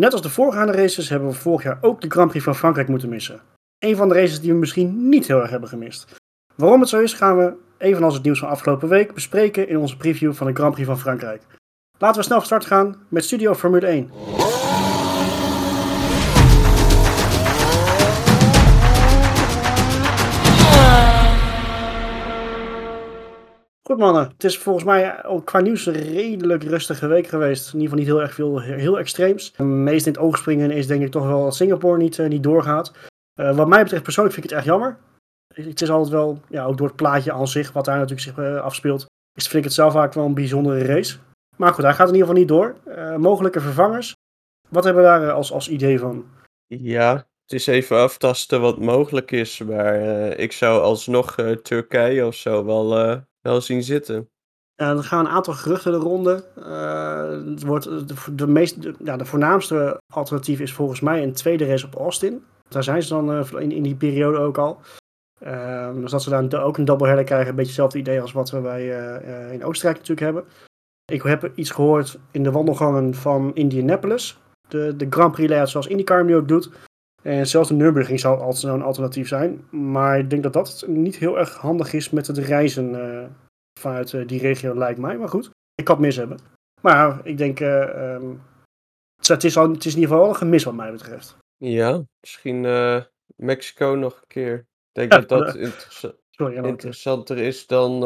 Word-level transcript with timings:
Net 0.00 0.12
als 0.12 0.22
de 0.22 0.28
voorgaande 0.28 0.72
races 0.72 1.08
hebben 1.08 1.28
we 1.28 1.34
vorig 1.34 1.62
jaar 1.62 1.78
ook 1.80 2.00
de 2.00 2.10
Grand 2.10 2.30
Prix 2.30 2.44
van 2.44 2.56
Frankrijk 2.56 2.88
moeten 2.88 3.08
missen. 3.08 3.40
Een 3.78 3.96
van 3.96 4.08
de 4.08 4.14
races 4.14 4.40
die 4.40 4.52
we 4.52 4.58
misschien 4.58 5.08
niet 5.08 5.26
heel 5.26 5.40
erg 5.40 5.50
hebben 5.50 5.68
gemist. 5.68 6.14
Waarom 6.54 6.80
het 6.80 6.88
zo 6.88 7.00
is, 7.00 7.12
gaan 7.12 7.36
we, 7.36 7.54
evenals 7.78 8.14
het 8.14 8.22
nieuws 8.22 8.38
van 8.38 8.48
afgelopen 8.48 8.88
week, 8.88 9.14
bespreken 9.14 9.68
in 9.68 9.78
onze 9.78 9.96
preview 9.96 10.32
van 10.32 10.46
de 10.46 10.54
Grand 10.54 10.72
Prix 10.72 10.88
van 10.88 10.98
Frankrijk. 10.98 11.42
Laten 11.98 12.20
we 12.20 12.26
snel 12.26 12.40
start 12.40 12.66
gaan 12.66 12.96
met 13.08 13.24
Studio 13.24 13.54
Formule 13.54 13.86
1. 13.86 14.57
Goed 23.88 23.98
mannen, 23.98 24.28
het 24.28 24.44
is 24.44 24.58
volgens 24.58 24.84
mij 24.84 25.24
ook 25.24 25.46
qua 25.46 25.60
nieuws 25.60 25.86
een 25.86 25.94
redelijk 25.94 26.62
rustige 26.62 27.06
week 27.06 27.26
geweest. 27.26 27.66
In 27.74 27.80
ieder 27.80 27.82
geval 27.82 27.98
niet 27.98 28.06
heel 28.06 28.20
erg 28.20 28.34
veel 28.34 28.60
heel 28.60 28.98
extreems. 28.98 29.52
Het 29.56 29.66
meest 29.66 30.06
in 30.06 30.12
het 30.12 30.20
oog 30.20 30.38
springen 30.38 30.70
is 30.70 30.86
denk 30.86 31.02
ik 31.02 31.10
toch 31.10 31.26
wel 31.26 31.44
dat 31.44 31.56
Singapore 31.56 31.98
niet, 31.98 32.18
uh, 32.18 32.28
niet 32.28 32.42
doorgaat. 32.42 32.92
Uh, 33.40 33.56
wat 33.56 33.68
mij 33.68 33.82
betreft 33.82 34.02
persoonlijk 34.02 34.34
vind 34.34 34.46
ik 34.46 34.52
het 34.52 34.60
echt 34.60 34.68
jammer. 34.68 34.98
Het 35.54 35.82
is 35.82 35.90
altijd 35.90 36.12
wel, 36.12 36.40
ja, 36.48 36.64
ook 36.64 36.76
door 36.76 36.86
het 36.86 36.96
plaatje 36.96 37.32
aan 37.32 37.48
zich, 37.48 37.72
wat 37.72 37.84
daar 37.84 37.98
natuurlijk 37.98 38.22
zich 38.22 38.38
uh, 38.38 38.60
afspeelt, 38.60 39.06
is, 39.34 39.44
vind 39.44 39.58
ik 39.58 39.64
het 39.64 39.72
zelf 39.72 39.92
vaak 39.92 40.12
wel 40.12 40.24
een 40.24 40.34
bijzondere 40.34 40.84
race. 40.84 41.18
Maar 41.56 41.74
goed, 41.74 41.84
hij 41.84 41.94
gaat 41.94 42.08
in 42.08 42.14
ieder 42.14 42.28
geval 42.28 42.42
niet 42.42 42.48
door. 42.48 42.76
mogelijke 43.18 43.60
vervangers. 43.60 44.12
Wat 44.68 44.84
hebben 44.84 45.02
we 45.02 45.08
daar 45.08 45.32
als, 45.32 45.52
als 45.52 45.68
idee 45.68 45.98
van? 45.98 46.24
Ja, 46.66 47.14
het 47.14 47.52
is 47.52 47.66
even 47.66 47.96
aftasten 47.96 48.60
wat 48.60 48.78
mogelijk 48.78 49.30
is. 49.30 49.58
Maar 49.58 49.96
ik 50.36 50.52
zou 50.52 50.82
alsnog 50.82 51.34
Turkije 51.62 52.26
of 52.26 52.34
zo 52.34 52.64
wel 52.64 53.26
wel 53.48 53.60
zien 53.60 53.82
zitten. 53.82 54.28
Er 54.74 55.04
gaan 55.04 55.26
een 55.26 55.32
aantal 55.32 55.54
geruchten 55.54 55.92
de 55.92 55.98
ronde. 55.98 56.44
Uh, 56.58 57.50
het 57.50 57.62
wordt 57.62 58.38
de, 58.38 58.46
meest, 58.46 58.76
ja, 59.04 59.16
de 59.16 59.24
voornaamste 59.24 60.00
alternatief 60.12 60.60
is 60.60 60.72
volgens 60.72 61.00
mij 61.00 61.22
een 61.22 61.32
tweede 61.32 61.66
race 61.66 61.86
op 61.86 61.94
Austin. 61.94 62.44
Daar 62.68 62.84
zijn 62.84 63.02
ze 63.02 63.08
dan 63.08 63.32
uh, 63.32 63.50
in, 63.58 63.72
in 63.72 63.82
die 63.82 63.94
periode 63.94 64.38
ook 64.38 64.58
al. 64.58 64.80
Ehm, 65.40 66.00
dus 66.00 66.10
dat 66.10 66.22
ze 66.22 66.30
dan 66.30 66.52
ook 66.54 66.78
een 66.78 66.84
doubleheader 66.84 67.24
krijgen. 67.24 67.48
Een 67.48 67.54
beetje 67.54 67.70
hetzelfde 67.70 67.98
idee 67.98 68.20
als 68.20 68.32
wat 68.32 68.50
we 68.50 68.60
bij, 68.60 68.86
in 69.52 69.64
Oostenrijk 69.64 69.98
natuurlijk 69.98 70.20
hebben. 70.20 70.44
Ik 71.12 71.22
heb 71.22 71.52
iets 71.54 71.70
gehoord 71.70 72.18
in 72.30 72.42
de 72.42 72.50
wandelgangen 72.50 73.14
van 73.14 73.50
Indianapolis. 73.54 74.38
De, 74.68 74.96
de 74.96 75.06
Grand 75.10 75.32
Prix 75.32 75.50
layout 75.50 75.68
zoals 75.68 75.86
IndyCar 75.86 76.24
nu 76.24 76.36
ook 76.36 76.48
doet. 76.48 76.70
En 77.22 77.46
zelfs 77.46 77.68
de 77.68 77.74
Nürburgring 77.74 78.20
zou 78.20 78.38
altijd 78.38 78.56
zo'n 78.56 78.82
alternatief 78.82 79.28
zijn. 79.28 79.66
Maar 79.70 80.18
ik 80.18 80.30
denk 80.30 80.42
dat 80.42 80.52
dat 80.52 80.84
niet 80.86 81.16
heel 81.16 81.38
erg 81.38 81.56
handig 81.56 81.92
is 81.92 82.10
met 82.10 82.26
het 82.26 82.38
reizen 82.38 82.94
uh, 82.94 83.24
vanuit 83.80 84.12
uh, 84.12 84.26
die 84.26 84.40
regio, 84.40 84.74
lijkt 84.74 84.98
mij. 84.98 85.18
Maar 85.18 85.28
goed, 85.28 85.50
ik 85.74 85.84
kan 85.84 85.94
het 85.94 86.04
mis 86.04 86.16
hebben. 86.16 86.38
Maar 86.80 87.26
ik 87.26 87.38
denk, 87.38 87.60
uh, 87.60 88.12
um, 88.12 88.42
het, 89.16 89.44
is 89.44 89.56
al, 89.56 89.70
het 89.70 89.84
is 89.84 89.94
in 89.94 90.00
ieder 90.00 90.08
geval 90.08 90.18
wel 90.18 90.28
een 90.28 90.40
gemis 90.40 90.64
wat 90.64 90.74
mij 90.74 90.92
betreft. 90.92 91.36
Ja, 91.56 92.02
misschien 92.20 92.60
Mexico 93.36 93.94
nog 93.94 94.16
een 94.16 94.26
keer. 94.26 94.56
Ik 94.92 95.08
denk 95.08 95.10
dat 95.10 95.28
dat 95.28 95.58
Sorry, 96.30 96.64
interessanter 96.64 97.38
is 97.38 97.66
dan 97.66 98.00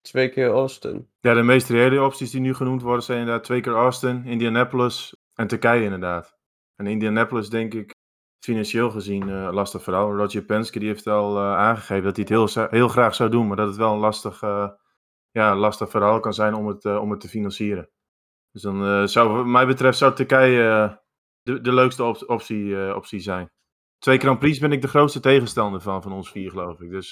twee 0.00 0.28
keer 0.28 0.48
Austin. 0.48 1.08
Ja, 1.20 1.34
de 1.34 1.42
meest 1.42 1.68
reële 1.68 2.02
opties 2.02 2.30
die 2.30 2.40
nu 2.40 2.54
genoemd 2.54 2.82
worden 2.82 3.04
zijn 3.04 3.18
inderdaad 3.18 3.44
twee 3.44 3.60
keer 3.60 3.72
Austin, 3.72 4.24
Indianapolis 4.24 5.16
en 5.34 5.46
Turkije 5.46 5.84
inderdaad. 5.84 6.38
En 6.76 6.86
Indianapolis 6.86 7.48
denk 7.48 7.74
ik 7.74 7.94
financieel 8.40 8.90
gezien 8.90 9.28
uh, 9.28 9.48
lastig 9.52 9.82
verhaal. 9.82 10.16
Roger 10.16 10.42
Penske 10.42 10.78
die 10.78 10.88
heeft 10.88 11.06
al 11.06 11.36
uh, 11.36 11.56
aangegeven 11.56 12.02
dat 12.02 12.16
hij 12.16 12.26
het 12.28 12.54
heel, 12.54 12.68
heel 12.70 12.88
graag 12.88 13.14
zou 13.14 13.30
doen, 13.30 13.46
maar 13.46 13.56
dat 13.56 13.66
het 13.68 13.76
wel 13.76 13.92
een 13.92 13.98
lastig, 13.98 14.42
uh, 14.42 14.68
ja, 15.30 15.56
lastig 15.56 15.90
verhaal 15.90 16.20
kan 16.20 16.34
zijn 16.34 16.54
om 16.54 16.66
het, 16.66 16.84
om 16.84 17.10
het 17.10 17.20
te 17.20 17.28
financieren. 17.28 17.90
Dus 18.52 18.62
dan 18.62 19.08
zou, 19.08 19.28
wat 19.32 19.46
mij 19.46 19.66
betreft, 19.66 19.98
zou 19.98 20.14
Turkije 20.14 21.00
de, 21.42 21.60
de 21.60 21.72
leukste 21.72 22.04
op, 22.04 22.22
optie, 22.26 22.94
optie 22.94 23.20
zijn. 23.20 23.50
Twee 23.98 24.18
Grand 24.18 24.38
Prix 24.38 24.58
ben 24.58 24.72
ik 24.72 24.82
de 24.82 24.88
grootste 24.88 25.20
tegenstander 25.20 25.80
van, 25.80 26.02
van 26.02 26.12
ons 26.12 26.30
vier, 26.30 26.50
geloof 26.50 26.80
ik. 26.80 26.90
Dus 26.90 27.10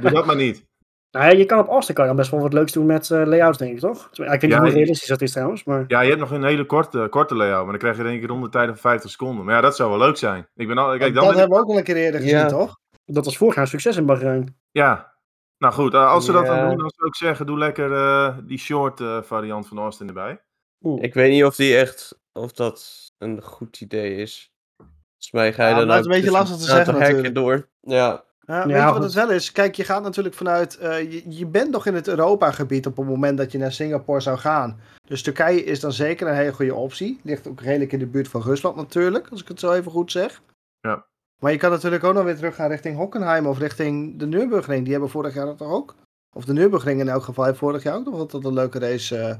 doe 0.00 0.10
dat 0.10 0.26
maar 0.26 0.36
niet. 0.36 0.66
Nou 1.16 1.28
ja, 1.28 1.36
je 1.36 1.44
kan 1.44 1.58
op 1.58 1.68
Austin 1.68 1.94
kan 1.94 2.04
je 2.04 2.10
dan 2.10 2.20
best 2.20 2.30
wel 2.30 2.40
wat 2.40 2.52
leuks 2.52 2.72
doen 2.72 2.86
met 2.86 3.10
uh, 3.10 3.26
layouts, 3.26 3.58
denk 3.58 3.72
ik, 3.72 3.78
toch? 3.78 4.08
Ik 4.12 4.16
weet 4.16 4.42
niet 4.42 4.54
hoe 4.54 4.68
realistisch 4.68 5.08
dat 5.08 5.20
is 5.20 5.32
trouwens, 5.32 5.64
maar... 5.64 5.84
Ja, 5.88 6.00
je 6.00 6.08
hebt 6.08 6.20
nog 6.20 6.30
een 6.30 6.44
hele 6.44 6.64
korte, 6.64 7.06
korte 7.10 7.34
layout, 7.34 7.62
maar 7.62 7.70
dan 7.70 7.78
krijg 7.78 7.96
je 7.96 8.02
denk 8.02 8.22
ik 8.22 8.28
rond 8.28 8.42
de 8.42 8.48
tijd 8.48 8.68
van 8.68 8.76
50 8.76 9.10
seconden. 9.10 9.44
Maar 9.44 9.54
ja, 9.54 9.60
dat 9.60 9.76
zou 9.76 9.90
wel 9.90 9.98
leuk 9.98 10.16
zijn. 10.16 10.48
Ik 10.54 10.68
ben 10.68 10.78
al, 10.78 10.98
kijk, 10.98 11.14
dan 11.14 11.24
dat 11.24 11.36
hebben 11.36 11.56
we 11.56 11.62
ook 11.62 11.68
al 11.68 11.76
een 11.78 11.84
keer 11.84 11.96
eerder 11.96 12.20
gezien, 12.20 12.36
ja. 12.36 12.48
toch? 12.48 12.78
Dat 13.04 13.24
was 13.24 13.36
vorig 13.36 13.54
jaar 13.54 13.68
succes 13.68 13.96
in 13.96 14.06
Bahrein. 14.06 14.56
Ja. 14.70 15.14
Nou 15.58 15.74
goed, 15.74 15.94
uh, 15.94 16.10
als 16.10 16.24
ze 16.24 16.32
dat 16.32 16.46
dan 16.46 16.68
doen, 16.68 16.78
dan 16.78 16.92
zou 16.96 17.08
ik 17.08 17.14
zeggen, 17.14 17.46
doe 17.46 17.58
lekker 17.58 17.90
uh, 17.90 18.36
die 18.44 18.58
short 18.58 19.02
variant 19.22 19.68
van 19.68 19.78
Austin 19.78 20.06
erbij. 20.06 20.40
Oeh. 20.82 21.02
Ik 21.02 21.14
weet 21.14 21.30
niet 21.30 21.44
of 21.44 21.56
die 21.56 21.76
echt, 21.76 22.18
of 22.32 22.52
dat 22.52 23.10
een 23.18 23.42
goed 23.42 23.80
idee 23.80 24.16
is. 24.16 24.52
Volgens 24.76 25.30
mij 25.30 25.52
ga 25.52 25.68
je 25.68 25.74
ja, 25.74 25.80
dan 25.80 25.84
ook... 25.84 25.90
Dat 25.90 25.98
is 25.98 26.06
een 26.06 26.12
beetje 26.12 26.30
lastig 26.30 26.56
te 26.56 26.64
zeggen 26.64 26.98
natuurlijk. 26.98 27.34
door. 27.34 27.68
Ja. 27.80 28.24
Ja, 28.46 28.66
weet 28.66 28.76
je 28.76 28.82
wat 28.82 29.02
het 29.02 29.12
wel 29.12 29.30
is? 29.30 29.52
Kijk, 29.52 29.74
je 29.74 29.84
gaat 29.84 30.02
natuurlijk 30.02 30.34
vanuit. 30.34 30.78
Uh, 30.82 31.12
je, 31.12 31.22
je, 31.28 31.46
bent 31.46 31.70
nog 31.70 31.86
in 31.86 31.94
het 31.94 32.08
Europa-gebied 32.08 32.86
op 32.86 32.96
het 32.96 33.06
moment 33.06 33.38
dat 33.38 33.52
je 33.52 33.58
naar 33.58 33.72
Singapore 33.72 34.20
zou 34.20 34.38
gaan. 34.38 34.80
Dus 35.04 35.22
Turkije 35.22 35.64
is 35.64 35.80
dan 35.80 35.92
zeker 35.92 36.28
een 36.28 36.34
hele 36.34 36.52
goede 36.52 36.74
optie. 36.74 37.20
Ligt 37.22 37.46
ook 37.46 37.60
redelijk 37.60 37.92
in 37.92 37.98
de 37.98 38.06
buurt 38.06 38.28
van 38.28 38.42
Rusland 38.42 38.76
natuurlijk, 38.76 39.28
als 39.30 39.40
ik 39.40 39.48
het 39.48 39.60
zo 39.60 39.72
even 39.72 39.90
goed 39.90 40.10
zeg. 40.10 40.42
Ja. 40.80 41.06
Maar 41.42 41.52
je 41.52 41.58
kan 41.58 41.70
natuurlijk 41.70 42.04
ook 42.04 42.14
nog 42.14 42.24
weer 42.24 42.36
terug 42.36 42.54
gaan 42.54 42.68
richting 42.68 42.96
Hockenheim 42.96 43.46
of 43.46 43.58
richting 43.58 44.18
de 44.18 44.26
Nürburgring. 44.26 44.82
Die 44.82 44.92
hebben 44.92 45.10
vorig 45.10 45.34
jaar 45.34 45.54
toch 45.54 45.72
ook? 45.72 45.94
Of 46.36 46.44
de 46.44 46.52
Nürburgring 46.52 47.00
in 47.00 47.08
elk 47.08 47.22
geval 47.22 47.44
heeft 47.44 47.58
vorig 47.58 47.82
jaar 47.82 47.94
ook 47.94 48.04
nog 48.04 48.16
wat 48.16 48.32
een 48.32 48.52
leuke 48.52 48.78
race 48.78 49.16
uh, 49.16 49.34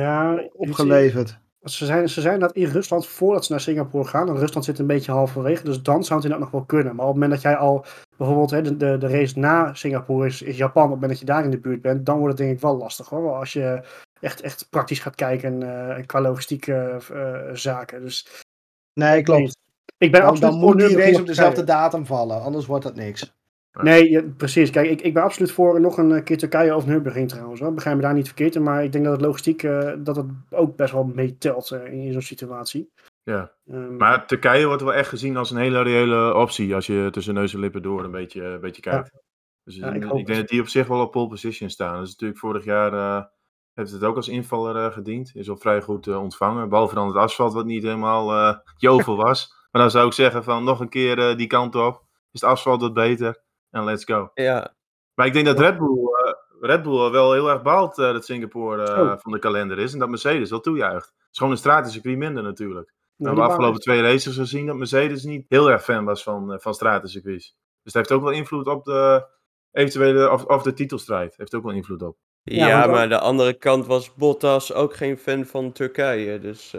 ja, 0.00 0.48
opgeleverd. 0.52 1.38
Ze 1.64 1.86
zijn, 1.86 2.08
ze 2.08 2.20
zijn 2.20 2.40
dat 2.40 2.52
in 2.52 2.64
Rusland 2.64 3.06
voordat 3.06 3.44
ze 3.44 3.52
naar 3.52 3.60
Singapore 3.60 4.08
gaan. 4.08 4.28
En 4.28 4.38
Rusland 4.38 4.64
zit 4.64 4.78
een 4.78 4.86
beetje 4.86 5.12
halverwege, 5.12 5.64
dus 5.64 5.82
dan 5.82 6.04
zou 6.04 6.14
het 6.14 6.24
inderdaad 6.24 6.52
nog 6.52 6.60
wel 6.60 6.64
kunnen. 6.64 6.96
Maar 6.96 7.06
op 7.06 7.12
het 7.12 7.20
moment 7.20 7.42
dat 7.42 7.52
jij 7.52 7.60
al 7.60 7.84
bijvoorbeeld 8.16 8.50
hè, 8.50 8.62
de, 8.62 8.76
de, 8.76 8.98
de 8.98 9.08
race 9.08 9.38
na 9.38 9.74
Singapore 9.74 10.26
is, 10.26 10.42
is 10.42 10.56
Japan, 10.56 10.84
op 10.84 10.90
het 10.90 11.00
moment 11.00 11.10
dat 11.10 11.20
je 11.28 11.34
daar 11.34 11.44
in 11.44 11.50
de 11.50 11.60
buurt 11.60 11.82
bent, 11.82 12.06
dan 12.06 12.18
wordt 12.18 12.38
het 12.38 12.46
denk 12.46 12.56
ik 12.56 12.62
wel 12.62 12.76
lastig 12.76 13.08
hoor. 13.08 13.34
Als 13.34 13.52
je 13.52 13.82
echt, 14.20 14.40
echt 14.40 14.66
praktisch 14.70 14.98
gaat 14.98 15.14
kijken 15.14 15.60
uh, 15.60 15.96
qua 16.06 16.20
logistieke 16.20 17.00
uh, 17.12 17.54
zaken. 17.54 18.02
Dus, 18.02 18.44
nee, 18.92 19.22
klopt. 19.22 19.56
Ik 19.98 20.12
ben 20.12 20.22
dan, 20.22 20.40
dan 20.40 20.58
moet 20.58 20.78
die 20.78 20.96
race 20.96 21.20
op 21.20 21.26
dezelfde 21.26 21.64
datum 21.64 22.06
vallen, 22.06 22.42
anders 22.42 22.66
wordt 22.66 22.84
dat 22.84 22.94
niks. 22.94 23.34
Nee, 23.82 24.10
ja, 24.10 24.22
precies. 24.36 24.70
Kijk, 24.70 24.90
ik, 24.90 25.00
ik 25.00 25.14
ben 25.14 25.22
absoluut 25.22 25.52
voor 25.52 25.80
nog 25.80 25.98
een 25.98 26.24
keer 26.24 26.38
Turkije 26.38 26.74
of 26.74 26.86
Nürburgring 26.86 27.28
trouwens. 27.28 27.60
Hoor. 27.60 27.74
Begrijp 27.74 27.96
me 27.96 28.02
daar 28.02 28.14
niet 28.14 28.26
verkeerd 28.26 28.54
in, 28.54 28.62
maar 28.62 28.84
ik 28.84 28.92
denk 28.92 29.04
dat 29.04 29.12
het 29.12 29.22
logistiek 29.22 29.62
uh, 29.62 29.92
dat 29.98 30.16
het 30.16 30.26
ook 30.50 30.76
best 30.76 30.92
wel 30.92 31.04
meetelt 31.04 31.70
uh, 31.70 31.92
in 31.92 32.12
zo'n 32.12 32.22
situatie. 32.22 32.90
Ja, 33.22 33.52
um, 33.66 33.96
maar 33.96 34.26
Turkije 34.26 34.66
wordt 34.66 34.82
wel 34.82 34.94
echt 34.94 35.08
gezien 35.08 35.36
als 35.36 35.50
een 35.50 35.56
hele 35.56 35.82
reële 35.82 36.34
optie 36.34 36.74
als 36.74 36.86
je 36.86 37.08
tussen 37.10 37.34
neus 37.34 37.54
en 37.54 37.60
lippen 37.60 37.82
door 37.82 38.04
een 38.04 38.10
beetje, 38.10 38.44
een 38.44 38.60
beetje 38.60 38.82
kijkt. 38.82 39.10
Ja. 39.12 39.20
Dus 39.64 39.76
ja, 39.76 39.92
ik, 39.92 40.04
ik 40.04 40.26
denk 40.26 40.38
dat 40.38 40.48
die 40.48 40.60
op 40.60 40.68
zich 40.68 40.86
wel 40.86 41.00
op 41.00 41.10
pole 41.10 41.28
position 41.28 41.70
staan. 41.70 42.02
Is 42.02 42.10
natuurlijk 42.10 42.40
vorig 42.40 42.64
jaar 42.64 42.92
uh, 42.92 43.24
heeft 43.72 43.90
het 43.90 44.04
ook 44.04 44.16
als 44.16 44.28
invaller 44.28 44.92
gediend. 44.92 45.30
Is 45.34 45.50
al 45.50 45.56
vrij 45.56 45.82
goed 45.82 46.08
ontvangen. 46.08 46.68
Behalve 46.68 46.94
dan 46.94 47.06
het 47.06 47.16
asfalt 47.16 47.52
wat 47.52 47.66
niet 47.66 47.82
helemaal 47.82 48.62
jovel 48.76 49.16
was. 49.16 49.48
Maar 49.70 49.82
dan 49.82 49.90
zou 49.92 50.06
ik 50.06 50.12
zeggen 50.12 50.44
van 50.44 50.64
nog 50.64 50.80
een 50.80 50.88
keer 50.88 51.36
die 51.36 51.46
kant 51.46 51.74
op. 51.74 52.04
Is 52.30 52.40
het 52.40 52.50
asfalt 52.50 52.80
wat 52.80 52.94
beter? 52.94 53.43
En 53.74 53.84
let's 53.84 54.04
go. 54.04 54.30
Ja. 54.34 54.74
Maar 55.14 55.26
ik 55.26 55.32
denk 55.32 55.46
dat 55.46 55.58
Red 55.58 55.78
Bull, 55.78 55.98
uh, 55.98 56.32
Red 56.60 56.82
Bull 56.82 57.10
wel 57.10 57.32
heel 57.32 57.50
erg 57.50 57.62
baalt 57.62 57.98
uh, 57.98 58.12
dat 58.12 58.24
Singapore 58.24 58.82
uh, 58.82 58.98
oh. 58.98 59.18
van 59.18 59.32
de 59.32 59.38
kalender 59.38 59.78
is. 59.78 59.92
En 59.92 59.98
dat 59.98 60.08
Mercedes 60.08 60.50
wel 60.50 60.60
toejuicht. 60.60 61.06
Het 61.06 61.28
is 61.30 61.38
gewoon 61.38 61.52
een 61.52 61.58
stratencircuit 61.58 62.16
minder 62.16 62.42
natuurlijk. 62.42 62.92
we 63.16 63.24
hebben 63.26 63.44
de 63.44 63.50
afgelopen 63.50 63.80
twee 63.80 64.02
races 64.02 64.36
gezien 64.36 64.66
dat 64.66 64.76
Mercedes 64.76 65.22
niet 65.22 65.44
heel 65.48 65.70
erg 65.70 65.84
fan 65.84 66.04
was 66.04 66.22
van, 66.22 66.60
van 66.60 66.74
stratencircuits. 66.74 67.56
Dus 67.82 67.92
dat 67.92 67.94
heeft 67.94 68.12
ook 68.12 68.22
wel 68.22 68.38
invloed 68.38 68.66
op 68.66 68.84
de 68.84 69.26
eventuele, 69.70 70.30
of, 70.30 70.44
of 70.44 70.62
de 70.62 70.72
titelstrijd. 70.72 71.36
Heeft 71.36 71.54
ook 71.54 71.62
wel 71.64 71.72
invloed 71.72 72.02
op. 72.02 72.16
Ja, 72.42 72.68
ja 72.68 72.86
maar 72.86 73.08
de 73.08 73.18
andere 73.18 73.54
kant 73.54 73.86
was 73.86 74.14
Bottas 74.14 74.72
ook 74.72 74.94
geen 74.96 75.18
fan 75.18 75.44
van 75.44 75.72
Turkije. 75.72 76.40
Dus. 76.40 76.74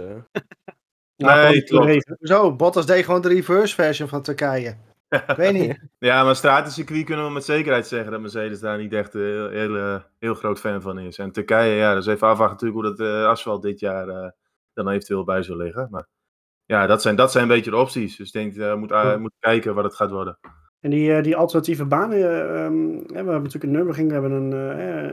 nee, 1.15 1.63
klopt. 1.63 2.15
Zo, 2.19 2.55
Bottas 2.55 2.85
deed 2.85 3.05
gewoon 3.05 3.21
de 3.21 3.27
reverse 3.27 3.75
version 3.75 4.07
van 4.07 4.21
Turkije. 4.21 4.77
Ik 5.09 5.35
weet 5.35 5.53
niet. 5.53 5.79
ja, 6.09 6.23
maar 6.23 6.35
stratencircuit 6.35 7.05
kunnen 7.05 7.25
we 7.25 7.31
met 7.31 7.45
zekerheid 7.45 7.87
zeggen 7.87 8.11
dat 8.11 8.21
Mercedes 8.21 8.59
daar 8.59 8.77
niet 8.77 8.93
echt 8.93 9.13
een 9.13 9.21
heel, 9.21 9.49
heel, 9.49 10.01
heel 10.19 10.33
groot 10.33 10.59
fan 10.59 10.81
van 10.81 10.99
is. 10.99 11.17
En 11.17 11.31
Turkije, 11.31 11.75
ja, 11.75 11.93
dat 11.93 12.05
is 12.05 12.13
even 12.13 12.27
afwachten 12.27 12.67
natuurlijk 12.67 12.97
hoe 12.97 13.05
dat 13.05 13.21
uh, 13.21 13.27
asfalt 13.27 13.61
dit 13.61 13.79
jaar 13.79 14.07
uh, 14.07 14.29
dan 14.73 14.89
eventueel 14.89 15.23
bij 15.23 15.43
zal 15.43 15.57
liggen. 15.57 15.87
Maar 15.91 16.07
ja, 16.65 16.87
dat 16.87 17.01
zijn, 17.01 17.15
dat 17.15 17.31
zijn 17.31 17.43
een 17.43 17.55
beetje 17.55 17.71
de 17.71 17.77
opties. 17.77 18.15
Dus 18.15 18.27
ik 18.27 18.33
denk, 18.33 18.55
uh, 18.55 18.75
moet, 18.75 18.91
uh, 18.91 19.17
moet 19.17 19.33
kijken 19.39 19.75
wat 19.75 19.83
het 19.83 19.95
gaat 19.95 20.11
worden. 20.11 20.37
En 20.79 20.89
die, 20.89 21.21
die 21.21 21.35
alternatieve 21.35 21.85
banen, 21.85 22.19
um, 22.59 23.07
we 23.07 23.13
hebben 23.13 23.33
natuurlijk 23.33 23.63
een 23.63 23.71
Nürburgring, 23.71 24.07
we 24.07 24.13
hebben 24.13 24.31
een, 24.31 24.51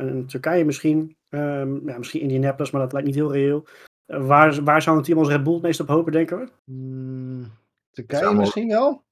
een 0.08 0.26
Turkije 0.26 0.64
misschien, 0.64 1.16
um, 1.28 1.88
ja, 1.88 1.98
misschien 1.98 2.20
Indianapolis, 2.20 2.70
maar 2.70 2.80
dat 2.80 2.92
lijkt 2.92 3.06
niet 3.06 3.16
heel 3.16 3.32
reëel. 3.32 3.66
waar, 4.06 4.64
waar 4.64 4.82
zou 4.82 4.96
een 4.96 5.02
team 5.02 5.18
als 5.18 5.28
Red 5.28 5.42
Bull 5.42 5.52
het 5.52 5.62
meest 5.62 5.80
op 5.80 5.88
hopen, 5.88 6.12
denken 6.12 6.38
we? 6.38 6.48
Hmm, 6.64 7.46
Turkije 7.90 8.34
misschien 8.34 8.68
wel? 8.68 9.02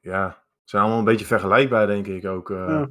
Ja, 0.00 0.42
zijn 0.64 0.82
allemaal 0.82 1.00
een 1.00 1.04
beetje 1.04 1.26
vergelijkbaar, 1.26 1.86
denk 1.86 2.06
ik 2.06 2.26
ook. 2.26 2.50
Uh, 2.50 2.66
ja. 2.68 2.88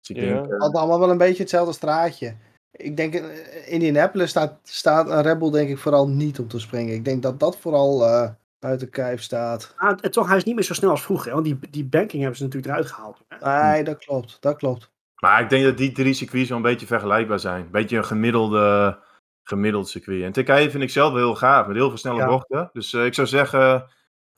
Dus 0.00 0.16
ik 0.16 0.16
denk, 0.16 0.46
uh, 0.46 0.58
allemaal 0.58 1.00
wel 1.00 1.10
een 1.10 1.18
beetje 1.18 1.42
hetzelfde 1.42 1.72
straatje. 1.72 2.36
ik 2.70 2.96
denk, 2.96 3.14
in 3.14 3.66
Indianapolis 3.66 4.30
staat, 4.30 4.58
staat 4.62 5.10
een 5.10 5.22
Rebel 5.22 5.50
denk 5.50 5.68
ik 5.68 5.78
vooral 5.78 6.08
niet 6.08 6.38
om 6.38 6.48
te 6.48 6.58
springen. 6.58 6.94
Ik 6.94 7.04
denk 7.04 7.22
dat 7.22 7.40
dat 7.40 7.58
vooral 7.58 8.02
uh, 8.02 8.28
buiten 8.58 8.90
kijf 8.90 9.22
staat. 9.22 9.74
Ah, 9.76 9.98
en 10.00 10.10
toch, 10.10 10.28
hij 10.28 10.36
is 10.36 10.44
niet 10.44 10.54
meer 10.54 10.64
zo 10.64 10.74
snel 10.74 10.90
als 10.90 11.02
vroeger. 11.02 11.32
Want 11.32 11.44
die, 11.44 11.58
die 11.70 11.84
banking 11.84 12.20
hebben 12.22 12.38
ze 12.38 12.44
natuurlijk 12.44 12.72
eruit 12.72 12.90
gehaald. 12.90 13.24
Hè? 13.28 13.70
Nee, 13.72 13.84
dat 13.84 13.98
klopt. 13.98 14.36
Dat 14.40 14.56
klopt. 14.56 14.90
Maar 15.18 15.42
ik 15.42 15.48
denk 15.48 15.64
dat 15.64 15.76
die 15.76 15.92
drie 15.92 16.14
circuits 16.14 16.48
wel 16.48 16.56
een 16.56 16.62
beetje 16.62 16.86
vergelijkbaar 16.86 17.40
zijn. 17.40 17.64
Een 17.64 17.70
beetje 17.70 17.96
een 17.96 18.04
gemiddelde, 18.04 18.98
gemiddeld 19.42 19.88
circuit. 19.88 20.22
En 20.22 20.32
Turkije 20.32 20.70
vind 20.70 20.82
ik 20.82 20.90
zelf 20.90 21.12
wel 21.12 21.22
heel 21.22 21.34
gaaf, 21.34 21.66
met 21.66 21.76
heel 21.76 21.88
veel 21.88 21.98
snelle 21.98 22.26
bochten. 22.26 22.70
Dus 22.72 22.92
uh, 22.92 23.04
ik 23.04 23.14
zou 23.14 23.26
zeggen, 23.26 23.86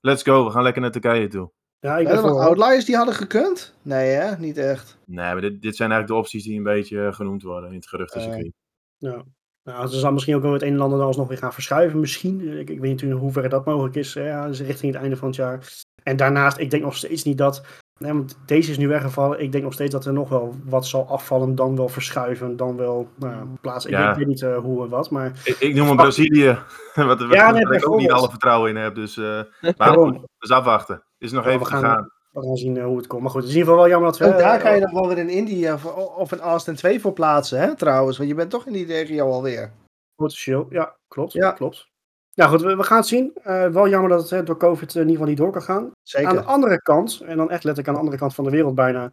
let's 0.01 0.23
go, 0.23 0.45
we 0.45 0.51
gaan 0.51 0.63
lekker 0.63 0.83
naar 0.83 0.91
Turkije 0.91 1.29
toe. 1.29 1.51
Ja, 1.81 1.99
ik 1.99 2.07
ben 2.07 2.23
nog 2.23 2.39
outliers 2.39 2.85
die 2.85 2.97
hadden 2.97 3.15
gekund? 3.15 3.75
Nee, 3.83 4.09
hè? 4.09 4.37
Niet 4.37 4.59
echt. 4.59 4.99
Nee, 5.07 5.33
maar 5.33 5.41
dit, 5.41 5.63
dit 5.63 5.77
zijn 5.77 5.91
eigenlijk 5.91 6.07
de 6.07 6.27
opties 6.27 6.45
die 6.45 6.57
een 6.57 6.63
beetje 6.63 7.07
eh, 7.07 7.13
genoemd 7.13 7.43
worden 7.43 7.69
in 7.69 7.77
het 7.77 7.89
geruchtencircuit. 7.89 8.53
Uh, 8.99 9.13
ja. 9.13 9.25
Nou, 9.63 9.89
ze 9.89 9.99
zal 9.99 10.13
misschien 10.13 10.35
ook 10.35 10.43
wel 10.43 10.53
het 10.53 10.63
een 10.63 10.73
en 10.73 10.81
ander 10.81 11.01
alsnog 11.01 11.29
weer 11.29 11.39
gaan 11.39 11.53
verschuiven, 11.53 12.01
misschien. 12.01 12.59
Ik, 12.59 12.71
ik 12.71 12.81
weet 12.81 12.91
niet 12.91 13.03
in 13.03 13.11
hoeverre 13.11 13.49
dat 13.49 13.65
mogelijk 13.65 13.95
is, 13.95 14.13
ja, 14.13 14.47
dus 14.47 14.61
richting 14.61 14.93
het 14.93 15.03
einde 15.03 15.17
van 15.17 15.29
het 15.29 15.37
jaar. 15.37 15.83
En 16.03 16.17
daarnaast, 16.17 16.59
ik 16.59 16.71
denk 16.71 16.83
nog 16.83 16.97
steeds 16.97 17.25
niet 17.25 17.39
dat 17.39 17.63
Nee, 18.01 18.13
want 18.13 18.39
deze 18.47 18.71
is 18.71 18.79
nu 18.79 18.89
weggevallen. 18.89 19.41
Ik 19.41 19.53
denk 19.53 19.65
nog 19.65 19.73
steeds 19.73 19.93
dat 19.93 20.07
er 20.07 20.13
nog 20.13 20.29
wel 20.29 20.55
wat 20.65 20.87
zal 20.87 21.09
afvallen, 21.09 21.55
dan 21.55 21.77
wel 21.77 21.89
verschuiven, 21.89 22.57
dan 22.57 22.77
wel 22.77 23.09
nou, 23.19 23.47
plaatsen. 23.61 24.09
Ik 24.09 24.17
weet, 24.17 24.27
niet 24.27 24.41
uh, 24.41 24.57
hoe 24.57 24.85
en 24.85 24.89
wat, 24.89 25.11
maar... 25.11 25.41
Ik, 25.45 25.57
ik 25.59 25.75
noem 25.75 25.87
hem 25.87 25.97
Brazilië, 25.97 26.47
wat, 26.95 27.21
wat, 27.21 27.33
ja, 27.33 27.53
waar 27.53 27.73
ik 27.73 27.89
ook 27.89 27.99
niet 27.99 28.11
alle 28.11 28.31
vertrouwen 28.31 28.71
in 28.71 28.77
heb. 28.77 28.95
Dus, 28.95 29.17
uh, 29.17 29.43
maar 29.77 29.95
dus 30.39 30.51
afwachten. 30.51 31.03
Is 31.21 31.33
nog 31.33 31.47
even 31.47 31.59
we 31.59 31.65
gaan, 31.65 31.81
gegaan. 31.81 32.11
We 32.33 32.43
gaan 32.43 32.57
zien 32.57 32.77
uh, 32.77 32.85
hoe 32.85 32.97
het 32.97 33.07
komt. 33.07 33.23
Maar 33.23 33.31
goed, 33.31 33.41
het 33.41 33.51
is 33.51 33.57
in 33.57 33.61
ieder 33.61 33.73
geval 33.73 33.89
wel 33.89 33.99
jammer 33.99 34.11
dat 34.11 34.29
we... 34.29 34.35
Ook 34.35 34.41
daar 34.41 34.61
kan 34.61 34.75
je 34.75 34.81
nog 34.81 34.93
wel 34.93 35.09
weer 35.09 35.19
in 35.19 35.29
India 35.29 35.79
of 36.17 36.33
in 36.33 36.41
Austin 36.41 36.75
2 36.75 37.01
voor 37.01 37.13
plaatsen, 37.13 37.61
hè, 37.61 37.77
trouwens. 37.77 38.17
Want 38.17 38.29
je 38.29 38.35
bent 38.35 38.51
toch 38.51 38.67
in 38.67 38.73
die 38.73 38.87
regio 38.87 39.31
alweer. 39.31 39.73
Potentieel, 40.15 40.67
ja, 40.71 40.97
klopt. 41.09 41.33
Ja. 41.33 41.53
klopt. 41.53 41.89
Nou 42.35 42.51
goed, 42.51 42.61
we, 42.61 42.83
gaan 42.83 42.97
het 42.97 43.07
zien. 43.07 43.33
Uh, 43.47 43.67
wel 43.67 43.89
jammer 43.89 44.11
dat 44.11 44.31
het 44.31 44.47
door 44.47 44.57
COVID 44.57 44.95
in 44.95 45.01
ieder 45.01 45.13
geval 45.13 45.29
niet 45.29 45.37
door 45.37 45.53
kan 45.53 45.63
gaan. 45.63 45.91
Zeker. 46.03 46.29
Aan 46.29 46.37
de 46.37 46.43
andere 46.43 46.83
kant, 46.83 47.21
en 47.21 47.37
dan 47.37 47.51
echt 47.51 47.65
letterlijk 47.65 47.89
aan 47.89 47.95
de 47.95 48.01
andere 48.01 48.19
kant 48.19 48.35
van 48.35 48.45
de 48.45 48.51
wereld 48.51 48.75
bijna, 48.75 49.11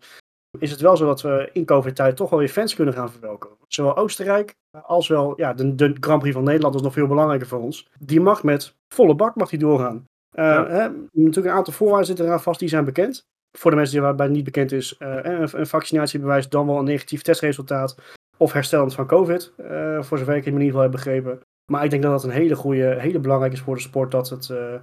is 0.60 0.72
het 0.72 0.82
wel 0.82 0.98
zo 0.98 1.06
dat 1.06 1.22
we 1.22 1.50
in 1.54 1.66
COVID-tijd 1.66 2.16
toch 2.16 2.30
wel 2.30 2.40
weer 2.40 2.50
fans 2.50 2.76
kunnen 2.76 2.94
gaan 2.94 3.12
verwelkomen. 3.12 3.58
Zowel 3.68 3.98
Oostenrijk 3.98 4.56
als 4.72 5.08
wel 5.08 5.34
ja, 5.38 5.54
de, 5.54 5.76
de 5.76 5.96
Grand 6.00 6.20
Prix 6.20 6.36
van 6.36 6.44
Nederland 6.44 6.76
is 6.76 6.82
nog 6.82 6.94
veel 6.94 7.08
belangrijker 7.08 7.48
voor 7.48 7.60
ons. 7.62 7.90
Die 8.00 8.22
mag 8.22 8.44
met 8.44 8.76
volle 8.88 9.16
bak 9.16 9.36
mag 9.36 9.50
die 9.50 9.60
doorgaan. 9.60 10.06
Hè, 10.42 10.90
natuurlijk 11.12 11.46
een 11.46 11.52
aantal 11.52 11.74
voorwaarden 11.74 12.08
zitten 12.08 12.26
eraan 12.26 12.42
vast, 12.42 12.60
die 12.60 12.70
zijn 12.70 12.86
bekend. 12.86 13.26
Voor 13.58 13.72
de 13.72 13.78
mensen 13.78 13.96
die 13.96 14.04
waarbij 14.04 14.26
het 14.26 14.36
niet 14.36 14.44
bekend 14.44 14.72
is, 14.72 14.96
uh, 15.00 15.16
een, 15.22 15.60
een, 15.60 15.68
vaccinatiebewijs, 15.68 16.50
dan 16.50 16.68
wel 16.68 16.78
een 16.78 16.84
negatief 16.84 17.22
testresultaat 17.22 17.98
of 18.38 18.54
herstellend 18.54 18.94
van 18.94 19.08
COVID. 19.08 19.54
voor 20.00 20.18
zover 20.18 20.36
ik 20.36 20.46
het 20.46 20.54
in 20.54 20.62
ieder 20.62 20.66
geval 20.66 20.82
heb 20.82 20.92
begrepen. 20.92 21.42
Maar 21.72 21.84
ik 21.84 21.90
denk 21.90 22.04
dat 22.04 22.12
dat 22.12 22.24
een 22.24 22.30
hele 22.30 22.56
goede, 22.56 22.96
hele 23.00 23.20
belangrijk 23.20 23.54
is 23.54 23.60
voor 23.60 23.76
de 23.76 23.82
sport. 23.82 24.12
Dat, 24.12 24.30
het, 24.30 24.50
uh, 24.50 24.74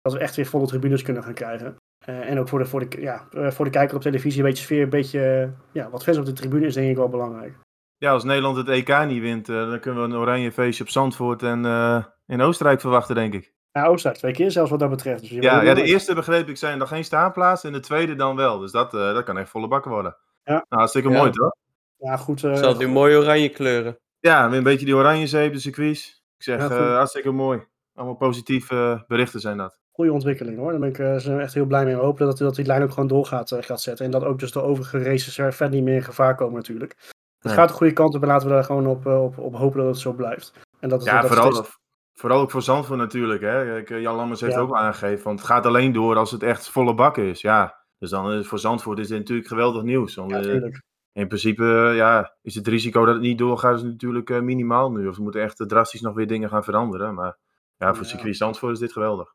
dat 0.00 0.12
we 0.12 0.18
echt 0.18 0.36
weer 0.36 0.46
volle 0.46 0.66
tribunes 0.66 1.02
kunnen 1.02 1.22
gaan 1.22 1.34
krijgen. 1.34 1.76
Uh, 2.08 2.30
en 2.30 2.38
ook 2.38 2.48
voor 2.48 2.58
de, 2.58 2.64
voor, 2.64 2.88
de, 2.88 3.00
ja, 3.00 3.26
voor 3.30 3.64
de 3.64 3.70
kijker 3.70 3.96
op 3.96 4.02
televisie 4.02 4.40
een 4.40 4.48
beetje 4.48 4.64
sfeer, 4.64 4.82
een 4.82 4.88
beetje 4.88 5.52
ja, 5.72 5.90
wat 5.90 6.02
fans 6.02 6.18
op 6.18 6.24
de 6.24 6.32
tribune 6.32 6.66
is 6.66 6.74
denk 6.74 6.90
ik 6.90 6.96
wel 6.96 7.08
belangrijk. 7.08 7.54
Ja, 7.96 8.12
als 8.12 8.24
Nederland 8.24 8.56
het 8.56 8.68
EK 8.68 9.04
niet 9.06 9.20
wint, 9.20 9.46
dan 9.46 9.80
kunnen 9.80 10.02
we 10.02 10.08
een 10.08 10.20
oranje 10.20 10.52
feestje 10.52 10.84
op 10.84 10.90
Zandvoort 10.90 11.42
en 11.42 11.64
in 12.26 12.40
Oostenrijk 12.40 12.80
verwachten, 12.80 13.14
denk 13.14 13.34
ik. 13.34 13.52
Ja, 13.72 13.86
Oostenrijk 13.86 14.18
twee 14.18 14.32
keer 14.32 14.50
zelfs 14.50 14.70
wat 14.70 14.78
dat 14.78 14.90
betreft. 14.90 15.20
Dus 15.20 15.30
ja, 15.30 15.62
ja, 15.62 15.74
de 15.74 15.82
eerste 15.82 16.14
begreep 16.14 16.48
ik 16.48 16.56
zijn 16.56 16.78
nog 16.78 16.88
geen 16.88 17.04
staanplaats 17.04 17.64
en 17.64 17.72
de 17.72 17.80
tweede 17.80 18.14
dan 18.14 18.36
wel. 18.36 18.58
Dus 18.58 18.72
dat, 18.72 18.90
dat 18.90 19.24
kan 19.24 19.38
echt 19.38 19.50
volle 19.50 19.68
bakken 19.68 19.90
worden. 19.90 20.16
Ja. 20.44 20.52
Nou, 20.52 20.64
hartstikke 20.68 21.08
ja. 21.08 21.18
mooi 21.18 21.30
toch? 21.30 21.54
Ja, 21.96 22.16
goed. 22.16 22.40
Zal 22.40 22.76
nu 22.76 22.88
mooie 22.88 23.18
oranje 23.18 23.48
kleuren. 23.48 23.98
Ja, 24.20 24.48
weer 24.48 24.58
een 24.58 24.64
beetje 24.64 24.86
die 24.86 24.96
oranje 24.96 25.26
zeep, 25.26 25.52
de 25.52 25.58
circuits. 25.58 26.22
Ik 26.36 26.42
zeg, 26.42 26.68
ja, 26.68 26.94
hartstikke 26.94 27.30
mooi. 27.30 27.62
Allemaal 27.94 28.16
positieve 28.16 29.04
berichten 29.08 29.40
zijn 29.40 29.56
dat. 29.56 29.78
Goede 29.92 30.12
ontwikkeling 30.12 30.58
hoor. 30.58 30.70
Daar 30.70 30.80
ben 30.80 30.88
ik 30.88 30.98
uh, 30.98 31.40
echt 31.40 31.54
heel 31.54 31.64
blij 31.64 31.84
mee. 31.84 31.94
We 31.94 32.00
hopen 32.00 32.26
dat, 32.26 32.38
dat 32.38 32.54
die 32.54 32.66
lijn 32.66 32.82
ook 32.82 32.92
gewoon 32.92 33.08
doorgaat 33.08 33.50
uh, 33.50 33.58
gaat 33.62 33.80
zetten. 33.80 34.04
En 34.04 34.10
dat 34.10 34.24
ook 34.24 34.38
dus 34.38 34.52
de 34.52 34.62
overige 34.62 35.02
races 35.02 35.38
er 35.38 35.52
verder 35.52 35.74
niet 35.74 35.84
meer 35.84 35.94
in 35.94 36.02
gevaar 36.02 36.34
komen 36.34 36.54
natuurlijk. 36.54 36.96
Het 37.38 37.52
gaat 37.52 37.68
de 37.68 37.74
goede 37.74 37.92
kant 37.92 38.14
op 38.14 38.22
en 38.22 38.28
laten 38.28 38.48
we 38.48 38.52
daar 38.54 38.64
gewoon 38.64 38.86
op, 38.86 39.06
op, 39.06 39.38
op 39.38 39.54
hopen 39.54 39.78
dat 39.78 39.88
het 39.88 39.98
zo 39.98 40.12
blijft. 40.12 40.52
En 40.80 40.88
dat, 40.88 41.04
ja, 41.04 41.20
dat 41.20 41.30
vooral, 41.30 41.52
steeds... 41.52 41.78
vooral 42.14 42.40
ook 42.40 42.50
voor 42.50 42.62
Zandvoort 42.62 42.98
natuurlijk. 42.98 43.40
Hè. 43.40 43.62
Jan 43.96 44.16
Lammers 44.16 44.40
heeft 44.40 44.54
ja. 44.54 44.60
ook 44.60 44.74
aangegeven, 44.74 45.24
want 45.24 45.38
het 45.38 45.48
gaat 45.48 45.66
alleen 45.66 45.92
door 45.92 46.16
als 46.16 46.30
het 46.30 46.42
echt 46.42 46.68
volle 46.68 46.94
bak 46.94 47.16
is. 47.16 47.40
Ja, 47.40 47.84
dus 47.98 48.10
dan 48.10 48.32
is 48.32 48.46
voor 48.46 48.58
Zandvoort 48.58 48.98
is 48.98 49.08
dit 49.08 49.18
natuurlijk 49.18 49.48
geweldig 49.48 49.82
nieuws. 49.82 50.14
Want, 50.14 50.30
ja, 50.30 50.70
in 51.12 51.28
principe 51.28 51.92
ja, 51.94 52.36
is 52.42 52.54
het 52.54 52.68
risico 52.68 53.04
dat 53.04 53.14
het 53.14 53.22
niet 53.22 53.38
doorgaat 53.38 53.76
is 53.76 53.82
natuurlijk 53.82 54.30
uh, 54.30 54.40
minimaal 54.40 54.90
nu. 54.90 55.08
Of 55.08 55.16
we 55.16 55.22
moeten 55.22 55.42
echt 55.42 55.64
drastisch 55.68 56.00
nog 56.00 56.14
weer 56.14 56.26
dingen 56.26 56.48
gaan 56.48 56.64
veranderen. 56.64 57.14
Maar 57.14 57.38
ja, 57.76 57.94
voor 57.94 58.04
ja. 58.04 58.08
circuit 58.08 58.36
Zandvoort 58.36 58.72
is 58.72 58.78
dit 58.78 58.92
geweldig. 58.92 59.34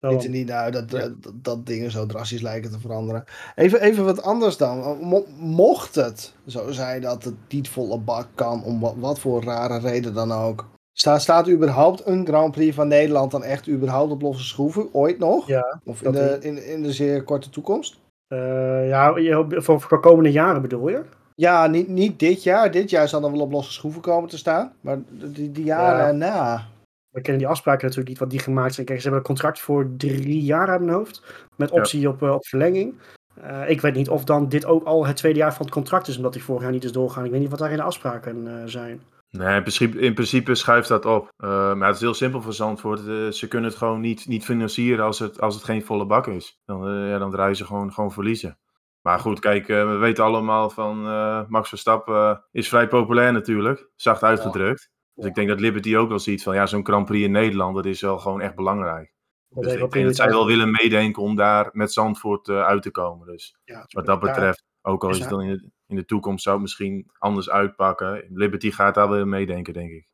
Ik 0.00 0.08
weet 0.10 0.24
er 0.24 0.30
niet 0.30 0.46
nou 0.46 0.70
dat, 0.70 0.90
dat, 0.90 1.32
dat, 1.34 1.66
dingen 1.66 1.90
zo 1.90 2.06
drastisch 2.06 2.40
lijken 2.40 2.70
te 2.70 2.80
veranderen. 2.80 3.24
Even, 3.54 3.80
even 3.80 4.04
wat 4.04 4.22
anders 4.22 4.56
dan. 4.56 4.98
Mocht 5.38 5.94
het 5.94 6.34
zo 6.46 6.70
zijn 6.70 7.00
dat 7.00 7.24
het 7.24 7.34
niet 7.48 7.68
volle 7.68 7.98
bak 7.98 8.28
kan, 8.34 8.62
om 8.62 8.80
wat, 8.80 8.94
wat 8.96 9.18
voor 9.18 9.42
rare 9.42 9.78
reden 9.78 10.14
dan 10.14 10.32
ook. 10.32 10.66
Staat, 10.98 11.22
staat 11.22 11.48
überhaupt 11.48 12.06
een 12.06 12.26
Grand 12.26 12.52
Prix 12.52 12.74
van 12.74 12.88
Nederland 12.88 13.30
dan 13.30 13.44
echt 13.44 13.68
überhaupt 13.68 14.12
op 14.12 14.22
losse 14.22 14.44
schroeven? 14.44 14.88
Ooit 14.92 15.18
nog? 15.18 15.46
Ja. 15.46 15.80
Of 15.84 16.02
in 16.02 16.12
de, 16.12 16.38
in, 16.40 16.66
in 16.66 16.82
de 16.82 16.92
zeer 16.92 17.22
korte 17.22 17.50
toekomst? 17.50 17.98
Uh, 18.28 18.88
ja, 18.88 19.14
voor, 19.48 19.80
voor 19.80 20.00
komende 20.00 20.32
jaren 20.32 20.62
bedoel 20.62 20.88
je? 20.88 21.02
Ja, 21.34 21.66
niet, 21.66 21.88
niet 21.88 22.18
dit 22.18 22.42
jaar. 22.42 22.70
Dit 22.70 22.90
jaar 22.90 23.08
zal 23.08 23.20
dan 23.20 23.32
wel 23.32 23.40
op 23.40 23.52
losse 23.52 23.72
schroeven 23.72 24.00
komen 24.00 24.28
te 24.28 24.38
staan. 24.38 24.72
Maar 24.80 24.98
die, 25.08 25.52
die 25.52 25.64
jaren 25.64 26.06
ja. 26.06 26.12
na. 26.12 26.66
We 27.10 27.20
kennen 27.20 27.42
die 27.42 27.50
afspraken 27.50 27.82
natuurlijk 27.82 28.08
niet 28.08 28.18
wat 28.18 28.30
die 28.30 28.38
gemaakt 28.38 28.74
zijn. 28.74 28.86
Kijk, 28.86 28.98
ze 28.98 29.08
hebben 29.08 29.20
een 29.20 29.34
contract 29.34 29.60
voor 29.60 29.88
drie 29.96 30.42
jaar 30.42 30.68
aan 30.68 30.84
mijn 30.84 30.96
hoofd. 30.96 31.22
Met 31.56 31.70
optie 31.70 32.00
ja. 32.00 32.08
op, 32.08 32.22
uh, 32.22 32.32
op 32.32 32.46
verlenging. 32.46 32.94
Uh, 33.44 33.70
ik 33.70 33.80
weet 33.80 33.94
niet 33.94 34.08
of 34.08 34.24
dan 34.24 34.48
dit 34.48 34.66
ook 34.66 34.84
al 34.84 35.06
het 35.06 35.16
tweede 35.16 35.38
jaar 35.38 35.54
van 35.54 35.64
het 35.64 35.74
contract 35.74 36.08
is, 36.08 36.16
omdat 36.16 36.32
die 36.32 36.44
vorig 36.44 36.62
jaar 36.62 36.72
niet 36.72 36.84
is 36.84 36.92
doorgaan. 36.92 37.24
Ik 37.24 37.30
weet 37.30 37.40
niet 37.40 37.50
wat 37.50 37.58
daar 37.58 37.70
in 37.70 37.76
de 37.76 37.82
afspraken 37.82 38.46
uh, 38.46 38.52
zijn. 38.64 39.00
Nee, 39.36 39.56
in 39.56 39.60
principe, 39.60 39.98
in 39.98 40.14
principe 40.14 40.54
schuift 40.54 40.88
dat 40.88 41.04
op. 41.04 41.32
Uh, 41.38 41.74
maar 41.74 41.86
het 41.86 41.96
is 41.96 42.02
heel 42.02 42.14
simpel 42.14 42.42
voor 42.42 42.52
Zandvoort. 42.52 43.00
ze 43.34 43.48
kunnen 43.48 43.70
het 43.70 43.78
gewoon 43.78 44.00
niet, 44.00 44.26
niet 44.26 44.44
financieren 44.44 45.04
als 45.04 45.18
het, 45.18 45.40
als 45.40 45.54
het 45.54 45.64
geen 45.64 45.84
volle 45.84 46.06
bak 46.06 46.26
is. 46.26 46.60
Dan, 46.64 47.08
ja, 47.08 47.18
dan 47.18 47.30
draaien 47.30 47.56
ze 47.56 47.64
gewoon, 47.64 47.92
gewoon 47.92 48.12
verliezen. 48.12 48.58
Maar 49.00 49.18
goed, 49.18 49.40
kijk, 49.40 49.66
we 49.66 49.96
weten 49.96 50.24
allemaal 50.24 50.70
van 50.70 51.02
Max 51.48 51.68
Verstappen 51.68 52.44
is 52.50 52.68
vrij 52.68 52.88
populair 52.88 53.32
natuurlijk, 53.32 53.90
zacht 53.96 54.22
uitgedrukt. 54.22 54.80
Ja. 54.80 54.94
Dus 55.14 55.24
ik 55.24 55.34
denk 55.34 55.48
dat 55.48 55.60
Liberty 55.60 55.96
ook 55.96 56.08
wel 56.08 56.18
ziet 56.18 56.42
van 56.42 56.54
ja, 56.54 56.66
zo'n 56.66 56.86
Grand 56.86 57.06
Prix 57.06 57.24
in 57.24 57.30
Nederland, 57.30 57.74
dat 57.74 57.86
is 57.86 58.00
wel 58.00 58.18
gewoon 58.18 58.40
echt 58.40 58.54
belangrijk. 58.54 59.14
Dat 59.48 59.64
dus 59.64 59.72
ik 59.72 59.92
denk 59.92 60.06
dat 60.06 60.16
zij 60.16 60.28
wel 60.28 60.46
willen 60.46 60.70
meedenken 60.70 61.22
om 61.22 61.36
daar 61.36 61.68
met 61.72 61.92
Zandvoort 61.92 62.48
uit 62.48 62.82
te 62.82 62.90
komen. 62.90 63.26
Dus 63.26 63.56
ja, 63.64 63.84
wat 63.88 64.06
dat 64.06 64.20
betreft, 64.20 64.64
ook 64.82 65.04
al 65.04 65.10
is 65.10 65.18
het 65.18 65.28
dan 65.28 65.42
in 65.42 65.48
de, 65.48 65.70
in 65.86 65.96
de 65.96 66.04
toekomst 66.04 66.42
zou 66.42 66.54
het 66.54 66.64
misschien 66.64 67.10
anders 67.18 67.50
uitpakken. 67.50 68.24
Liberty 68.28 68.70
gaat 68.70 68.94
daar 68.94 69.08
wel 69.08 69.26
meedenken, 69.26 69.72
denk 69.72 69.90
ik. 69.90 70.06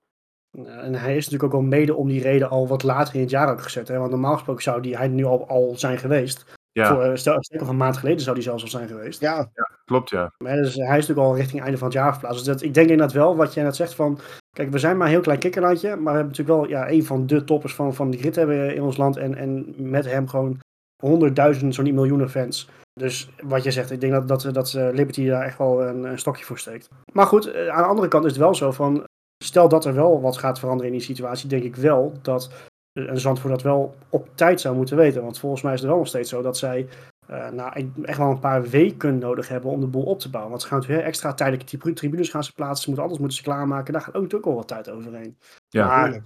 En 0.59 0.95
hij 0.95 1.17
is 1.17 1.25
natuurlijk 1.25 1.55
ook 1.55 1.61
al 1.61 1.67
mede 1.67 1.95
om 1.95 2.09
die 2.09 2.23
reden 2.23 2.51
al 2.51 2.69
wat 2.69 2.83
later 2.83 3.15
in 3.15 3.21
het 3.21 3.31
jaar 3.31 3.51
ook 3.51 3.63
gezet. 3.63 3.89
Hè? 3.89 3.99
Want 3.99 4.11
normaal 4.11 4.35
gesproken 4.35 4.63
zou 4.63 4.83
die, 4.83 4.97
hij 4.97 5.09
nu 5.09 5.25
al, 5.25 5.49
al 5.49 5.73
zijn 5.77 5.99
geweest. 5.99 6.61
Ja. 6.73 6.89
Voor, 6.89 7.03
eh, 7.03 7.15
stel, 7.15 7.37
stel, 7.43 7.69
een 7.69 7.77
maand 7.77 7.97
geleden 7.97 8.21
zou 8.21 8.35
die 8.35 8.45
zelfs 8.45 8.63
al 8.63 8.69
zijn 8.69 8.89
geweest. 8.89 9.21
Ja, 9.21 9.37
ja 9.37 9.71
klopt 9.85 10.11
ja. 10.11 10.33
Maar 10.39 10.57
dus, 10.57 10.75
hij 10.75 10.99
is 10.99 11.07
natuurlijk 11.07 11.29
al 11.29 11.37
richting 11.37 11.55
het 11.55 11.63
einde 11.63 11.79
van 11.79 11.89
het 11.89 11.97
jaar 11.97 12.13
verplaatst. 12.13 12.45
Dus 12.45 12.55
dat, 12.55 12.63
ik 12.63 12.75
denk 12.75 12.89
inderdaad 12.89 13.15
wel, 13.15 13.37
wat 13.37 13.55
jij 13.55 13.65
net 13.65 13.77
zegt 13.77 13.95
van... 13.95 14.19
Kijk, 14.57 14.71
we 14.71 14.79
zijn 14.79 14.97
maar 14.97 15.07
een 15.07 15.13
heel 15.13 15.23
klein 15.23 15.39
kikkerlandje. 15.39 15.89
Maar 15.89 16.13
we 16.13 16.19
hebben 16.19 16.37
natuurlijk 16.37 16.59
wel 16.59 16.69
ja, 16.69 16.91
een 16.91 17.05
van 17.05 17.27
de 17.27 17.45
toppers 17.45 17.75
van, 17.75 17.95
van 17.95 18.11
die 18.11 18.21
grid 18.21 18.37
hebben 18.37 18.75
in 18.75 18.83
ons 18.83 18.97
land. 18.97 19.17
En, 19.17 19.35
en 19.35 19.75
met 19.77 20.05
hem 20.05 20.29
gewoon 20.29 20.61
honderdduizenden, 21.03 21.75
zo 21.75 21.83
niet 21.83 21.95
miljoenen 21.95 22.31
fans. 22.31 22.69
Dus 23.01 23.31
wat 23.43 23.63
je 23.63 23.71
zegt, 23.71 23.91
ik 23.91 24.01
denk 24.01 24.13
dat, 24.13 24.29
dat, 24.29 24.55
dat 24.55 24.73
Liberty 24.73 25.27
daar 25.27 25.43
echt 25.43 25.59
wel 25.59 25.83
een, 25.83 26.05
een 26.05 26.19
stokje 26.19 26.45
voor 26.45 26.59
steekt. 26.59 26.89
Maar 27.13 27.27
goed, 27.27 27.47
eh, 27.47 27.69
aan 27.69 27.83
de 27.83 27.89
andere 27.89 28.09
kant 28.09 28.25
is 28.25 28.31
het 28.31 28.41
wel 28.41 28.55
zo 28.55 28.71
van... 28.71 29.05
Stel 29.45 29.69
dat 29.69 29.85
er 29.85 29.95
wel 29.95 30.21
wat 30.21 30.37
gaat 30.37 30.59
veranderen 30.59 30.93
in 30.93 30.99
die 30.99 31.07
situatie, 31.07 31.49
denk 31.49 31.63
ik 31.63 31.77
wel 31.77 32.13
dat 32.23 32.51
en 32.93 33.21
Zandvoort 33.21 33.53
dat 33.53 33.63
wel 33.63 33.95
op 34.09 34.29
tijd 34.35 34.61
zou 34.61 34.77
moeten 34.77 34.97
weten. 34.97 35.23
Want 35.23 35.39
volgens 35.39 35.63
mij 35.63 35.73
is 35.73 35.81
het 35.81 35.89
wel 35.89 35.99
nog 35.99 36.07
steeds 36.07 36.31
zo 36.31 36.43
dat 36.43 36.59
zij 36.59 36.89
uh, 37.31 37.51
nou, 37.51 37.91
echt 38.03 38.19
wel 38.19 38.31
een 38.31 38.39
paar 38.39 38.63
weken 38.63 39.19
nodig 39.19 39.49
hebben 39.49 39.71
om 39.71 39.81
de 39.81 39.87
boel 39.87 40.05
op 40.05 40.19
te 40.19 40.31
bouwen. 40.31 40.51
Want 40.51 40.63
ze 40.63 40.69
gaan 40.69 40.79
natuurlijk 40.79 41.07
extra 41.07 41.35
tijdelijke 41.35 41.93
tribunes 41.93 42.29
gaan 42.29 42.45
ze 42.45 42.53
plaatsen. 42.53 42.83
Ze 42.83 42.89
moeten 42.89 43.07
alles 43.07 43.19
moeten 43.19 43.37
ze 43.37 43.43
klaarmaken. 43.43 43.93
Daar 43.93 44.03
gaat 44.03 44.15
ook 44.15 44.23
natuurlijk 44.23 44.51
al 44.51 44.57
wat 44.57 44.69
tijd 44.69 44.91
overheen. 44.91 45.39
Ja, 45.69 45.87
maar, 45.87 46.15
ik 46.15 46.23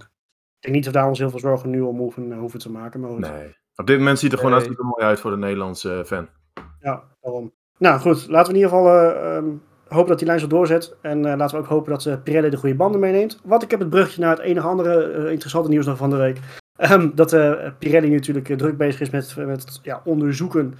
denk 0.59 0.75
niet 0.75 0.83
dat 0.83 0.93
we 0.93 0.99
daar 0.99 1.07
ons 1.07 1.19
heel 1.19 1.29
veel 1.29 1.39
zorgen 1.39 1.69
nu 1.69 1.81
om 1.81 1.97
hoeven, 1.97 2.33
hoeven 2.33 2.59
te 2.59 2.71
maken. 2.71 2.99
Maar 2.99 3.11
nee. 3.11 3.55
Op 3.75 3.87
dit 3.87 3.97
moment 3.97 4.19
ziet 4.19 4.31
het 4.31 4.39
er 4.39 4.45
gewoon 4.45 4.59
nee. 4.59 4.67
hartstikke 4.67 4.95
mooi 4.95 5.09
uit 5.09 5.19
voor 5.19 5.31
de 5.31 5.37
Nederlandse 5.37 6.03
fan. 6.05 6.27
Ja, 6.79 7.03
daarom. 7.21 7.51
Nou 7.77 7.99
goed, 7.99 8.27
laten 8.27 8.53
we 8.53 8.59
in 8.59 8.65
ieder 8.65 8.77
geval 8.77 9.15
um, 9.35 9.61
hopen 9.87 10.09
dat 10.09 10.17
die 10.17 10.27
lijn 10.27 10.39
zo 10.39 10.47
doorzet. 10.47 10.95
En 11.01 11.17
uh, 11.17 11.35
laten 11.35 11.57
we 11.57 11.63
ook 11.63 11.69
hopen 11.69 11.91
dat 11.91 12.05
uh, 12.05 12.13
Pirelli 12.23 12.49
de 12.49 12.57
goede 12.57 12.75
banden 12.75 12.99
meeneemt. 12.99 13.39
Want 13.43 13.63
ik 13.63 13.71
heb 13.71 13.79
het 13.79 13.89
brugje 13.89 14.21
naar 14.21 14.35
het 14.35 14.39
enige 14.39 14.67
andere 14.67 15.31
interessante 15.31 15.69
nieuws 15.69 15.85
nog 15.85 15.97
van 15.97 16.09
de 16.09 16.15
week. 16.15 16.39
Um, 16.91 17.15
dat 17.15 17.29
Pirelli 17.79 18.09
natuurlijk 18.09 18.57
druk 18.57 18.77
bezig 18.77 19.01
is 19.01 19.09
met, 19.09 19.35
met 19.35 19.79
ja, 19.83 20.01
onderzoeken 20.03 20.75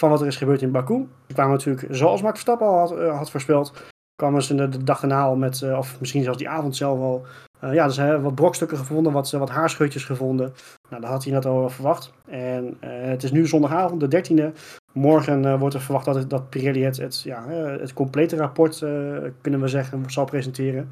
van 0.00 0.10
wat 0.10 0.20
er 0.20 0.26
is 0.26 0.36
gebeurd 0.36 0.62
in 0.62 0.70
Baku. 0.70 1.08
Er 1.26 1.34
kwamen 1.34 1.52
natuurlijk, 1.52 1.86
zoals 1.90 2.22
Max 2.22 2.32
Verstappen 2.32 2.66
al 2.66 2.78
had, 2.78 3.16
had 3.16 3.30
voorspeld, 3.30 3.72
kwamen 4.20 4.42
ze 4.42 4.54
de 4.54 4.84
dag 4.84 5.00
daarna 5.00 5.22
al 5.22 5.36
met, 5.36 5.62
of 5.62 6.00
misschien 6.00 6.22
zelfs 6.22 6.38
die 6.38 6.48
avond 6.48 6.76
zelf 6.76 6.98
al, 6.98 7.26
ja, 7.60 7.84
er 7.84 7.92
zijn 7.92 8.22
wat 8.22 8.34
brokstukken 8.34 8.78
gevonden, 8.78 9.12
wat, 9.12 9.30
wat 9.30 9.50
haarscheutjes 9.50 10.04
gevonden. 10.04 10.52
Nou, 10.90 11.02
daar 11.02 11.10
had 11.10 11.24
hij 11.24 11.32
net 11.32 11.46
al 11.46 11.68
verwacht. 11.70 12.12
En 12.26 12.76
het 12.80 13.22
is 13.22 13.32
nu 13.32 13.46
zondagavond, 13.46 14.10
de 14.10 14.52
13e. 14.52 14.58
Morgen 14.92 15.58
wordt 15.58 15.74
er 15.74 15.80
verwacht 15.80 16.04
dat, 16.04 16.30
dat 16.30 16.50
Pirelli 16.50 16.84
het, 16.84 16.96
het, 16.96 17.22
ja, 17.22 17.48
het 17.48 17.92
complete 17.92 18.36
rapport, 18.36 18.78
kunnen 19.40 19.60
we 19.60 19.68
zeggen, 19.68 20.04
zal 20.06 20.24
presenteren. 20.24 20.88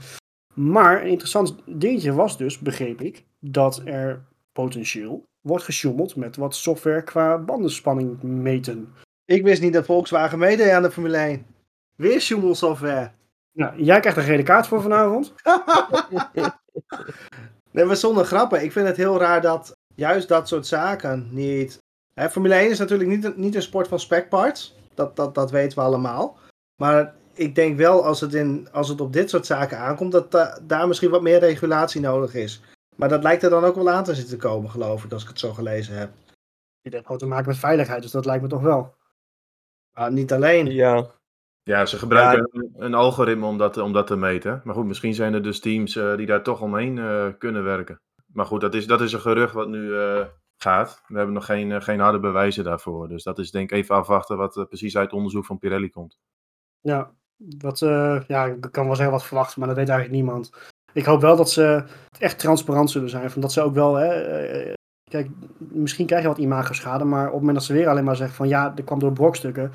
Maar 0.54 1.00
een 1.00 1.08
interessant 1.08 1.54
dingetje 1.66 2.12
was 2.12 2.36
dus, 2.36 2.58
begreep 2.58 3.00
ik, 3.00 3.24
dat 3.40 3.82
er 3.84 4.20
potentieel 4.52 5.24
wordt 5.40 5.64
gesjoemeld 5.64 6.16
met 6.16 6.36
wat 6.36 6.54
software 6.54 7.02
qua 7.02 7.38
bandenspanning 7.38 8.22
meten. 8.22 8.88
Ik 9.24 9.42
wist 9.42 9.62
niet 9.62 9.72
dat 9.72 9.84
Volkswagen 9.84 10.38
meedeed 10.38 10.70
aan 10.70 10.82
de 10.82 10.90
Formule 10.90 11.16
1. 11.16 11.46
Weer 11.96 12.20
sjoemelsoftware. 12.20 13.10
Nou, 13.58 13.82
jij 13.82 14.00
krijgt 14.00 14.18
een 14.18 14.24
gele 14.24 14.42
kaart 14.42 14.66
voor 14.66 14.82
vanavond. 14.82 15.34
nee, 17.70 17.84
maar 17.84 17.96
zonder 17.96 18.24
grappen. 18.24 18.62
Ik 18.62 18.72
vind 18.72 18.86
het 18.86 18.96
heel 18.96 19.18
raar 19.18 19.40
dat 19.40 19.76
juist 19.94 20.28
dat 20.28 20.48
soort 20.48 20.66
zaken 20.66 21.28
niet... 21.30 21.78
Hè, 22.14 22.30
Formule 22.30 22.54
1 22.54 22.70
is 22.70 22.78
natuurlijk 22.78 23.08
niet, 23.08 23.36
niet 23.36 23.54
een 23.54 23.62
sport 23.62 23.88
van 23.88 24.00
specparts. 24.00 24.76
Dat, 24.94 25.16
dat, 25.16 25.34
dat 25.34 25.50
weten 25.50 25.78
we 25.78 25.84
allemaal. 25.84 26.38
Maar 26.82 27.14
ik 27.34 27.54
denk 27.54 27.76
wel 27.76 28.04
als 28.04 28.20
het, 28.20 28.34
in, 28.34 28.68
als 28.72 28.88
het 28.88 29.00
op 29.00 29.12
dit 29.12 29.30
soort 29.30 29.46
zaken 29.46 29.78
aankomt, 29.78 30.12
dat 30.12 30.60
daar 30.62 30.88
misschien 30.88 31.10
wat 31.10 31.22
meer 31.22 31.38
regulatie 31.38 32.00
nodig 32.00 32.34
is. 32.34 32.62
Maar 32.96 33.08
dat 33.08 33.22
lijkt 33.22 33.42
er 33.42 33.50
dan 33.50 33.64
ook 33.64 33.74
wel 33.74 33.90
aan 33.90 34.04
te 34.04 34.14
zitten 34.14 34.38
komen, 34.38 34.70
geloof 34.70 35.04
ik, 35.04 35.12
als 35.12 35.22
ik 35.22 35.28
het 35.28 35.38
zo 35.38 35.52
gelezen 35.52 35.94
heb. 35.94 36.10
Dit 36.82 36.92
heeft 36.92 37.04
gewoon 37.04 37.20
te 37.20 37.26
maken 37.26 37.48
met 37.48 37.58
veiligheid, 37.58 38.02
dus 38.02 38.10
dat 38.10 38.24
lijkt 38.24 38.42
me 38.42 38.48
toch 38.48 38.62
wel. 38.62 38.94
Ah, 39.92 40.10
niet 40.10 40.32
alleen. 40.32 40.70
Ja. 40.70 41.16
Ja, 41.68 41.86
ze 41.86 41.98
gebruiken 41.98 42.48
Een, 42.52 42.74
een, 42.76 42.94
algoritme 42.94 43.46
om 43.46 43.58
dat, 43.58 43.76
om 43.76 43.92
dat 43.92 44.06
te 44.06 44.16
meten. 44.16 44.60
Maar 44.64 44.74
goed, 44.74 44.86
misschien 44.86 45.14
zijn 45.14 45.34
er 45.34 45.42
dus 45.42 45.60
teams 45.60 45.94
uh, 45.94 46.16
die 46.16 46.26
daar 46.26 46.42
toch 46.42 46.60
omheen 46.60 46.96
uh, 46.96 47.26
kunnen 47.38 47.64
werken. 47.64 48.00
Maar 48.26 48.46
goed, 48.46 48.60
dat 48.60 48.74
is, 48.74 48.86
dat 48.86 49.00
is 49.00 49.12
een 49.12 49.20
gerucht 49.20 49.54
wat 49.54 49.68
nu 49.68 49.78
uh, 49.78 50.24
gaat. 50.56 51.02
We 51.06 51.16
hebben 51.16 51.34
nog 51.34 51.44
geen, 51.44 51.82
geen 51.82 52.00
harde 52.00 52.20
bewijzen 52.20 52.64
daarvoor. 52.64 53.08
Dus 53.08 53.22
dat 53.22 53.38
is 53.38 53.50
denk 53.50 53.70
ik 53.70 53.76
even 53.76 53.94
afwachten 53.94 54.36
wat 54.36 54.66
precies 54.68 54.96
uit 54.96 55.04
het 55.04 55.14
onderzoek 55.14 55.44
van 55.46 55.58
Pirelli 55.58 55.90
komt. 55.90 56.18
Ja, 56.80 57.10
wat, 57.58 57.78
ja, 58.26 58.44
ik 58.44 58.68
kan 58.70 58.86
wel 58.86 58.94
zeggen 58.94 59.14
wat 59.14 59.26
verwacht, 59.26 59.56
maar 59.56 59.68
dat 59.68 59.76
weet 59.76 59.88
eigenlijk 59.88 60.18
niemand 60.18 60.50
ik 60.92 61.04
hoop 61.04 61.20
wel 61.20 61.36
dat 61.36 61.50
ze 61.50 61.84
echt 62.18 62.38
transparant 62.38 62.90
zullen 62.90 63.10
zijn. 63.10 63.30
Van 63.30 63.40
dat 63.40 63.52
ze 63.52 63.60
ook 63.60 63.74
wel, 63.74 63.94
hè, 63.94 64.08
eh, 64.08 64.72
kijk, 65.10 65.30
misschien 65.58 66.06
krijg 66.06 66.22
je 66.22 66.28
wat 66.28 66.38
imago-schade, 66.38 67.04
maar 67.04 67.26
op 67.26 67.32
het 67.32 67.40
moment 67.40 67.56
dat 67.56 67.66
ze 67.66 67.72
weer 67.72 67.88
alleen 67.88 68.04
maar 68.04 68.16
zeggen 68.16 68.36
van 68.36 68.48
ja, 68.48 68.72
er 68.76 68.84
kwam 68.84 68.98
door 68.98 69.12
brokstukken. 69.12 69.72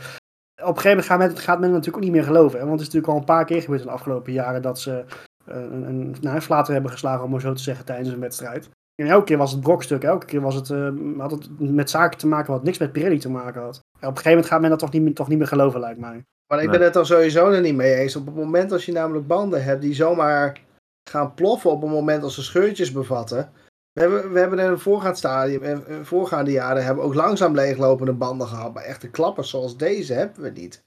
Op 0.64 0.76
een 0.76 0.82
gegeven 0.82 0.90
moment 0.90 1.06
gaat 1.06 1.20
men, 1.20 1.38
gaat 1.38 1.60
men 1.60 1.70
natuurlijk 1.70 1.98
ook 1.98 2.04
niet 2.04 2.12
meer 2.12 2.24
geloven. 2.24 2.60
Hè? 2.60 2.66
Want 2.66 2.80
het 2.80 2.88
is 2.88 2.94
natuurlijk 2.94 3.14
al 3.14 3.20
een 3.20 3.36
paar 3.36 3.46
keer 3.46 3.62
gebeurd 3.62 3.82
in 3.82 3.88
de 3.88 3.94
afgelopen 3.94 4.34
jaren 4.34 4.62
dat 4.62 4.80
ze 4.80 5.04
uh, 5.48 5.56
een, 5.56 5.84
een, 5.84 6.16
nou, 6.22 6.36
een 6.36 6.42
flater 6.42 6.74
hebben 6.74 6.92
geslagen, 6.92 7.24
om 7.24 7.32
maar 7.32 7.42
zo 7.42 7.54
te 7.54 7.62
zeggen, 7.62 7.86
tijdens 7.86 8.10
een 8.10 8.20
wedstrijd. 8.20 8.70
En 9.02 9.08
elke 9.08 9.26
keer 9.26 9.38
was 9.38 9.52
het 9.52 9.62
brokstuk, 9.62 10.04
elke 10.04 10.26
keer 10.26 10.42
was 10.42 10.56
het, 10.56 10.70
uh, 10.70 10.90
had 11.18 11.32
het 11.32 11.60
met 11.60 11.90
zaken 11.90 12.18
te 12.18 12.28
maken 12.28 12.54
wat 12.54 12.64
niks 12.64 12.78
met 12.78 12.92
Pirelli 12.92 13.20
te 13.20 13.30
maken 13.30 13.62
had. 13.62 13.76
op 13.76 14.02
een 14.02 14.08
gegeven 14.08 14.30
moment 14.30 14.48
gaat 14.48 14.62
men 14.62 14.70
dat 14.70 14.80
toch 14.80 14.92
niet, 14.92 15.16
toch 15.16 15.28
niet 15.28 15.38
meer 15.38 15.48
geloven, 15.48 15.80
lijkt 15.80 16.00
mij. 16.00 16.24
Maar 16.48 16.64
ik 16.64 16.72
ben 16.72 16.82
het 16.82 16.96
er 16.96 17.06
sowieso 17.06 17.50
er 17.50 17.62
niet 17.62 17.76
mee 17.76 17.94
eens. 17.94 18.16
Op 18.16 18.26
het 18.26 18.36
moment 18.36 18.72
als 18.72 18.86
je 18.86 18.92
namelijk 18.92 19.28
banden 19.28 19.64
hebt 19.64 19.82
die 19.82 19.94
zomaar 19.94 20.62
gaan 21.10 21.34
ploffen 21.34 21.72
op 21.72 21.82
het 21.82 21.92
moment 21.92 22.24
als 22.24 22.36
ze 22.36 22.44
scheurtjes 22.44 22.92
bevatten. 22.92 23.52
We 23.94 24.02
hebben, 24.02 24.34
we 24.34 24.40
hebben 24.40 24.60
in 24.60 24.66
een 24.66 24.80
voorgaand 24.80 25.18
stadium, 25.18 25.64
in 25.64 26.06
voorgaande 26.06 26.52
jaren 26.52 26.86
hebben 26.86 27.04
we 27.04 27.10
ook 27.10 27.16
langzaam 27.16 27.56
leeglopende 27.56 28.14
banden 28.14 28.48
gehad. 28.48 28.74
Maar 28.74 28.84
echte 28.84 29.10
klappers 29.10 29.50
zoals 29.50 29.78
deze 29.78 30.14
hebben 30.14 30.44
we 30.44 30.50
niet. 30.50 30.84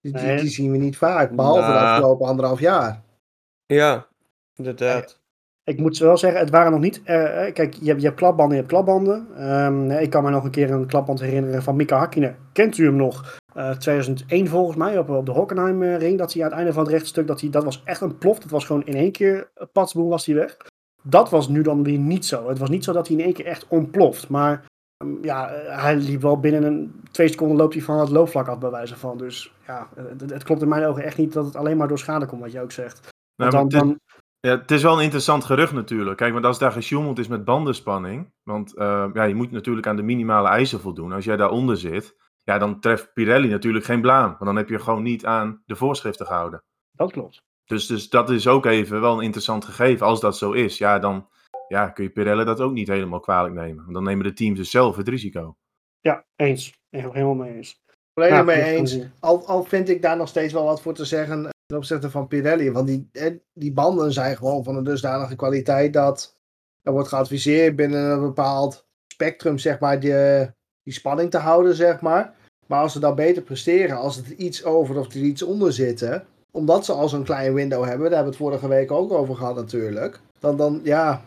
Die, 0.00 0.36
die, 0.36 0.50
zien 0.50 0.70
we 0.70 0.76
niet 0.76 0.96
vaak, 0.96 1.30
behalve 1.30 1.60
de 1.60 1.66
nou. 1.66 1.84
afgelopen 1.84 2.26
anderhalf 2.26 2.60
jaar. 2.60 3.02
Ja, 3.66 4.06
inderdaad. 4.54 5.22
Ik 5.64 5.78
moet 5.78 5.98
wel 5.98 6.18
zeggen, 6.18 6.40
het 6.40 6.50
waren 6.50 6.72
nog 6.72 6.80
niet. 6.80 6.98
Uh, 6.98 7.04
kijk, 7.52 7.74
je 7.74 7.86
hebt, 7.86 8.00
je 8.00 8.06
hebt 8.06 8.18
klapbanden, 8.18 8.56
je 8.56 8.62
hebt 8.62 8.72
klapbanden. 8.72 9.52
Um, 9.52 9.90
ik 9.90 10.10
kan 10.10 10.24
me 10.24 10.30
nog 10.30 10.44
een 10.44 10.50
keer 10.50 10.70
een 10.70 10.86
klapband 10.86 11.20
herinneren 11.20 11.62
van 11.62 11.76
Mika 11.76 11.98
Hakkinen. 11.98 12.36
Kent 12.52 12.78
u 12.78 12.84
hem 12.84 12.96
nog? 12.96 13.38
2001 13.78 14.44
eh, 14.44 14.50
volgens 14.50 14.76
mij, 14.76 14.98
op, 14.98 15.08
op 15.08 15.26
de 15.26 15.32
Hockenheim 15.32 15.82
ring, 15.82 16.18
dat 16.18 16.32
hij 16.32 16.42
aan 16.42 16.48
het 16.48 16.56
einde 16.56 16.72
van 16.72 16.82
het 16.82 16.92
rechtstuk, 16.92 17.26
dat, 17.26 17.40
hij, 17.40 17.50
dat 17.50 17.64
was 17.64 17.82
echt 17.84 18.00
een 18.00 18.18
plof. 18.18 18.38
Dat 18.38 18.50
was 18.50 18.64
gewoon 18.64 18.86
in 18.86 18.94
één 18.94 19.12
keer, 19.12 19.50
patsboom 19.72 20.08
was 20.08 20.26
hij 20.26 20.34
weg. 20.34 20.56
Dat 21.06 21.30
was 21.30 21.48
nu 21.48 21.62
dan 21.62 21.82
weer 21.82 21.98
niet 21.98 22.26
zo. 22.26 22.48
Het 22.48 22.58
was 22.58 22.68
niet 22.68 22.84
zo 22.84 22.92
dat 22.92 23.08
hij 23.08 23.16
in 23.16 23.24
één 23.24 23.32
keer 23.32 23.46
echt 23.46 23.68
ontploft. 23.68 24.28
Maar 24.28 24.64
ehm, 24.96 25.24
ja, 25.24 25.48
eh, 25.48 25.82
hij 25.82 25.96
liep 25.96 26.22
wel 26.22 26.40
binnen 26.40 26.62
een 26.62 27.02
twee 27.10 27.28
seconden 27.28 27.56
loopt 27.56 27.74
hij 27.74 27.82
van 27.82 27.98
het 27.98 28.08
loopvlak 28.08 28.48
af 28.48 28.58
bij 28.58 28.70
wijze 28.70 28.96
van. 28.96 29.18
Dus 29.18 29.54
ja, 29.66 29.88
het, 29.94 30.30
het, 30.30 30.42
klopt 30.42 30.62
in 30.62 30.68
mijn 30.68 30.84
ogen 30.84 31.04
echt 31.04 31.16
niet 31.16 31.32
dat 31.32 31.44
het 31.44 31.56
alleen 31.56 31.76
maar 31.76 31.88
door 31.88 31.98
schade 31.98 32.26
komt, 32.26 32.40
wat 32.40 32.52
je 32.52 32.60
ook 32.60 32.72
zegt. 32.72 33.08
Nou, 33.36 33.50
dan, 33.50 33.68
dan... 33.68 33.98
Ja, 34.40 34.58
het 34.58 34.70
is 34.70 34.82
wel 34.82 34.96
een 34.96 35.02
interessant 35.02 35.44
gerucht 35.44 35.72
natuurlijk. 35.72 36.16
Kijk, 36.16 36.32
want 36.32 36.44
als 36.44 36.58
daar 36.58 36.72
gesjoemeld 36.72 37.18
is 37.18 37.28
met 37.28 37.44
bandenspanning, 37.44 38.32
want 38.42 38.76
uh, 38.76 39.06
ja, 39.12 39.22
je 39.22 39.34
moet 39.34 39.50
natuurlijk 39.50 39.86
aan 39.86 39.96
de 39.96 40.02
minimale 40.02 40.48
eisen 40.48 40.80
voldoen. 40.80 41.12
Als 41.12 41.24
jij 41.24 41.36
daaronder 41.36 41.76
zit, 41.76 42.16
ja, 42.42 42.58
dan 42.58 42.80
treft 42.80 43.12
Pirelli 43.12 43.48
natuurlijk 43.48 43.84
geen 43.84 44.00
blaam. 44.00 44.28
Want 44.28 44.44
dan 44.44 44.56
heb 44.56 44.68
je 44.68 44.78
gewoon 44.78 45.02
niet 45.02 45.26
aan 45.26 45.62
de 45.66 45.76
voorschriften 45.76 46.26
gehouden. 46.26 46.62
Dat 46.92 47.12
klopt. 47.12 47.42
Dus, 47.64 47.86
dus 47.86 48.08
dat 48.08 48.30
is 48.30 48.46
ook 48.46 48.66
even 48.66 49.00
wel 49.00 49.16
een 49.16 49.24
interessant 49.24 49.64
gegeven. 49.64 50.06
Als 50.06 50.20
dat 50.20 50.36
zo 50.36 50.52
is, 50.52 50.78
ja, 50.78 50.98
dan 50.98 51.28
ja, 51.68 51.88
kun 51.88 52.04
je 52.04 52.10
Pirelli 52.10 52.44
dat 52.44 52.60
ook 52.60 52.72
niet 52.72 52.88
helemaal 52.88 53.20
kwalijk 53.20 53.54
nemen. 53.54 53.82
Want 53.82 53.94
dan 53.94 54.04
nemen 54.04 54.24
de 54.24 54.32
teams 54.32 54.58
dus 54.58 54.70
zelf 54.70 54.96
het 54.96 55.08
risico. 55.08 55.56
Ja, 56.00 56.24
eens. 56.36 56.72
Helemaal 56.90 57.34
mee 57.34 57.54
eens. 57.54 57.82
Volledig 58.14 58.44
mee 58.44 58.62
eens. 58.62 58.98
Al, 59.20 59.46
al 59.46 59.64
vind 59.64 59.88
ik 59.88 60.02
daar 60.02 60.16
nog 60.16 60.28
steeds 60.28 60.52
wel 60.52 60.64
wat 60.64 60.80
voor 60.80 60.94
te 60.94 61.04
zeggen 61.04 61.48
ten 61.66 61.76
opzichte 61.76 62.10
van 62.10 62.28
Pirelli. 62.28 62.72
Want 62.72 62.86
die, 62.86 63.10
die 63.52 63.72
banden 63.72 64.12
zijn 64.12 64.36
gewoon 64.36 64.64
van 64.64 64.76
een 64.76 64.84
dusdanige 64.84 65.36
kwaliteit 65.36 65.92
dat 65.92 66.36
er 66.82 66.92
wordt 66.92 67.08
geadviseerd 67.08 67.76
binnen 67.76 68.10
een 68.10 68.20
bepaald 68.20 68.86
spectrum, 69.12 69.58
zeg 69.58 69.78
maar, 69.78 70.00
die, 70.00 70.14
die 70.82 70.92
spanning 70.92 71.30
te 71.30 71.38
houden, 71.38 71.74
zeg 71.74 72.00
maar. 72.00 72.34
Maar 72.66 72.80
als 72.80 72.92
ze 72.92 73.00
dan 73.00 73.14
beter 73.14 73.42
presteren, 73.42 73.96
als 73.96 74.16
het 74.16 74.28
iets 74.28 74.64
over 74.64 74.98
of 74.98 75.14
er 75.14 75.20
iets 75.20 75.42
onder 75.42 75.72
zitten, 75.72 76.26
omdat 76.54 76.84
ze 76.84 76.92
al 76.92 77.08
zo'n 77.08 77.24
klein 77.24 77.54
window 77.54 77.84
hebben, 77.84 78.10
daar 78.10 78.14
hebben 78.14 78.32
we 78.32 78.38
het 78.38 78.48
vorige 78.48 78.68
week 78.68 78.90
ook 78.90 79.12
over 79.12 79.34
gehad 79.34 79.54
natuurlijk, 79.54 80.20
dan, 80.38 80.56
dan 80.56 80.80
ja, 80.82 81.22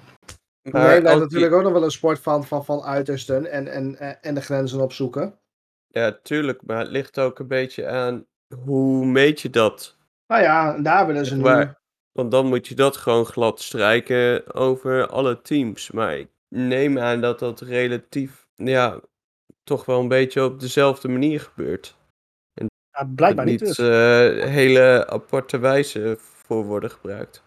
maar 0.72 1.02
blijft 1.02 1.20
natuurlijk 1.20 1.54
ook 1.54 1.64
nog 1.64 1.72
wel 1.72 1.84
een 1.84 1.92
sport 1.92 2.20
van, 2.20 2.46
van, 2.46 2.66
van 2.66 2.82
uitersten 2.82 3.52
en, 3.52 3.68
en, 3.68 4.22
en 4.22 4.36
de 4.36 4.42
grenzen 4.42 4.82
opzoeken. 4.82 5.40
Ja, 5.88 6.20
tuurlijk, 6.24 6.62
maar 6.66 6.80
het 6.80 6.92
ligt 6.92 7.20
ook 7.20 7.40
een 7.40 7.48
beetje 7.48 7.88
aan 7.88 8.26
hoe 8.56 9.06
meet 9.06 9.42
je 9.42 9.50
dat? 9.50 9.98
Nou 10.28 10.42
ja, 10.42 10.78
daar 10.78 11.08
willen 11.08 11.26
ze 11.26 11.36
nu. 11.36 11.74
Want 12.12 12.32
dan 12.32 12.48
moet 12.48 12.68
je 12.68 12.76
dat 12.76 12.98
gewoon 12.98 13.26
glad 13.26 13.62
strijken 13.62 14.54
over 14.54 15.08
alle 15.08 15.42
teams. 15.42 15.92
Maar 15.92 16.18
ik 16.18 16.30
neem 16.50 17.00
aan 17.00 17.22
dat 17.22 17.40
dat 17.40 17.62
relatief 17.62 18.48
ja, 18.56 19.00
toch 19.64 19.86
wel 19.86 20.00
een 20.00 20.08
beetje 20.08 20.44
op 20.44 20.60
dezelfde 20.60 21.08
manier 21.08 21.40
gebeurt. 21.40 21.97
Ja, 22.98 23.12
blijkbaar 23.16 23.46
niet. 23.46 23.62
Niet 23.62 23.78
uh, 23.78 23.88
hele 24.44 25.08
aparte 25.08 25.58
wijze 25.58 26.16
voor 26.20 26.66
worden 26.66 26.92
gebruikt. 26.92 27.44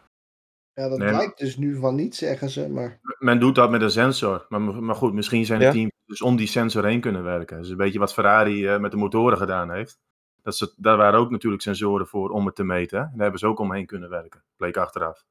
Ja, 0.72 0.88
dat 0.88 0.98
nee, 0.98 1.10
lijkt 1.10 1.38
dus 1.38 1.56
nu 1.56 1.76
van 1.76 1.94
niet, 1.94 2.16
zeggen 2.16 2.50
ze. 2.50 2.68
Maar... 2.68 3.00
Men 3.18 3.40
doet 3.40 3.54
dat 3.54 3.70
met 3.70 3.82
een 3.82 3.90
sensor. 3.90 4.46
Maar, 4.48 4.60
maar 4.60 4.94
goed, 4.94 5.12
misschien 5.12 5.46
zijn 5.46 5.60
de 5.60 5.70
teams 5.70 5.90
dus 6.06 6.22
om 6.22 6.36
die 6.36 6.46
sensor 6.46 6.84
heen 6.84 7.00
kunnen 7.00 7.22
werken. 7.22 7.56
Dat 7.56 7.64
is 7.64 7.70
een 7.70 7.76
beetje 7.76 7.98
wat 7.98 8.12
Ferrari 8.12 8.74
uh, 8.74 8.78
met 8.78 8.90
de 8.90 8.96
motoren 8.96 9.38
gedaan 9.38 9.70
heeft. 9.70 9.98
Dat 10.42 10.56
ze, 10.56 10.72
daar 10.76 10.96
waren 10.96 11.20
ook 11.20 11.30
natuurlijk 11.30 11.62
sensoren 11.62 12.06
voor 12.06 12.30
om 12.30 12.46
het 12.46 12.54
te 12.54 12.64
meten. 12.64 12.98
Daar 12.98 13.22
hebben 13.22 13.40
ze 13.40 13.46
ook 13.46 13.58
omheen 13.58 13.86
kunnen 13.86 14.10
werken. 14.10 14.44
Bleek 14.56 14.76
achteraf. 14.76 15.24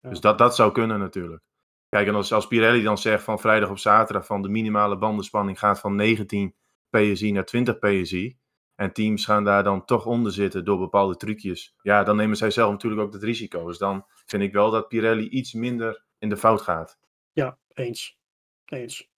Ja. 0.00 0.08
Dus 0.08 0.20
dat, 0.20 0.38
dat 0.38 0.54
zou 0.54 0.72
kunnen 0.72 0.98
natuurlijk. 0.98 1.42
Kijk, 1.88 2.06
en 2.06 2.14
als, 2.14 2.32
als 2.32 2.46
Pirelli 2.46 2.82
dan 2.82 2.98
zegt 2.98 3.22
van 3.22 3.40
vrijdag 3.40 3.70
op 3.70 3.78
zaterdag 3.78 4.26
van 4.26 4.42
de 4.42 4.48
minimale 4.48 4.98
bandenspanning 4.98 5.58
gaat 5.58 5.80
van 5.80 5.94
19 5.94 6.54
PSI 6.90 7.32
naar 7.32 7.44
20 7.44 7.78
PSI. 7.78 8.36
En 8.76 8.92
teams 8.92 9.24
gaan 9.24 9.44
daar 9.44 9.64
dan 9.64 9.84
toch 9.84 10.06
onder 10.06 10.32
zitten 10.32 10.64
door 10.64 10.78
bepaalde 10.78 11.16
trucjes. 11.16 11.74
Ja, 11.82 12.04
dan 12.04 12.16
nemen 12.16 12.36
zij 12.36 12.50
zelf 12.50 12.70
natuurlijk 12.70 13.02
ook 13.02 13.12
het 13.12 13.22
risico. 13.22 13.66
Dus 13.66 13.78
dan 13.78 14.06
vind 14.26 14.42
ik 14.42 14.52
wel 14.52 14.70
dat 14.70 14.88
Pirelli 14.88 15.28
iets 15.28 15.52
minder 15.52 16.04
in 16.18 16.28
de 16.28 16.36
fout 16.36 16.60
gaat. 16.60 16.98
Ja, 17.32 17.58
eens. 17.74 18.18
Eens. 18.64 19.10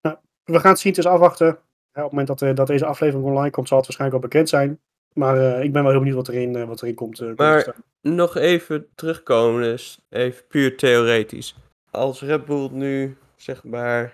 Nou, 0.00 0.16
we 0.44 0.60
gaan 0.60 0.70
het 0.70 0.80
zien, 0.80 0.92
is 0.92 1.06
afwachten. 1.06 1.48
op 1.48 1.58
het 1.92 2.10
moment 2.10 2.26
dat, 2.26 2.42
uh, 2.42 2.54
dat 2.54 2.66
deze 2.66 2.86
aflevering 2.86 3.26
online 3.26 3.50
komt, 3.50 3.68
zal 3.68 3.76
het 3.76 3.86
waarschijnlijk 3.86 4.22
al 4.22 4.28
bekend 4.28 4.48
zijn. 4.48 4.80
Maar 5.12 5.36
uh, 5.36 5.64
ik 5.64 5.72
ben 5.72 5.82
wel 5.82 5.90
heel 5.90 6.00
benieuwd 6.00 6.16
wat 6.16 6.28
erin, 6.28 6.56
uh, 6.56 6.64
wat 6.64 6.82
erin 6.82 6.94
komt. 6.94 7.36
maar 7.36 7.76
nog 8.00 8.36
even 8.36 8.86
terugkomen, 8.94 9.62
dus 9.62 10.00
even 10.08 10.46
puur 10.46 10.76
theoretisch 10.76 11.54
als 11.92 12.22
Red 12.22 12.44
Bull 12.44 12.68
nu 12.70 13.16
zeg 13.36 13.64
maar 13.64 14.12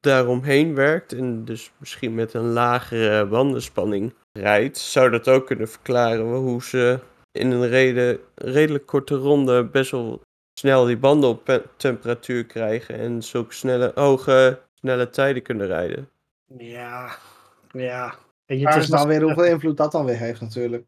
daaromheen 0.00 0.74
werkt 0.74 1.12
en 1.12 1.44
dus 1.44 1.72
misschien 1.76 2.14
met 2.14 2.34
een 2.34 2.52
lagere 2.52 3.26
bandenspanning 3.26 4.14
rijdt, 4.32 4.78
zou 4.78 5.10
dat 5.10 5.28
ook 5.28 5.46
kunnen 5.46 5.68
verklaren 5.68 6.26
hoe 6.26 6.62
ze 6.62 6.98
in 7.32 7.50
een 7.50 7.68
reden, 7.68 8.18
redelijk 8.34 8.86
korte 8.86 9.14
ronde 9.14 9.64
best 9.64 9.90
wel 9.90 10.20
snel 10.58 10.84
die 10.84 10.98
banden 10.98 11.30
op 11.30 11.62
temperatuur 11.76 12.46
krijgen 12.46 12.98
en 12.98 13.22
zulke 13.22 13.54
snelle, 13.54 13.92
hoge, 13.94 14.60
snelle 14.74 15.10
tijden 15.10 15.42
kunnen 15.42 15.66
rijden. 15.66 16.10
Ja, 16.58 17.10
ja. 17.72 18.14
En 18.46 18.58
je, 18.58 18.68
het 18.68 18.76
is 18.76 18.88
dan 18.88 19.08
weer 19.08 19.22
hoeveel 19.22 19.44
invloed 19.44 19.76
dat 19.76 19.92
dan 19.92 20.04
weer 20.04 20.18
heeft 20.18 20.40
natuurlijk. 20.40 20.86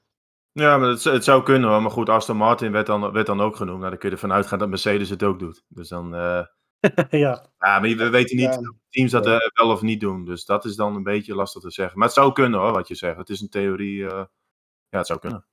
Ja, 0.52 0.78
maar 0.78 0.88
het, 0.88 1.04
het 1.04 1.24
zou 1.24 1.42
kunnen 1.42 1.70
hoor. 1.70 1.82
Maar 1.82 1.90
goed, 1.90 2.08
Aston 2.08 2.36
Martin 2.36 2.72
werd 2.72 2.86
dan, 2.86 3.12
werd 3.12 3.26
dan 3.26 3.40
ook 3.40 3.56
genoemd. 3.56 3.78
Nou, 3.78 3.90
dan 3.90 3.98
kun 3.98 4.08
je 4.08 4.14
ervan 4.14 4.32
uitgaan 4.32 4.58
dat 4.58 4.68
Mercedes 4.68 5.10
het 5.10 5.22
ook 5.22 5.38
doet. 5.38 5.64
Dus 5.68 5.88
dan... 5.88 6.14
eh, 6.14 6.44
ja. 7.10 7.46
ja, 7.58 7.78
maar 7.80 7.80
we 7.80 8.08
weten 8.10 8.36
niet 8.36 8.44
Ja. 8.54 8.58
of 8.58 8.76
teams 8.88 9.10
dat 9.10 9.26
eh, 9.26 9.36
wel 9.54 9.70
of 9.70 9.82
niet 9.82 10.00
doen. 10.00 10.24
Dus 10.24 10.44
dat 10.44 10.64
is 10.64 10.76
dan 10.76 10.96
een 10.96 11.02
beetje 11.02 11.34
lastig 11.34 11.62
te 11.62 11.70
zeggen. 11.70 11.98
Maar 11.98 12.06
het 12.06 12.16
zou 12.16 12.32
kunnen 12.32 12.60
hoor, 12.60 12.72
wat 12.72 12.88
je 12.88 12.94
zegt. 12.94 13.16
Het 13.16 13.28
is 13.30 13.40
een 13.40 13.48
theorie. 13.48 14.06
eh, 14.06 14.24
ja, 14.88 14.98
het 14.98 15.06
zou 15.06 15.18
kunnen. 15.18 15.46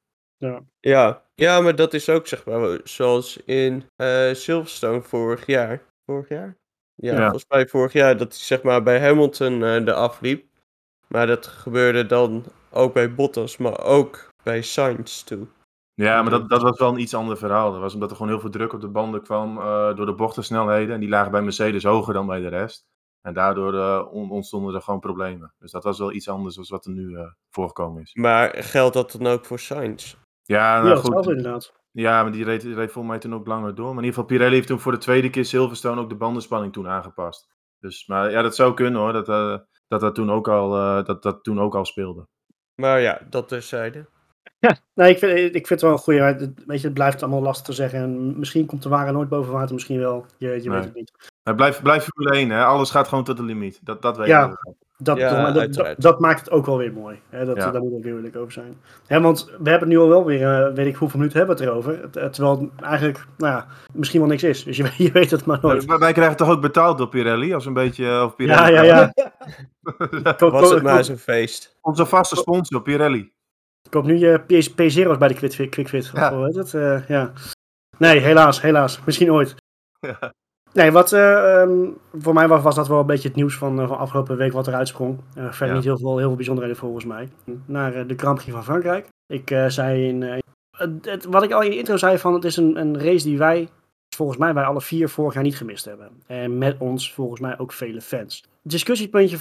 Ja. 0.80 1.24
ja, 1.36 1.62
maar 1.62 1.76
dat 1.76 1.94
is 1.94 2.10
ook 2.10 2.28
zeg 2.28 2.46
maar 2.46 2.80
zoals 2.84 3.38
in 3.46 3.84
eh, 3.96 4.34
Silverstone 4.34 5.02
vorig 5.02 5.46
jaar. 5.46 5.82
Vorig 6.06 6.30
jaar? 6.30 6.58
Ja, 6.96 7.12
Ja. 7.14 7.20
volgens 7.22 7.46
mij 7.48 7.68
vorig 7.68 7.94
jaar 7.94 8.18
dat 8.18 8.28
hij 8.34 8.42
zeg 8.42 8.62
maar 8.64 8.84
bij 8.84 9.00
Hamilton 9.00 9.64
eh 9.64 9.86
de 9.86 9.94
afliep. 9.94 10.46
Maar 11.08 11.28
dat 11.28 11.48
gebeurde 11.48 12.06
dan 12.06 12.46
ook 12.72 12.94
bij 12.94 13.14
Bottas, 13.14 13.58
maar 13.58 13.84
ook 13.84 14.30
bij 14.44 14.62
Sainz 14.62 15.22
toe. 15.24 15.48
Ja, 16.06 16.22
maar 16.22 16.32
dat, 16.32 16.50
dat 16.50 16.62
was 16.62 16.78
wel 16.80 16.90
een 16.90 17.00
iets 17.00 17.14
ander 17.14 17.38
verhaal. 17.38 17.72
Dat 17.72 17.82
was 17.82 17.94
omdat 17.94 18.10
er 18.10 18.16
gewoon 18.16 18.32
heel 18.32 18.42
veel 18.42 18.50
druk 18.50 18.74
op 18.74 18.82
de 18.82 18.88
banden 18.88 19.22
kwam 19.22 19.58
eh, 19.58 19.96
door 19.96 20.06
de 20.06 20.14
bochtensnelheden. 20.14 20.94
En 20.94 21.00
die 21.00 21.10
lagen 21.10 21.32
bij 21.32 21.42
Mercedes 21.42 21.84
hoger 21.84 22.14
dan 22.14 22.28
bij 22.28 22.40
de 22.40 22.48
rest. 22.48 22.86
En 23.22 23.34
daardoor 23.34 23.74
eh, 23.74 24.08
on- 24.12 24.30
ontstonden 24.32 24.76
er 24.76 24.82
gewoon 24.82 25.00
problemen. 25.00 25.54
Dus 25.58 25.72
dat 25.72 25.84
was 25.84 26.00
wel 26.00 26.12
iets 26.12 26.30
anders 26.30 26.56
dan 26.56 26.66
wat 26.68 26.86
er 26.86 26.92
nu 26.92 27.16
eh, 27.16 27.26
voorgekomen 27.50 28.02
is. 28.02 28.14
Maar 28.14 28.56
geldt 28.64 28.94
dat 28.94 29.12
dan 29.12 29.28
ook 29.28 29.46
voor 29.46 29.60
Sainz? 29.60 30.16
Ja, 30.44 30.78
nou 30.82 30.90
ja, 30.90 30.96
goed. 30.96 31.28
inderdaad. 31.28 31.74
Ja, 31.92 32.24
maar 32.24 32.32
die 32.32 32.44
reed, 32.44 32.62
die 32.62 32.74
reed 32.76 32.92
volgens 32.92 33.14
mij 33.14 33.20
toen 33.20 33.34
ook 33.34 33.48
langer 33.48 33.76
door. 33.76 33.86
Maar 33.94 34.04
in 34.04 34.10
ieder 34.10 34.14
geval, 34.14 34.26
Pirelli 34.26 34.56
heeft 34.56 34.68
toen 34.68 34.80
voor 34.80 34.92
de 34.92 34.98
tweede 34.98 35.30
keer 35.30 35.46
Silverstone 35.46 36.02
ook 36.02 36.10
de 36.10 36.16
bandenspanning 36.16 36.74
toen 36.74 36.88
aangepast. 36.88 37.48
Dus, 37.80 38.08
maar 38.08 38.32
ja, 38.32 38.42
dat 38.42 38.56
zou 38.56 38.74
kunnen 38.74 39.02
hoor. 39.02 39.14
Dat 39.14 39.30
eh, 39.30 39.58
dat, 39.88 40.00
dat, 40.00 40.16
toen, 40.16 40.32
ook 40.32 40.48
al, 40.48 40.76
eh, 40.76 41.06
dat, 41.06 41.24
dat 41.24 41.44
toen 41.44 41.60
ook 41.60 41.76
al 41.76 41.86
speelde. 41.86 42.28
Maar 42.82 43.00
ja, 43.00 43.22
dat 43.30 43.48
terzijde. 43.48 44.10
Nee, 44.94 45.10
ik 45.12 45.18
vind, 45.18 45.32
ik 45.40 45.52
vind 45.68 45.70
het 45.70 45.82
wel 45.82 45.92
een 45.92 45.98
goede. 45.98 46.20
maar 46.20 46.36
het- 46.40 46.66
Weet 46.66 46.80
je, 46.80 46.86
het 46.86 46.94
blijft 46.94 47.22
allemaal 47.22 47.42
lastig 47.42 47.66
te 47.66 47.74
zeggen. 47.74 48.00
En 48.00 48.40
misschien 48.40 48.66
komt 48.66 48.84
de 48.84 48.90
waarheid 48.90 49.14
nooit 49.16 49.30
boven 49.30 49.54
water, 49.54 49.74
misschien 49.74 50.00
wel. 50.00 50.26
Je, 50.38 50.48
je 50.48 50.54
Nee. 50.54 50.70
weet 50.70 50.84
het 50.84 50.94
niet. 50.96 51.12
Maar 51.44 51.56
blijf, 51.56 51.82
blijf 51.82 52.04
Formule 52.14 52.36
1, 52.38 52.50
hè. 52.50 52.64
Alles 52.66 52.92
gaat 52.92 53.08
gewoon 53.08 53.24
tot 53.24 53.38
de 53.38 53.44
limiet. 53.44 53.80
Dat, 53.84 54.02
dat 54.02 54.18
weet 54.18 54.28
Ja. 54.28 54.46
je. 54.64 54.74
Dat, 55.02 55.18
Ja, 55.18 55.42
maar 55.42 55.54
dat, 55.54 55.94
dat, 55.98 56.20
maakt 56.20 56.40
het 56.40 56.52
ook 56.52 56.66
wel 56.66 56.78
weer 56.78 56.94
mooi. 56.94 57.20
Hè? 57.30 57.46
Dat, 57.46 57.56
Ja. 57.58 57.72
Daar 57.72 57.82
moet 57.82 57.98
ik 57.98 58.04
weer 58.04 58.16
eerlijk 58.16 58.36
over 58.36 58.52
zijn. 58.52 58.74
Hè, 59.08 59.22
want 59.22 59.46
we 59.46 59.70
hebben 59.70 59.90
het 59.90 59.98
nu 59.98 59.98
al 60.00 60.08
wel 60.10 60.26
weer, 60.26 60.66
eh, 60.68 60.74
weet 60.74 60.88
ik 60.88 60.96
hoeveel 60.96 61.20
minuten 61.20 61.38
hebben 61.40 61.58
we 61.58 61.64
het 61.64 61.72
erover. 61.72 62.00
Het- 62.02 62.34
Terwijl 62.34 62.60
het 62.60 62.82
eigenlijk, 62.82 63.26
nou 63.38 63.54
ja, 63.54 63.68
misschien 63.94 64.20
wel 64.20 64.30
niks 64.30 64.44
is. 64.44 64.64
Dus 64.64 64.78
je, 64.78 64.90
je 65.04 65.12
weet 65.12 65.32
het 65.32 65.46
maar 65.46 65.60
nooit. 65.62 65.86
Wij, 65.86 65.98
wij 65.98 66.14
krijgen 66.14 66.38
toch 66.38 66.50
ook 66.50 66.62
betaald 66.62 66.98
door 66.98 67.10
Pirelli? 67.10 67.54
Als 67.54 67.66
een 67.66 67.74
beetje... 67.74 68.06
eh, 68.06 68.24
Of 68.24 68.30
Ja, 68.30 68.36
Pirelli 68.36 68.72
ja, 68.74 68.82
ja. 68.84 69.12
Koop, 70.34 70.52
Was 70.62 70.70
het 70.70 70.84
maar 70.84 71.04
zo'n 71.04 71.18
feest. 71.18 71.78
Onze 71.82 72.06
vaste 72.06 72.36
sponsor, 72.36 72.82
Pirelli. 72.82 73.32
Koop 73.90 74.06
nu 74.06 74.18
je 74.18 74.38
P- 74.38 74.72
P0's 74.82 75.18
bij 75.18 75.28
de 75.28 75.34
Quickfit. 75.34 75.70
Quickfit 75.70 76.12
Ja. 76.14 76.48
of? 76.48 76.74
Eh, 76.74 77.08
ja. 77.08 77.32
Nee, 77.98 78.20
helaas, 78.20 78.62
helaas. 78.62 79.00
Misschien 79.06 79.32
ooit. 79.32 79.56
Ja. 80.08 80.34
Nee, 80.74 80.92
wat 80.92 81.14
eh, 81.14 81.62
ehm, 81.62 81.88
voor 82.18 82.34
mij 82.34 82.48
was, 82.48 82.62
was 82.64 82.76
dat 82.76 82.88
wel 82.88 83.00
een 83.00 83.06
beetje 83.06 83.28
het 83.28 83.38
nieuws 83.38 83.56
van, 83.58 83.80
eh, 83.80 83.88
van 83.88 83.98
afgelopen 83.98 84.38
week 84.38 84.52
wat 84.52 84.68
eruit 84.68 84.88
sprong. 84.88 85.18
Eh, 85.36 85.44
verder 85.52 85.68
Ja. 85.68 85.74
niet 85.74 85.84
heel 85.84 85.98
veel, 85.98 86.18
heel 86.18 86.28
veel 86.28 86.36
bijzonderheden 86.36 86.80
volgens 86.80 87.06
mij. 87.06 87.30
Naar 87.66 88.08
de 88.08 88.14
Grand 88.18 88.38
Prix 88.38 88.52
van 88.52 88.64
Frankrijk. 88.64 89.08
Ik 89.34 89.64
zei 89.68 90.08
in... 90.08 90.22
het- 90.78 91.26
wat 91.26 91.44
ik 91.44 91.52
al 91.52 91.62
in 91.62 91.70
de 91.70 91.78
intro 91.78 91.98
zei 91.98 92.18
van 92.18 92.34
het 92.34 92.44
is 92.46 92.58
een, 92.58 92.80
een 92.80 93.00
race 93.00 93.24
die 93.26 93.38
wij, 93.38 93.70
volgens 94.16 94.38
mij 94.38 94.54
wij 94.54 94.64
alle 94.64 94.82
vier 94.82 95.10
vorig 95.10 95.34
jaar 95.34 95.44
niet 95.44 95.58
gemist 95.58 95.86
hebben. 95.86 96.10
En 96.28 96.58
met 96.58 96.76
ons 96.80 97.14
volgens 97.14 97.40
mij 97.40 97.60
ook 97.60 97.72
vele 97.74 98.02
fans. 98.02 98.42
Het 98.62 98.72
discussiepuntje 98.72 99.38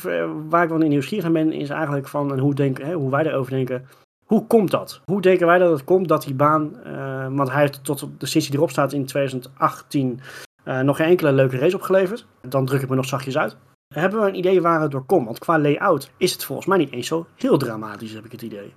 waar 0.49 0.63
ik 0.63 0.69
wel 0.69 0.81
in 0.83 0.89
nieuwsgierig 0.89 1.25
aan 1.27 1.33
ben 1.33 1.53
is 1.53 1.69
eigenlijk 1.69 2.09
van 2.09 2.33
en 2.33 2.39
hoe, 2.39 2.55
denken, 2.55 2.87
hè, 2.87 2.93
hoe 2.95 3.11
wij 3.11 3.25
erover 3.27 3.53
denken. 3.53 3.87
Hoe 4.29 4.47
komt 4.47 4.71
dat? 4.71 5.01
Hoe 5.05 5.21
denken 5.21 5.47
wij 5.47 5.59
dat 5.59 5.71
het 5.73 5.85
komt 5.85 6.09
dat 6.09 6.23
die 6.23 6.35
baan, 6.35 6.83
eh, 6.85 7.29
want 7.31 7.51
hij 7.51 7.61
heeft 7.61 7.85
tot 7.85 8.09
sinds 8.19 8.47
hij 8.49 8.57
erop 8.57 8.71
staat 8.71 8.93
in 8.93 9.07
2018 9.07 10.21
eh, 10.65 10.81
nog 10.81 10.97
geen 10.97 11.07
enkele 11.09 11.33
leuke 11.33 11.59
race 11.59 11.77
opgeleverd. 11.77 12.27
Dan 12.49 12.67
druk 12.67 12.83
ik 12.83 12.89
me 12.89 12.95
nog 12.95 13.05
zachtjes 13.07 13.39
uit. 13.39 13.57
Hebben 13.95 14.21
we 14.21 14.29
een 14.29 14.35
idee 14.39 14.61
waar 14.61 14.81
het 14.81 14.91
door 14.91 15.05
komt? 15.05 15.25
Want 15.25 15.39
qua 15.39 15.59
layout 15.59 16.11
is 16.17 16.33
het 16.33 16.45
volgens 16.45 16.67
mij 16.67 16.79
niet 16.79 16.93
eens 16.93 17.07
zo 17.07 17.27
heel 17.37 17.59
dramatisch, 17.59 18.13
heb 18.13 18.25
ik 18.25 18.33
het 18.33 18.43
idee. 18.43 18.75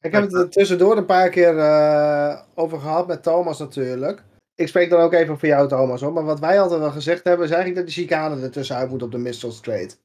Ik 0.00 0.12
heb 0.12 0.22
het 0.22 0.32
er 0.34 0.48
tussendoor 0.50 0.96
een 0.96 1.06
paar 1.06 1.28
keer 1.30 1.58
eh, 1.58 2.40
over 2.54 2.80
gehad 2.80 3.06
met 3.06 3.22
Thomas 3.22 3.58
natuurlijk. 3.58 4.22
Ik 4.54 4.68
spreek 4.68 4.90
dan 4.90 5.00
ook 5.00 5.12
even 5.12 5.38
voor 5.38 5.48
jou 5.48 5.68
Thomas 5.68 6.00
hoor. 6.00 6.12
Maar 6.12 6.24
wat 6.24 6.40
wij 6.40 6.60
altijd 6.60 6.80
wel 6.80 6.90
gezegd 6.90 7.24
hebben 7.24 7.46
is 7.46 7.52
eigenlijk 7.52 7.86
dat 7.86 7.94
de 7.94 8.00
chicane 8.00 8.42
er 8.42 8.50
tussenuit 8.50 8.90
moet 8.90 9.02
op 9.02 9.10
de 9.10 9.18
Mistral 9.18 9.52
Straight. 9.52 10.00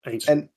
Eens. 0.00 0.24
En- 0.24 0.50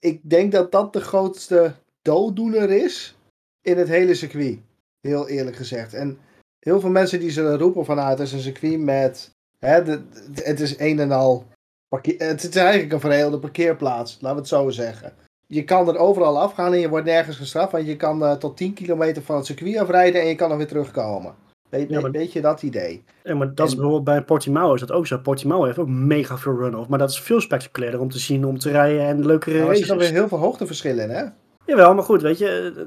Ik 0.00 0.30
denk 0.30 0.52
dat 0.52 0.72
dat 0.72 0.92
de 0.92 1.00
grootste 1.00 1.74
dooddoener 2.06 2.70
is 2.70 3.16
in 3.62 3.78
het 3.78 3.88
hele 3.88 4.14
circuit. 4.14 4.58
Heel 5.00 5.28
eerlijk 5.28 5.56
gezegd. 5.56 5.94
En 5.94 6.18
heel 6.58 6.80
veel 6.80 6.90
mensen 6.90 7.20
die 7.20 7.30
zullen 7.30 7.58
roepen 7.58 7.84
vanuit 7.84 8.18
het 8.18 8.26
is 8.26 8.32
een 8.32 8.40
circuit 8.40 8.80
met... 8.80 9.30
Hè, 9.58 9.82
de, 9.84 10.00
de- 10.34 10.42
het 10.44 10.60
is 10.60 10.78
een 10.78 10.98
en 11.00 11.12
al... 11.12 11.44
parkeer- 11.88 12.18
het 12.18 12.42
is 12.42 12.56
eigenlijk 12.56 12.92
een 12.92 13.00
verheelde 13.00 13.38
parkeerplaats. 13.38 14.12
Laten 14.20 14.30
we 14.36 14.42
het 14.42 14.48
zo 14.48 14.70
zeggen. 14.70 15.12
Je 15.46 15.64
kan 15.64 15.88
er 15.88 15.96
overal 15.98 16.40
afgaan 16.40 16.72
en 16.72 16.78
je 16.80 16.88
wordt 16.88 17.06
nergens 17.06 17.36
gestraft. 17.36 17.72
Want 17.72 17.86
je 17.86 17.96
kan 17.96 18.24
eh, 18.24 18.32
tot 18.32 18.56
10 18.56 18.72
kilometer 18.72 19.22
van 19.22 19.36
het 19.36 19.46
circuit 19.46 19.76
afrijden 19.78 20.20
en 20.20 20.26
je 20.28 20.34
kan 20.34 20.50
er 20.50 20.56
weer 20.56 20.66
terugkomen. 20.66 21.34
Weet, 21.70 21.88
Ja, 21.90 22.00
maar- 22.00 22.10
weet 22.10 22.32
je 22.32 22.40
dat 22.40 22.62
idee? 22.62 23.04
Ja, 23.22 23.34
maar 23.34 23.54
dat 23.54 23.66
is 23.68 23.72
bijvoorbeeld 23.74 24.04
bij 24.04 24.22
Portimao 24.22 24.74
is 24.74 24.80
dat 24.80 24.92
ook 24.92 25.06
zo. 25.06 25.18
Portimao 25.18 25.64
heeft 25.64 25.78
ook 25.78 25.88
mega 25.88 26.38
veel 26.38 26.56
run-off. 26.56 26.88
Maar 26.88 26.98
dat 26.98 27.10
is 27.10 27.20
veel 27.20 27.40
spectaculairder 27.40 28.00
om 28.00 28.10
te 28.10 28.18
zien, 28.18 28.44
om 28.44 28.58
te 28.58 28.70
rijden 28.70 29.00
en 29.06 29.26
leukere 29.26 29.58
Nou, 29.58 29.70
er 29.70 29.76
zitten 29.76 29.94
races. 29.94 30.10
weer 30.10 30.18
heel 30.20 30.28
veel 30.28 30.38
hoogteverschillen 30.38 31.04
in 31.04 31.10
hè? 31.10 31.24
Jawel, 31.66 31.94
maar 31.94 32.04
goed, 32.04 32.22
weet 32.22 32.38
je, 32.38 32.72
eh, 32.76 32.82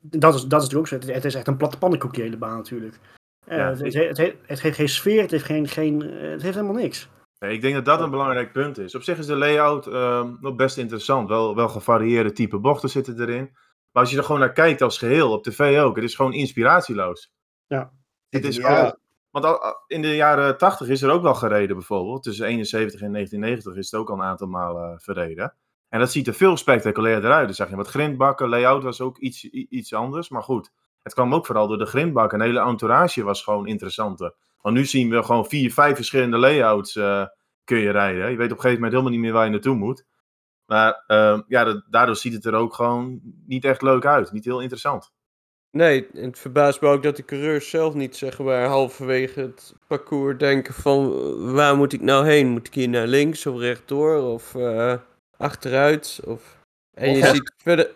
dat 0.00 0.34
is, 0.34 0.42
dat 0.44 0.62
is 0.62 0.68
natuurlijk 0.68 0.92
ook 0.94 1.02
zo. 1.02 1.12
Het, 1.12 1.24
is 1.24 1.34
echt 1.34 1.46
een 1.46 1.56
platte 1.56 1.78
pannenkoek, 1.78 2.14
die 2.14 2.22
hele 2.22 2.36
baan 2.36 2.56
natuurlijk. 2.56 2.98
Eh, 3.46 3.56
Ja. 3.58 3.68
het, 3.68 3.78
het, 3.94 3.94
het, 4.18 4.34
het 4.46 4.60
heeft 4.60 4.76
geen 4.76 4.88
sfeer, 4.88 5.20
het 5.22 5.30
heeft, 5.30 5.44
geen, 5.44 5.68
geen, 5.68 6.02
eh, 6.02 6.30
het 6.30 6.42
heeft 6.42 6.54
helemaal 6.54 6.82
niks. 6.82 7.08
Nee, 7.38 7.52
ik 7.52 7.60
denk 7.60 7.74
dat 7.74 7.84
dat 7.84 8.00
een 8.00 8.10
belangrijk 8.10 8.52
punt 8.52 8.78
is. 8.78 8.94
Op 8.94 9.02
zich 9.02 9.18
is 9.18 9.26
de 9.26 9.36
layout 9.36 9.86
ehm, 9.86 10.34
nog 10.40 10.54
best 10.54 10.78
interessant. 10.78 11.28
Wel, 11.28 11.54
wel 11.54 11.68
gevarieerde 11.68 12.32
type 12.32 12.58
bochten 12.58 12.88
zitten 12.88 13.20
erin. 13.20 13.50
Maar 13.92 14.02
als 14.02 14.10
je 14.10 14.16
er 14.18 14.24
gewoon 14.24 14.40
naar 14.40 14.52
kijkt 14.52 14.82
als 14.82 14.98
geheel, 14.98 15.32
op 15.32 15.42
tv 15.42 15.80
ook, 15.80 15.94
het 15.96 16.04
is 16.04 16.14
gewoon 16.14 16.32
inspiratieloos. 16.32 17.32
Ja. 17.66 17.92
Het 18.28 18.44
is 18.44 18.56
Ja. 18.56 18.74
gewoon, 18.76 18.96
want 19.30 19.44
al- 19.44 19.74
in 19.86 20.02
de 20.02 20.14
jaren 20.16 20.58
80 20.58 20.88
is 20.88 21.02
er 21.02 21.10
ook 21.10 21.22
wel 21.22 21.34
gereden 21.34 21.76
bijvoorbeeld. 21.76 22.22
Tussen 22.22 22.46
71 22.46 23.00
en 23.00 23.12
1990 23.12 23.76
is 23.76 23.90
het 23.90 24.00
ook 24.00 24.10
al 24.10 24.16
een 24.16 24.22
aantal 24.22 24.46
malen 24.48 24.92
eh, 24.92 24.98
verreden. 24.98 25.54
En 25.88 25.98
dat 25.98 26.12
ziet 26.12 26.26
er 26.26 26.34
veel 26.34 26.56
spectaculairder 26.56 27.32
uit. 27.32 27.46
Dan 27.46 27.54
zag 27.54 27.70
je 27.70 27.76
wat 27.76 27.88
grindbakken, 27.88 28.48
layout 28.48 28.82
was 28.82 29.00
ook 29.00 29.18
iets, 29.18 29.44
iets 29.50 29.94
anders. 29.94 30.28
Maar 30.28 30.42
goed, 30.42 30.72
het 31.02 31.14
kwam 31.14 31.34
ook 31.34 31.46
vooral 31.46 31.68
door 31.68 31.78
de 31.78 31.86
grindbakken. 31.86 32.40
En 32.40 32.44
de 32.44 32.50
hele 32.50 32.68
entourage 32.68 33.22
was 33.22 33.42
gewoon 33.42 33.66
interessanter. 33.66 34.34
Want 34.60 34.76
nu 34.76 34.84
zien 34.84 35.10
we 35.10 35.22
gewoon 35.22 35.46
vier, 35.46 35.72
vijf 35.72 35.96
verschillende 35.96 36.38
layouts 36.38 36.96
eh, 36.96 37.24
kun 37.64 37.78
je 37.78 37.90
rijden. 37.90 38.30
Je 38.30 38.36
weet 38.36 38.52
op 38.52 38.56
een 38.56 38.62
gegeven 38.62 38.74
moment 38.74 38.92
helemaal 38.92 39.12
niet 39.12 39.20
meer 39.20 39.32
waar 39.32 39.44
je 39.44 39.50
naartoe 39.50 39.76
moet. 39.76 40.04
Maar 40.66 41.04
ehm, 41.06 41.40
ja, 41.46 41.82
daardoor 41.90 42.16
ziet 42.16 42.32
het 42.32 42.44
er 42.44 42.54
ook 42.54 42.74
gewoon 42.74 43.20
niet 43.46 43.64
echt 43.64 43.82
leuk 43.82 44.06
uit. 44.06 44.32
Niet 44.32 44.44
heel 44.44 44.60
interessant. 44.60 45.12
Nee, 45.70 46.06
het 46.12 46.38
verbaast 46.38 46.80
me 46.80 46.88
ook 46.88 47.02
dat 47.02 47.16
de 47.16 47.24
coureurs 47.24 47.70
zelf 47.70 47.94
niet 47.94 48.16
zeg 48.16 48.38
maar 48.38 48.66
halverwege 48.66 49.40
het 49.40 49.74
parcours 49.86 50.38
denken 50.38 50.74
van 50.74 51.12
eh, 51.12 51.52
waar 51.52 51.76
moet 51.76 51.92
ik 51.92 52.00
nou 52.00 52.26
heen? 52.26 52.48
Moet 52.48 52.66
ik 52.66 52.74
hier 52.74 52.88
naar 52.88 53.06
links 53.06 53.46
of 53.46 53.58
rechtdoor 53.58 54.22
of 54.22 54.54
eh, 54.54 54.94
achteruit? 55.38 56.20
Of... 56.24 56.56
En 56.96 57.16
je 57.16 57.26
ziet 57.26 57.52
verder, 57.56 57.90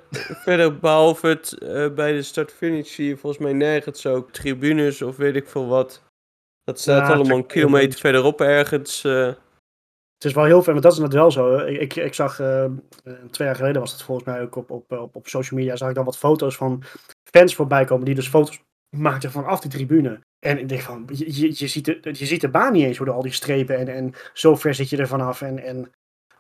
verder 0.45 0.79
behalve 0.79 1.27
het 1.27 1.59
eh, 1.59 1.89
bij 1.95 2.13
de 2.13 2.23
start-finish 2.23 2.95
zie 2.95 3.07
je 3.09 3.17
volgens 3.17 3.43
mij 3.43 3.53
nergens 3.53 4.07
ook 4.07 4.33
tribunes 4.33 5.03
of 5.03 5.17
weet 5.17 5.37
ik 5.37 5.49
veel 5.49 5.67
wat. 5.67 6.03
Dat 6.65 6.81
staat 6.81 7.09
Ja, 7.09 7.15
allemaal 7.15 7.37
een 7.37 7.47
kilometer 7.47 7.99
verderop 7.99 8.41
ergens. 8.41 9.05
eh. 9.05 9.33
Het 10.15 10.31
is 10.31 10.33
wel 10.37 10.45
heel 10.45 10.63
veel, 10.63 10.73
maar 10.73 10.83
dat 10.83 10.93
is 10.93 10.99
net 10.99 11.13
wel 11.13 11.31
zo. 11.31 11.57
Ik, 11.59 11.81
ik, 11.81 11.97
ik 11.97 12.15
zag, 12.15 12.41
eh, 12.41 12.65
twee 13.31 13.47
jaar 13.47 13.57
geleden 13.57 13.81
was 13.81 13.93
het 13.93 14.03
volgens 14.03 14.27
mij 14.27 14.43
ook 14.43 14.57
op, 14.57 14.71
op, 14.71 14.93
op, 14.93 15.17
op 15.17 15.29
social 15.29 15.61
media, 15.61 15.77
zag 15.77 15.89
ik 15.89 15.95
dan 15.95 16.05
wat 16.05 16.19
foto's 16.19 16.57
van 16.57 16.83
fans 17.31 17.55
voorbij 17.55 17.85
komen 17.85 18.05
die 18.05 18.15
dus 18.15 18.29
foto's 18.29 18.63
maakten 18.97 19.31
vanaf 19.31 19.61
die 19.61 19.71
tribune. 19.71 20.21
En 20.39 20.59
ik 20.59 20.69
denk 20.69 20.81
van, 20.81 21.09
je, 21.13 21.41
je, 21.41 21.53
je, 21.55 21.67
ziet, 21.67 21.85
de, 21.85 21.99
je 22.03 22.27
ziet 22.27 22.41
de 22.41 22.49
baan 22.49 22.73
niet 22.73 22.85
eens 22.85 22.99
door 22.99 23.11
al 23.11 23.23
die 23.23 23.33
strepen 23.33 23.77
en, 23.77 23.89
en 23.89 24.13
zo 24.33 24.57
ver 24.57 24.75
zit 24.75 24.91
je 24.91 24.97
er 24.97 25.07
vanaf. 25.09 25.43
En, 25.43 25.59
en 25.59 25.91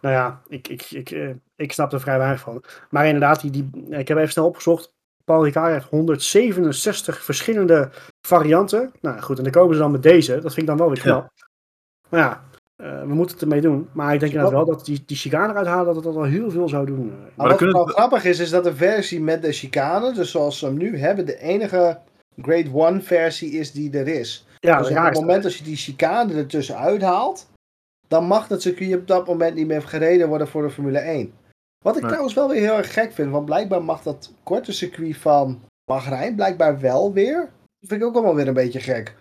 nou 0.02 0.14
ja, 0.14 0.40
ik, 0.48 0.68
ik, 0.68 0.90
ik, 0.90 1.10
eh, 1.10 1.30
ik 1.56 1.72
snap 1.72 1.92
er 1.92 2.00
vrij 2.00 2.18
weinig 2.18 2.40
van. 2.40 2.62
Maar 2.90 3.06
inderdaad, 3.06 3.40
die, 3.40 3.50
die, 3.50 3.70
ik 3.88 4.08
heb 4.08 4.16
even 4.18 4.30
snel 4.32 4.46
opgezocht. 4.46 4.92
Paul 5.24 5.44
Ricard 5.44 5.72
heeft 5.72 5.88
167 5.88 7.22
verschillende 7.24 7.90
varianten. 8.26 8.92
Nou 9.00 9.20
goed, 9.20 9.36
en 9.38 9.42
dan 9.44 9.52
komen 9.52 9.74
ze 9.74 9.80
dan 9.80 9.90
met 9.90 10.02
deze. 10.02 10.32
Dat 10.32 10.54
vind 10.54 10.56
ik 10.56 10.66
dan 10.66 10.76
wel 10.76 10.88
weer 10.88 11.00
knap. 11.00 11.30
Maar 12.08 12.20
ja, 12.20 12.44
eh, 12.76 13.00
we 13.00 13.14
moeten 13.14 13.34
het 13.34 13.42
ermee 13.44 13.60
doen. 13.60 13.88
Maar 13.92 14.14
ik 14.14 14.20
denk 14.20 14.32
inderdaad 14.32 14.56
wel 14.66 14.74
dat 14.76 14.84
die, 14.84 15.02
die 15.06 15.16
chicane 15.16 15.50
eruit 15.52 15.66
halen, 15.66 15.86
dat 15.86 15.94
het 15.94 16.04
dat 16.04 16.14
wel 16.14 16.22
heel 16.24 16.50
veel 16.50 16.68
zou 16.68 16.86
doen. 16.86 17.12
Maar 17.34 17.48
wat 17.48 17.56
kunnen 17.56 17.76
wel 17.76 17.86
we- 17.86 17.92
grappig 17.92 18.24
is, 18.24 18.38
is 18.38 18.50
dat 18.50 18.64
de 18.64 18.74
versie 18.76 19.20
met 19.20 19.42
de 19.42 19.52
chicane, 19.52 20.12
dus 20.12 20.30
zoals 20.30 20.58
ze 20.58 20.66
hem 20.66 20.76
nu 20.76 20.98
hebben, 20.98 21.26
de 21.26 21.38
enige 21.38 21.98
Grade 22.42 22.70
1 22.74 23.02
versie 23.02 23.50
is 23.50 23.72
die 23.72 23.98
er 23.98 24.08
is. 24.08 24.46
Ja, 24.60 24.78
dus 24.78 24.88
op 24.90 24.96
het 24.96 25.14
moment 25.14 25.42
dat 25.42 25.54
je 25.54 25.64
die 25.64 25.76
chicane 25.76 26.34
ertussen 26.34 26.76
uithaalt, 26.76 27.50
dan 28.12 28.24
mag 28.26 28.48
het 28.48 28.62
circuit 28.62 28.94
op 28.94 29.06
dat 29.06 29.26
moment 29.26 29.54
niet 29.54 29.66
meer 29.66 29.82
gereden 29.82 30.28
worden 30.28 30.48
voor 30.48 30.62
de 30.62 30.70
Formule 30.70 30.98
1. 30.98 31.34
Wat 31.84 31.94
ik 31.94 32.00
Nee. 32.00 32.10
trouwens 32.10 32.34
wel 32.34 32.48
weer 32.48 32.60
heel 32.60 32.76
erg 32.76 32.92
gek 32.92 33.12
vind, 33.12 33.30
want 33.30 33.44
blijkbaar 33.44 33.84
mag 33.84 34.02
dat 34.02 34.32
korte 34.42 34.72
circuit 34.72 35.16
van 35.16 35.60
Bahrein 35.84 36.34
blijkbaar 36.34 36.80
wel 36.80 37.12
weer. 37.12 37.36
Dat 37.78 37.88
vind 37.88 38.00
ik 38.00 38.06
ook 38.06 38.14
allemaal 38.14 38.34
weer 38.34 38.48
een 38.48 38.54
beetje 38.54 38.80
gek. 38.80 39.14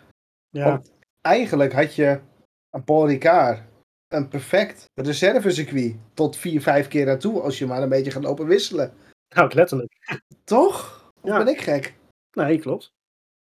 Ja, 0.49 0.65
Want 0.65 0.91
eigenlijk 1.21 1.73
had 1.73 1.95
je 1.95 2.19
aan 2.69 2.83
Paul 2.83 3.07
Ricard 3.07 3.61
een 4.07 4.27
perfect 4.27 4.85
reservecircuit 5.01 5.95
tot 6.13 6.35
vier, 6.37 6.61
vijf 6.61 6.87
keer 6.87 7.05
naartoe 7.05 7.41
als 7.41 7.59
je 7.59 7.65
maar 7.65 7.81
een 7.81 7.89
beetje 7.89 8.11
gaat 8.11 8.23
lopen 8.23 8.45
wisselen. 8.47 8.93
nou, 9.35 9.53
letterlijk. 9.53 10.19
Toch? 10.43 11.03
Of 11.21 11.29
Ja. 11.29 11.37
ben 11.37 11.47
ik 11.53 11.61
gek? 11.61 11.93
Nee, 12.31 12.59
klopt. 12.59 12.91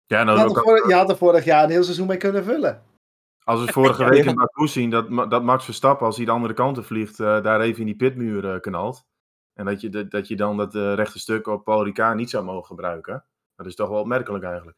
Ja, 0.06 0.18
Je 0.18 0.24
nou, 0.24 0.38
had, 0.38 0.48
ook 0.48 0.58
vorig, 0.62 0.88
je 0.88 0.94
had 0.94 1.10
er 1.10 1.16
vorig 1.16 1.44
jaar 1.44 1.64
een 1.64 1.70
heel 1.70 1.82
seizoen 1.84 2.06
mee 2.06 2.16
kunnen 2.16 2.44
vullen. 2.44 2.82
Als 3.48 3.64
we 3.64 3.72
vorige 3.80 4.08
week 4.08 4.24
in 4.24 4.34
Baku 4.34 4.68
zien 4.68 4.90
dat, 4.90 5.30
dat 5.30 5.42
Max 5.42 5.64
Verstappen, 5.64 6.06
als 6.06 6.16
hij 6.16 6.24
de 6.24 6.30
andere 6.30 6.54
kant 6.54 6.78
op 6.78 6.84
vliegt, 6.84 7.20
eh, 7.20 7.42
daar 7.42 7.60
even 7.60 7.80
in 7.80 7.86
die 7.86 7.96
pitmuur 7.96 8.54
eh, 8.54 8.60
knalt. 8.60 9.06
En 9.54 9.64
dat 9.64 9.80
je, 9.80 9.88
dat, 9.88 10.10
dat 10.10 10.28
je 10.28 10.36
dan 10.36 10.56
dat 10.56 10.74
eh, 10.74 10.94
rechte 10.94 11.18
stuk 11.18 11.46
op 11.46 11.64
Paul 11.64 11.84
Ricard 11.84 12.16
niet 12.16 12.30
zou 12.30 12.44
mogen 12.44 12.66
gebruiken. 12.66 13.24
Dat 13.56 13.66
is 13.66 13.74
toch 13.74 13.88
wel 13.88 14.00
opmerkelijk 14.00 14.44
eigenlijk. 14.44 14.76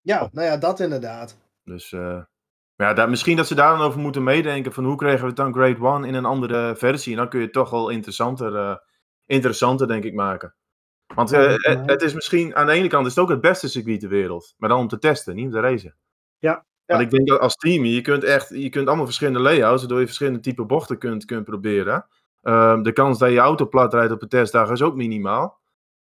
Ja, 0.00 0.28
nou 0.32 0.46
ja, 0.46 0.56
dat 0.56 0.80
inderdaad. 0.80 1.38
Dus 1.64 1.90
maar 1.90 2.88
ja, 2.88 2.92
daar, 2.92 3.10
misschien 3.10 3.36
dat 3.36 3.46
ze 3.46 3.54
daar 3.54 3.76
dan 3.76 3.86
over 3.86 4.00
moeten 4.00 4.22
meedenken 4.22 4.72
van 4.72 4.84
hoe 4.84 4.96
krijgen 4.96 5.20
we 5.20 5.26
het 5.26 5.36
dan 5.36 5.52
Grade 5.52 5.86
1 5.86 6.04
in 6.04 6.14
een 6.14 6.24
andere 6.24 6.76
versie. 6.76 7.12
En 7.12 7.18
dan 7.18 7.28
kun 7.28 7.38
je 7.38 7.44
het 7.44 7.54
toch 7.54 7.70
wel 7.70 7.88
interessanter, 7.88 8.82
interessanter 9.26 9.86
denk 9.86 10.04
ik, 10.04 10.14
maken. 10.14 10.54
Want 11.14 11.30
het, 11.30 11.80
het 11.86 12.02
is 12.02 12.14
misschien, 12.14 12.56
aan 12.56 12.66
de 12.66 12.72
ene 12.72 12.88
kant 12.88 13.06
is 13.06 13.14
het 13.14 13.24
ook 13.24 13.30
het 13.30 13.40
beste 13.40 13.68
circuit 13.68 14.00
ter 14.00 14.08
wereld. 14.08 14.54
Maar 14.56 14.68
dan 14.68 14.78
om 14.78 14.88
te 14.88 14.98
testen, 14.98 15.34
niet 15.34 15.44
om 15.44 15.52
te 15.52 15.60
racen. 15.60 15.96
Ja. 16.38 16.66
Want 16.88 17.00
Ja. 17.00 17.06
ik 17.06 17.10
denk 17.10 17.28
dat 17.28 17.40
als 17.40 17.56
team, 17.56 17.84
je 17.84 18.00
kunt 18.00 18.24
echt, 18.24 18.48
je 18.48 18.68
kunt 18.68 18.86
allemaal 18.86 19.04
verschillende 19.04 19.38
layouts, 19.40 19.80
waardoor 19.80 19.98
je 20.00 20.06
verschillende 20.06 20.40
type 20.40 20.64
bochten 20.64 20.98
kunt, 20.98 21.24
kunt 21.24 21.44
proberen. 21.44 22.06
Ehm, 22.42 22.82
de 22.82 22.92
kans 22.92 23.18
dat 23.18 23.30
je 23.30 23.38
auto 23.38 23.66
plat 23.68 23.94
rijdt 23.94 24.12
op 24.12 24.22
een 24.22 24.28
testdag 24.28 24.70
is 24.70 24.82
ook 24.82 24.94
minimaal. 24.94 25.58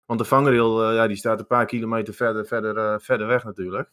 Want 0.05 0.19
de 0.19 0.25
vangrail, 0.25 0.83
eh, 0.89 0.95
ja, 0.95 1.07
die 1.07 1.15
staat 1.17 1.39
een 1.39 1.47
paar 1.47 1.65
kilometer 1.65 2.13
verder, 2.13 2.45
verder, 2.45 2.77
eh, 2.77 2.95
verder 2.99 3.27
weg 3.27 3.43
natuurlijk. 3.43 3.89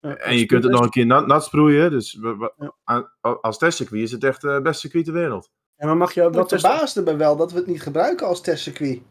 Ja, 0.00 0.16
En 0.16 0.36
je 0.38 0.46
kunt 0.46 0.62
het 0.62 0.72
nog 0.72 0.80
een 0.82 0.90
keer 0.90 1.06
nat, 1.06 1.26
nat 1.26 1.44
sproeien. 1.44 1.90
Dus 1.90 2.14
we- 2.14 2.36
we- 2.36 2.52
Ja. 2.58 2.72
aan- 2.84 3.10
als 3.20 3.58
testcircuit 3.58 4.02
is 4.02 4.12
het 4.12 4.24
echt 4.24 4.42
het 4.42 4.62
beste 4.62 4.80
circuit 4.80 5.04
ter 5.04 5.14
wereld. 5.14 5.50
En 5.76 5.86
maar 5.86 5.96
mag 5.96 6.12
je 6.12 6.22
ook 6.22 6.32
Dat 6.32 6.48
testen? 6.48 6.70
verbaasde 6.70 7.02
me 7.02 7.16
wel 7.16 7.36
dat 7.36 7.52
we 7.52 7.58
het 7.58 7.66
niet 7.66 7.82
gebruiken 7.82 8.26
als 8.26 8.40
testcircuit. 8.40 9.02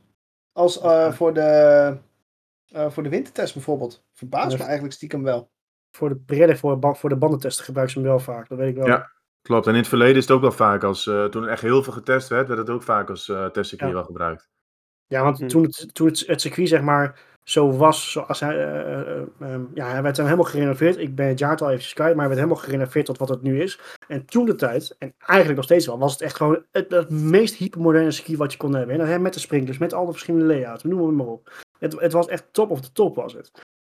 Als 0.53 0.81
eh, 0.81 1.11
voor, 1.13 1.33
de, 1.33 1.97
eh, 2.67 2.89
voor 2.89 3.03
de 3.03 3.09
wintertest 3.09 3.53
bijvoorbeeld. 3.53 4.03
Verbaast 4.13 4.51
Ja. 4.51 4.57
me 4.57 4.63
eigenlijk 4.63 4.93
stiekem 4.93 5.23
wel. 5.23 5.49
Voor 5.91 6.09
de 6.09 6.15
Pirelli, 6.15 6.55
voor, 6.55 6.95
voor 6.97 7.09
de 7.09 7.15
bandentesten 7.17 7.65
gebruiken 7.65 7.95
ze 7.95 8.01
hem 8.01 8.09
wel 8.09 8.19
vaak. 8.19 8.47
Dat 8.49 8.57
weet 8.57 8.69
ik 8.69 8.75
wel. 8.75 8.87
Ja. 8.87 9.11
Klopt. 9.41 9.65
En 9.65 9.71
in 9.73 9.79
het 9.79 9.87
verleden 9.87 10.15
is 10.15 10.21
het 10.23 10.31
ook 10.31 10.41
wel 10.41 10.51
vaak 10.51 10.83
als, 10.83 11.07
eh, 11.07 11.25
toen 11.25 11.43
er 11.43 11.49
echt 11.49 11.61
heel 11.61 11.83
veel 11.83 11.93
getest 11.93 12.27
werd, 12.29 12.47
werd 12.47 12.59
het 12.59 12.69
ook 12.69 12.83
vaak 12.83 13.09
als 13.09 13.29
eh 13.29 13.45
testcircuit 13.45 13.89
Ja. 13.91 13.97
wel 13.97 14.05
gebruikt. 14.05 14.49
Ja, 15.07 15.23
want 15.23 15.39
Hm. 15.39 15.47
toen, 15.47 15.63
het, 15.63 15.89
toen 15.93 16.07
het, 16.07 16.23
het 16.27 16.41
circuit 16.41 16.67
zeg 16.67 16.81
maar 16.81 17.19
zo 17.43 17.71
was 17.71 18.11
zoals 18.11 18.39
hij... 18.39 18.55
eh, 18.57 18.99
eh, 19.01 19.21
ehm, 19.39 19.61
ja, 19.73 19.87
hij 19.89 20.01
werd 20.01 20.15
dan 20.15 20.25
helemaal 20.25 20.45
gerenoveerd. 20.45 20.97
Ik 20.97 21.15
ben 21.15 21.27
het 21.27 21.39
jaartal 21.39 21.67
eventjes 21.69 21.93
kwijt, 21.93 22.15
maar 22.15 22.25
hij 22.25 22.35
werd 22.35 22.45
helemaal 22.45 22.63
gerenoveerd 22.63 23.05
tot 23.05 23.17
wat 23.17 23.29
het 23.29 23.41
nu 23.41 23.61
is. 23.61 23.79
En 24.07 24.25
toen 24.25 24.45
de 24.45 24.55
tijd, 24.55 24.95
en 24.99 25.13
eigenlijk 25.17 25.55
nog 25.55 25.65
steeds 25.65 25.85
wel, 25.85 25.99
was 25.99 26.11
het 26.11 26.21
echt 26.21 26.35
gewoon 26.35 26.65
het, 26.71 26.91
het 26.91 27.09
meest 27.09 27.55
hypermoderne 27.55 28.11
circuit 28.11 28.37
wat 28.37 28.51
je 28.51 28.57
kon 28.57 28.75
hebben. 28.75 28.99
En 28.99 29.07
dan 29.07 29.21
met 29.21 29.33
de 29.33 29.39
sprinklers, 29.39 29.77
met 29.77 29.93
al 29.93 30.05
de 30.05 30.11
verschillende 30.11 30.45
layouts, 30.45 30.83
noem 30.83 31.05
het 31.07 31.15
maar 31.15 31.25
op. 31.25 31.51
Het, 31.79 31.99
het 31.99 32.11
was 32.13 32.27
echt 32.27 32.47
top 32.51 32.69
of 32.69 32.81
de 32.81 32.91
top 32.91 33.15
was 33.15 33.33
het. 33.33 33.51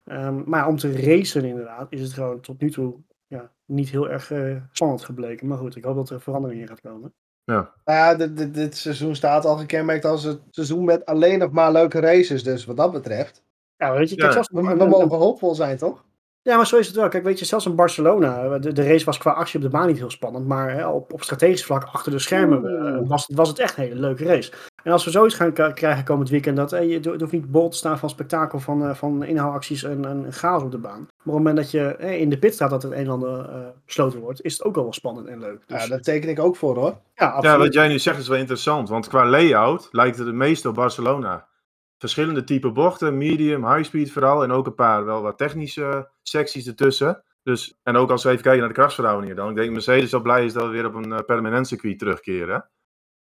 Ehm, 0.10 0.42
maar 0.46 0.68
om 0.68 0.78
te 0.78 1.02
racen 1.02 1.46
inderdaad, 1.46 1.92
is 1.92 2.02
het 2.02 2.14
gewoon 2.14 2.40
tot 2.40 2.62
nu 2.62 2.72
toe 2.72 2.96
ja, 3.28 3.52
niet 3.66 3.90
heel 3.90 4.10
erg 4.10 4.32
eh, 4.32 4.56
spannend 4.72 5.04
gebleken. 5.04 5.48
Maar 5.48 5.58
goed, 5.58 5.76
ik 5.76 5.84
hoop 5.84 5.96
dat 5.96 6.10
er 6.10 6.22
verandering 6.22 6.62
in 6.62 6.68
gaat 6.68 6.82
komen. 6.82 7.14
Ja. 7.44 7.74
Nou 7.86 7.98
ja, 7.98 8.16
dit, 8.16 8.38
dit, 8.38 8.54
dit 8.54 8.78
seizoen 8.78 9.16
staat 9.16 9.46
al 9.46 9.58
gekenmerkt 9.58 10.06
als 10.06 10.24
het 10.24 10.42
seizoen 10.50 10.86
met 10.86 11.06
alleen 11.06 11.40
nog 11.40 11.52
maar 11.52 11.72
leuke 11.72 12.00
races. 12.00 12.44
Dus 12.44 12.66
wat 12.66 12.78
dat 12.78 12.92
betreft. 12.92 13.44
Ja, 13.78 13.94
weet 13.94 14.10
je, 14.10 14.16
Ja. 14.16 14.22
kijk, 14.22 14.34
zelfs, 14.34 14.50
We, 14.52 14.76
we 14.78 14.86
mogen 14.88 15.18
hoopvol 15.18 15.56
zijn, 15.56 15.78
toch? 15.78 16.06
Ja, 16.42 16.56
maar 16.56 16.68
zo 16.68 16.78
is 16.78 16.88
het 16.88 16.96
wel. 16.96 17.08
Kijk, 17.08 17.24
weet 17.24 17.40
je, 17.40 17.46
zelfs 17.46 17.66
in 17.66 17.76
Barcelona, 17.76 18.60
de, 18.60 18.74
de 18.74 18.88
race 18.88 19.06
was 19.06 19.18
qua 19.18 19.32
actie 19.32 19.56
op 19.56 19.62
de 19.66 19.70
baan 19.70 19.88
niet 19.88 19.98
heel 19.98 20.12
spannend, 20.12 20.48
maar 20.48 20.74
hè, 20.74 20.88
op, 20.88 21.14
op 21.14 21.24
strategisch 21.24 21.66
vlak, 21.66 21.84
achter 21.84 22.12
de 22.12 22.20
schermen, 22.20 22.66
eh, 22.66 23.08
was, 23.08 23.30
was 23.34 23.48
het 23.48 23.60
echt 23.60 23.78
een 23.78 23.84
hele 23.84 24.00
leuke 24.00 24.24
race. 24.24 24.52
En 24.84 24.92
als 24.92 25.06
we 25.06 25.12
zoiets 25.12 25.36
gaan 25.36 25.54
krijgen 25.54 26.04
komend 26.04 26.30
weekend, 26.30 26.58
dat 26.58 26.74
eh, 26.74 26.90
je, 26.90 27.10
het 27.10 27.22
hoeft 27.22 27.32
niet 27.32 27.52
bol 27.52 27.70
te 27.70 27.78
staan 27.78 28.00
van 28.00 28.10
spektakel, 28.10 28.60
van, 28.60 28.86
eh, 28.86 28.96
van 28.96 29.24
inhaalacties 29.24 29.84
en, 29.84 30.06
en 30.06 30.34
chaos 30.34 30.64
op 30.64 30.72
de 30.72 30.78
baan. 30.78 31.08
Maar 31.24 31.36
op 31.36 31.44
het 31.44 31.44
moment 31.44 31.56
dat 31.56 31.72
je 31.72 31.96
eh, 31.96 32.20
in 32.22 32.30
de 32.30 32.38
pit 32.38 32.54
staat 32.54 32.70
dat 32.70 32.84
het 32.84 32.92
een 32.92 32.98
en 32.98 33.10
ander 33.10 33.50
eh, 33.50 33.56
besloten 33.86 34.20
wordt, 34.20 34.42
is 34.42 34.54
het 34.54 34.64
ook 34.64 34.78
al 34.78 34.84
wel 34.84 34.94
spannend 34.94 35.28
en 35.28 35.40
leuk. 35.40 35.62
Dus, 35.68 35.82
Ja, 35.82 35.88
daar 35.88 36.02
teken 36.02 36.30
ik 36.30 36.40
ook 36.40 36.56
voor 36.56 36.76
hoor. 36.76 36.90
ja, 36.90 37.00
ja, 37.16 37.28
absoluut. 37.28 37.58
wat 37.58 37.74
jij 37.74 37.88
nu 37.88 38.00
zegt 38.00 38.20
is 38.20 38.28
wel 38.28 38.38
interessant. 38.38 38.90
Want 38.90 39.08
qua 39.08 39.26
layout 39.26 39.88
lijkt 39.92 40.18
het 40.18 40.28
het 40.28 40.36
meest 40.36 40.66
op 40.66 40.76
Barcelona. 40.76 41.48
Verschillende 42.00 42.44
type 42.44 42.72
bochten, 42.72 43.18
medium, 43.18 43.66
high 43.74 43.84
speed 43.84 44.12
vooral. 44.12 44.44
En 44.44 44.52
ook 44.52 44.66
een 44.66 44.76
paar 44.76 45.06
wel 45.06 45.22
wat 45.22 45.38
technische 45.38 46.10
secties 46.22 46.68
ertussen. 46.68 47.24
Dus, 47.44 47.80
en 47.84 47.96
ook 47.96 48.12
als 48.12 48.24
we 48.24 48.30
even 48.30 48.42
kijken 48.42 48.60
naar 48.60 48.70
de 48.70 48.76
krachtsverhoudingen 48.76 49.36
dan. 49.36 49.50
Ik 49.50 49.56
denk 49.56 49.72
Mercedes 49.72 50.12
wel 50.12 50.22
blij 50.22 50.46
is 50.46 50.54
dat 50.54 50.64
we 50.64 50.70
weer 50.70 50.86
op 50.86 50.94
een 50.94 51.12
eh, 51.14 51.20
permanent 51.26 51.68
circuit 51.68 52.00
terugkeren. 52.00 52.70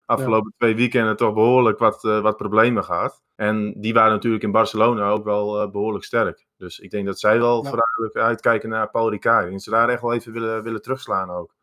Afgelopen 0.05 0.53
twee 0.57 0.75
weekenden 0.75 1.15
toch 1.15 1.33
behoorlijk 1.33 1.79
wat, 1.79 2.03
eh, 2.03 2.19
wat 2.21 2.37
problemen 2.37 2.83
gehad. 2.83 3.23
En 3.35 3.73
die 3.77 3.93
waren 3.93 4.11
natuurlijk 4.11 4.43
in 4.43 4.51
Barcelona 4.51 5.09
ook 5.09 5.23
wel 5.23 5.61
eh, 5.61 5.71
behoorlijk 5.71 6.03
sterk. 6.03 6.45
Dus 6.57 6.79
ik 6.79 6.91
denk 6.91 7.05
dat 7.05 7.19
zij 7.19 7.39
wel 7.39 7.63
Ja. 7.63 7.69
vooruitelijk 7.69 8.15
uitkijken 8.15 8.69
naar 8.69 8.89
Paul 8.89 9.09
Ricard. 9.09 9.51
En 9.51 9.59
ze 9.59 9.69
daar 9.69 9.89
echt 9.89 10.01
wel 10.01 10.13
even 10.13 10.31
willen, 10.33 10.63
willen 10.63 10.81
terugslaan 10.81 11.29
ook. 11.29 11.55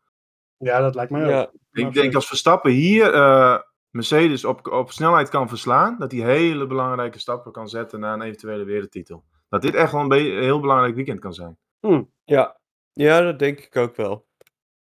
ja, 0.57 0.79
dat 0.79 0.95
lijkt 0.95 1.11
mij 1.11 1.23
ook. 1.23 1.29
Ja, 1.29 1.51
Ik 1.71 1.93
denk 1.93 2.15
als 2.15 2.27
Verstappen 2.27 2.71
hier 2.71 3.13
eh, 3.13 3.59
Mercedes 3.93 4.45
op, 4.45 4.67
op 4.67 4.91
snelheid 4.91 5.29
kan 5.29 5.49
verslaan, 5.49 5.95
dat 5.99 6.11
hij 6.11 6.21
hele 6.21 6.67
belangrijke 6.67 7.19
stappen 7.19 7.51
kan 7.51 7.69
zetten 7.69 7.99
naar 7.99 8.13
een 8.13 8.21
eventuele 8.21 8.63
wereldtitel. 8.63 9.23
Dat 9.49 9.61
dit 9.61 9.75
echt 9.75 9.91
wel 9.91 10.01
een, 10.01 10.07
be- 10.07 10.31
een 10.35 10.43
heel 10.43 10.59
belangrijk 10.59 10.95
weekend 10.95 11.19
kan 11.19 11.33
zijn. 11.33 11.57
ja. 12.23 12.57
ja, 12.93 13.21
dat 13.21 13.39
denk 13.39 13.59
ik 13.59 13.75
ook 13.75 13.95
wel. 13.95 14.25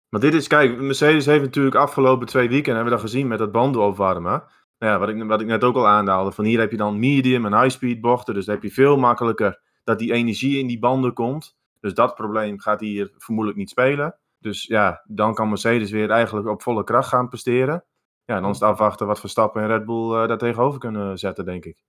Maar 0.10 0.22
dit 0.22 0.34
is, 0.34 0.48
kijk, 0.48 0.80
Mercedes 0.80 1.26
heeft 1.26 1.44
natuurlijk 1.44 1.76
afgelopen 1.76 2.28
twee 2.28 2.50
weekenden, 2.50 2.76
hebben 2.76 2.94
we 2.94 3.00
dat 3.02 3.10
gezien 3.10 3.28
met 3.28 3.40
dat 3.40 3.52
banden 3.52 3.82
opwarmen. 3.82 4.44
Nou 4.80 4.94
ja, 4.94 5.00
wat, 5.00 5.10
ik, 5.10 5.24
wat 5.24 5.42
ik 5.42 5.48
net 5.48 5.64
ook 5.64 5.76
al 5.76 5.88
aandaalde, 5.88 6.32
van 6.32 6.46
hier 6.46 6.60
heb 6.60 6.72
je 6.72 6.78
dan 6.78 7.00
medium 7.00 7.46
en 7.46 7.62
high 7.62 7.70
speed 7.76 8.02
bochten, 8.02 8.34
dus 8.34 8.46
dan 8.46 8.56
heb 8.56 8.64
je 8.64 8.72
veel 8.72 8.98
makkelijker 8.98 9.62
dat 9.84 10.00
die 10.00 10.14
energie 10.14 10.60
in 10.60 10.68
die 10.68 10.80
banden 10.80 11.14
komt. 11.14 11.58
Dus 11.80 11.94
dat 11.94 12.16
probleem 12.16 12.60
gaat 12.60 12.80
hier 12.80 13.12
vermoedelijk 13.18 13.60
niet 13.60 13.70
spelen. 13.70 14.18
Dus 14.40 14.64
ja, 14.64 15.04
dan 15.08 15.34
kan 15.34 15.50
Mercedes 15.50 15.92
weer 15.92 16.10
eigenlijk 16.10 16.48
op 16.48 16.62
volle 16.62 16.84
kracht 16.84 17.10
gaan 17.10 17.30
presteren. 17.30 17.84
Ja, 18.26 18.40
dan 18.40 18.50
is 18.50 18.60
het 18.60 18.70
afwachten 18.70 19.08
wat 19.08 19.20
Verstappen 19.20 19.62
en 19.62 19.68
Red 19.68 19.86
Bull 19.86 20.22
eh 20.22 20.28
daar 20.28 20.38
tegenover 20.38 20.80
kunnen 20.80 21.18
zetten, 21.18 21.46
denk 21.46 21.66
ik. 21.66 21.84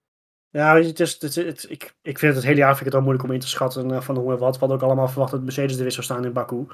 Ja, 0.51 0.75
weet 0.75 0.83
je, 0.85 0.89
het 0.91 1.01
is, 1.23 1.37
het, 1.37 1.67
ik, 1.71 1.95
ik 2.03 2.19
vind 2.19 2.21
het 2.21 2.35
het 2.35 2.45
hele 2.45 2.59
jaar 2.59 2.69
vind 2.77 2.81
ik 2.81 2.87
het 2.87 2.95
al 2.95 3.01
moeilijk 3.01 3.25
om 3.25 3.33
in 3.33 3.41
te 3.41 3.49
schatten 3.49 3.91
eh, 3.91 4.01
van 4.01 4.17
hoe 4.17 4.33
en 4.33 4.39
wat. 4.39 4.53
We 4.53 4.59
hadden 4.59 4.77
ook 4.77 4.83
allemaal 4.83 5.09
verwacht 5.09 5.31
dat 5.31 5.43
Mercedes 5.43 5.77
er 5.77 5.83
weer 5.83 5.93
zou 5.93 6.05
staan 6.05 6.25
in 6.25 6.33
Baku. 6.33 6.67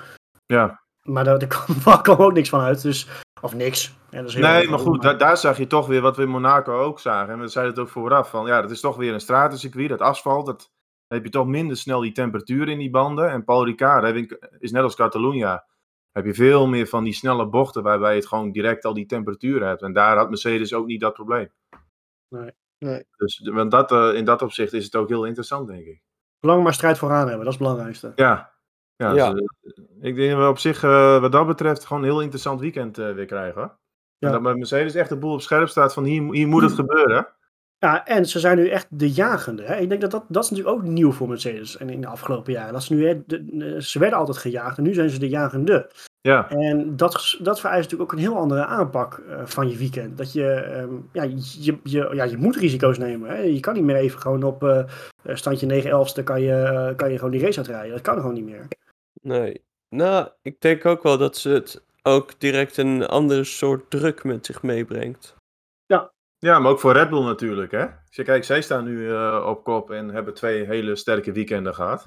Ja, 0.47 0.83
Maar 1.03 1.25
daar, 1.25 1.39
daar 1.85 2.03
kwam, 2.03 2.19
ook 2.19 2.33
niks 2.33 2.49
van 2.49 2.61
uit. 2.61 2.83
Dus, 2.83 3.09
of 3.41 3.55
niks. 3.55 3.95
Ja, 4.11 4.19
dat 4.19 4.29
is 4.29 4.35
heel 4.35 4.47
nee, 4.47 4.69
maar 4.69 4.79
goed, 4.79 5.03
da- 5.03 5.15
daar 5.15 5.37
zag 5.37 5.57
je 5.57 5.67
toch 5.67 5.87
weer 5.87 6.01
wat 6.01 6.17
we 6.17 6.23
in 6.23 6.29
Monaco 6.29 6.81
ook 6.81 7.01
zagen. 7.01 7.33
En 7.33 7.41
we 7.41 7.49
zeiden 7.49 7.75
het 7.75 7.83
ook 7.83 7.91
vooraf, 7.91 8.31
van 8.31 8.47
ja, 8.47 8.61
dat 8.61 8.71
is 8.71 8.81
toch 8.81 8.97
weer 8.97 9.13
een 9.13 9.21
stratencircuit, 9.21 9.89
dat 9.89 10.01
asfalt, 10.01 10.47
dat, 10.47 10.59
dan 11.07 11.19
heb 11.19 11.25
je 11.25 11.31
toch 11.33 11.47
minder 11.47 11.77
snel 11.77 12.01
die 12.01 12.13
temperatuur 12.13 12.69
in 12.69 12.79
die 12.79 12.91
banden. 12.91 13.31
En 13.31 13.45
Paul 13.45 13.65
Ricard 13.65 14.37
is 14.59 14.71
net 14.71 14.83
als 14.83 14.95
Catalunya, 14.95 15.65
heb 16.13 16.25
je 16.25 16.35
veel 16.35 16.67
meer 16.67 16.87
van 16.87 17.05
die 17.05 17.13
snelle 17.13 17.47
bochten 17.47 17.83
waarbij 17.83 18.11
je 18.11 18.19
het 18.19 18.29
gewoon 18.29 18.53
direct 18.53 18.85
al 18.85 18.95
die 18.95 19.07
temperatuur 19.07 19.67
hebt. 19.67 19.83
En 19.83 19.93
daar 19.93 20.17
had 20.17 20.29
Mercedes 20.29 20.75
ook 20.75 20.87
niet 20.87 21.01
dat 21.01 21.13
probleem. 21.15 21.51
Nee. 22.29 22.51
Nee. 22.79 23.05
Dus 23.17 23.49
want 23.53 23.71
dat, 23.71 23.93
eh, 23.93 24.15
in 24.15 24.25
dat 24.25 24.43
opzicht 24.43 24.73
is 24.73 24.85
het 24.85 24.97
ook 24.97 25.09
heel 25.09 25.25
interessant, 25.25 25.69
denk 25.69 25.87
ik. 25.87 26.01
Zolang 26.41 26.63
maar 26.63 26.75
strijd 26.75 26.99
vooraan 26.99 27.29
hebben, 27.29 27.45
dat 27.45 27.53
is 27.53 27.59
het 27.59 27.63
belangrijkste. 27.63 28.13
Ja, 28.17 28.53
ja, 28.97 29.13
Ja. 29.13 29.33
dus, 29.33 29.43
eh, 29.63 29.85
ik 30.01 30.17
denk 30.17 30.31
dat 30.31 30.41
we 30.41 30.49
op 30.49 30.59
zich, 30.59 30.83
eh, 30.83 31.21
wat 31.21 31.33
dat 31.33 31.47
betreft, 31.47 31.85
gewoon 31.87 32.03
een 32.03 32.09
heel 32.09 32.21
interessant 32.21 32.61
weekend 32.61 32.99
eh, 32.99 33.13
weer 33.13 33.27
krijgen. 33.27 33.61
hoor. 33.61 33.79
Ja. 34.19 34.27
En 34.27 34.33
dat 34.33 34.43
met 34.43 34.57
Mercedes 34.57 34.95
echt 34.95 35.09
de 35.09 35.17
boel 35.17 35.33
op 35.33 35.41
scherp 35.41 35.69
staat 35.69 35.93
van 35.93 36.05
hier, 36.05 36.33
hier 36.33 36.49
moet 36.49 36.63
het 36.63 36.73
gebeuren. 36.83 37.29
Ja, 37.83 38.07
en 38.07 38.27
ze 38.27 38.39
zijn 38.39 38.57
nu 38.57 38.69
echt 38.69 38.87
de 38.91 39.11
jagende. 39.11 39.63
Hè? 39.63 39.77
Ik 39.77 39.89
denk 39.89 40.01
dat, 40.01 40.11
dat 40.11 40.25
dat 40.29 40.45
is 40.45 40.51
natuurlijk 40.51 40.77
ook 40.77 40.83
nieuw 40.83 41.13
voor 41.13 41.29
Mercedes 41.29 41.77
en 41.77 41.91
in 41.91 42.01
de 42.01 42.07
afgelopen 42.07 42.53
jaren. 42.53 42.73
Dat 42.73 42.83
ze, 42.83 42.95
nu, 42.95 43.07
hè, 43.07 43.23
de- 43.27 43.45
de- 43.57 43.83
ze 43.83 43.99
werden 43.99 44.19
altijd 44.19 44.37
gejaagd 44.37 44.77
en 44.79 44.83
nu 44.83 44.95
zijn 44.95 45.11
ze 45.11 45.19
de 45.19 45.29
jagende. 45.29 45.91
Ja, 46.21 46.51
En 46.51 46.97
dat, 46.97 47.37
dat 47.41 47.61
vereist 47.61 47.83
natuurlijk 47.83 48.13
ook 48.13 48.19
een 48.19 48.25
heel 48.25 48.37
andere 48.37 48.65
aanpak 48.65 49.19
eh, 49.29 49.41
van 49.45 49.71
je 49.71 49.77
weekend. 49.77 50.19
Dat 50.19 50.33
je, 50.33 50.53
ehm, 50.53 50.95
ja, 51.13 51.23
je, 51.23 51.77
je, 51.83 52.09
ja, 52.13 52.25
je 52.25 52.37
moet 52.37 52.57
risico's 52.57 52.99
nemen. 52.99 53.31
Hè? 53.31 53.37
Je 53.43 53.61
kan 53.61 53.75
niet 53.75 53.83
meer 53.85 53.97
even 53.97 54.21
gewoon 54.21 54.43
op 54.43 54.65
eh, 54.65 54.85
standje 55.35 55.83
9-11ste 55.83 56.23
kan 56.25 56.41
je, 56.41 56.53
eh, 56.55 56.97
kan 56.97 57.11
je 57.11 57.17
gewoon 57.17 57.31
die 57.33 57.41
race 57.43 57.59
uitrijden. 57.59 57.91
Dat 57.93 58.01
kan 58.01 58.17
gewoon 58.17 58.35
niet 58.35 58.45
meer. 58.45 58.69
Nee. 59.23 59.61
Nou, 59.89 60.29
ik 60.43 60.61
denk 60.61 60.87
ook 60.87 61.03
wel 61.03 61.19
dat 61.19 61.37
ze 61.37 61.49
het 61.49 61.83
ook 62.03 62.31
direct 62.39 62.77
een 62.77 63.07
andere 63.07 63.45
soort 63.45 63.91
druk 63.91 64.25
met 64.25 64.47
zich 64.47 64.63
meebrengt. 64.63 65.35
Ja, 66.45 66.59
maar 66.59 66.71
ook 66.71 66.81
voor 66.81 66.93
Red 66.93 67.11
Bull 67.11 67.25
natuurlijk, 67.25 67.73
hè. 67.73 67.83
Als 67.83 68.17
je 68.17 68.23
kijkt, 68.23 68.47
zij 68.47 68.63
staan 68.63 68.85
nu 68.85 69.11
eh, 69.11 69.45
op 69.47 69.65
kop 69.65 69.91
en 69.91 70.09
hebben 70.09 70.35
twee 70.35 70.65
hele 70.65 70.97
sterke 70.97 71.33
weekenden 71.33 71.75
gehad. 71.75 72.07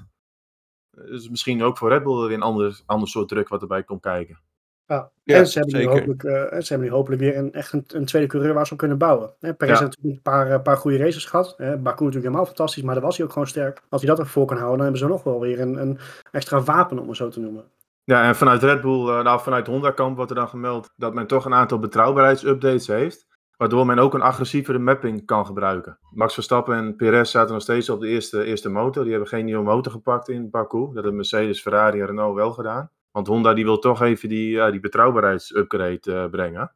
Dus 0.90 1.28
misschien 1.28 1.62
ook 1.62 1.78
voor 1.78 1.88
Red 1.88 2.02
Bull 2.02 2.26
weer 2.26 2.36
een 2.36 2.42
ander, 2.42 2.80
ander 2.86 3.08
soort 3.08 3.28
druk 3.28 3.48
wat 3.48 3.60
erbij 3.60 3.82
komt 3.82 4.00
kijken. 4.00 4.38
Ja. 4.86 5.10
Ja, 5.22 5.36
en 5.36 5.46
ze 5.46 5.58
hebben, 5.58 5.76
nu 5.76 5.82
zeker. 5.82 5.98
hopelijk, 5.98 6.24
eh, 6.24 6.60
ze 6.60 6.68
hebben 6.68 6.88
nu 6.88 6.94
hopelijk 6.94 7.20
weer 7.20 7.36
een, 7.36 7.52
echt 7.52 7.72
een, 7.72 7.84
een 7.86 8.04
tweede 8.04 8.28
coureur 8.28 8.54
waar 8.54 8.66
ze 8.66 8.72
op 8.72 8.78
kunnen 8.78 8.98
bouwen. 8.98 9.34
Hè, 9.40 9.54
Perez 9.54 9.78
Ja. 9.78 9.84
heeft 9.84 9.96
natuurlijk 9.96 10.26
een 10.26 10.32
paar, 10.32 10.50
eh, 10.50 10.62
paar 10.62 10.76
goede 10.76 10.96
races 10.96 11.24
gehad. 11.24 11.54
Hè, 11.56 11.66
Baku 11.76 12.04
natuurlijk 12.04 12.24
helemaal 12.24 12.46
fantastisch, 12.46 12.82
maar 12.82 12.94
daar 12.94 13.04
was 13.04 13.16
hij 13.16 13.26
ook 13.26 13.32
gewoon 13.32 13.48
sterk. 13.48 13.82
Als 13.88 14.02
hij 14.02 14.10
dat 14.10 14.18
ervoor 14.18 14.46
kan 14.46 14.56
houden, 14.56 14.76
dan 14.76 14.86
hebben 14.86 15.04
ze 15.06 15.14
nog 15.14 15.22
wel 15.22 15.40
weer 15.40 15.60
een, 15.60 15.76
een 15.80 15.98
extra 16.30 16.60
wapen, 16.60 16.98
om 16.98 17.08
het 17.08 17.16
zo 17.16 17.28
te 17.28 17.40
noemen. 17.40 17.64
Ja, 18.04 18.28
en 18.28 18.36
vanuit 18.36 18.62
Red 18.62 18.80
Bull, 18.80 19.08
eh, 19.08 19.22
nou 19.22 19.40
vanuit 19.40 19.66
Honda 19.66 19.90
kamp 19.90 20.16
wordt 20.16 20.30
er 20.30 20.36
dan 20.36 20.48
gemeld 20.48 20.92
dat 20.96 21.14
men 21.14 21.26
toch 21.26 21.44
een 21.44 21.54
aantal 21.54 21.78
betrouwbaarheidsupdates 21.78 22.86
heeft. 22.86 23.26
Waardoor 23.56 23.86
men 23.86 23.98
ook 23.98 24.14
een 24.14 24.22
agressievere 24.22 24.78
mapping 24.78 25.24
kan 25.24 25.46
gebruiken. 25.46 25.98
Max 26.10 26.34
Verstappen 26.34 26.76
en 26.76 26.96
Perez 26.96 27.30
zaten 27.30 27.52
nog 27.52 27.62
steeds 27.62 27.88
op 27.88 28.00
de 28.00 28.08
eerste, 28.08 28.44
eerste 28.44 28.68
motor. 28.68 29.02
Die 29.02 29.12
hebben 29.12 29.30
geen 29.30 29.44
nieuwe 29.44 29.64
motor 29.64 29.92
gepakt 29.92 30.28
in 30.28 30.50
Baku. 30.50 30.84
Dat 30.84 30.94
hebben 30.94 31.16
Mercedes, 31.16 31.60
Ferrari 31.60 32.00
en 32.00 32.06
Renault 32.06 32.34
wel 32.34 32.52
gedaan. 32.52 32.90
Want 33.10 33.26
Honda 33.26 33.54
die 33.54 33.64
wil 33.64 33.78
toch 33.78 34.02
even 34.02 34.28
die, 34.28 34.50
ja, 34.50 34.70
die 34.70 34.80
betrouwbaarheidsupgrade 34.80 36.12
eh, 36.12 36.30
brengen. 36.30 36.72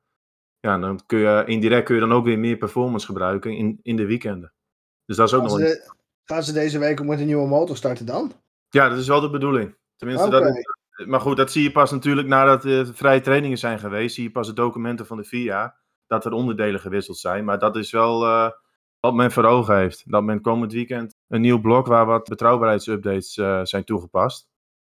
Ja, 0.61 0.75
en 0.75 0.81
dan 0.81 1.01
kun 1.07 1.19
je 1.19 1.43
indirect 1.47 1.85
kun 1.85 1.95
je 1.95 2.01
dan 2.01 2.13
ook 2.13 2.25
weer 2.25 2.39
meer 2.39 2.57
performance 2.57 3.07
gebruiken 3.07 3.57
in, 3.57 3.81
in 3.83 3.97
de 3.97 4.07
weekenden. 4.07 4.53
Dus 5.07 5.17
dat 5.17 5.29
is 5.29 5.35
ook 5.35 5.41
Gaan 5.41 5.51
nog 5.51 5.61
een... 5.61 5.67
ze, 5.67 5.93
gaan 6.25 6.43
ze 6.43 6.53
deze 6.53 6.79
week 6.79 7.01
ook 7.01 7.07
met 7.07 7.21
een 7.21 7.27
nieuwe 7.27 7.49
motor 7.49 7.77
starten 7.77 8.07
dan? 8.07 8.33
Ja, 8.69 8.89
dat 8.89 8.99
is 8.99 9.09
wel 9.09 9.21
de 9.21 9.31
bedoeling. 9.31 9.77
Tenminste, 9.97 10.31
dat 10.31 10.45
maar 11.07 11.21
goed, 11.21 11.37
dat 11.37 11.53
zie 11.53 11.63
je 11.63 11.73
pas 11.73 11.91
natuurlijk 11.91 12.29
nadat 12.29 12.63
de 12.63 12.95
vrije 12.95 13.21
trainingen 13.21 13.59
zijn 13.59 13.79
geweest. 13.79 14.15
Zie 14.15 14.25
je 14.25 14.31
pas 14.31 14.47
de 14.47 14.53
documenten 14.53 15.07
van 15.07 15.17
de 15.17 15.25
FIA. 15.25 15.77
Dat 16.11 16.25
er 16.25 16.33
onderdelen 16.33 16.81
gewisseld 16.81 17.19
zijn. 17.19 17.45
Maar 17.45 17.59
dat 17.59 17.77
is 17.77 17.91
wel 17.91 18.25
eh, 18.25 18.51
wat 19.01 19.15
men 19.15 19.31
voor 19.33 19.45
ogen 19.45 19.77
heeft. 19.77 20.11
Dat 20.11 20.23
men 20.23 20.41
komend 20.41 20.73
weekend 20.73 21.17
een 21.29 21.41
nieuw 21.41 21.61
blok 21.61 21.87
waar 21.87 22.07
wat 22.07 22.29
betrouwbaarheidsupdates 22.29 23.37
eh, 23.37 23.61
zijn 23.63 23.85
toegepast. 23.85 24.49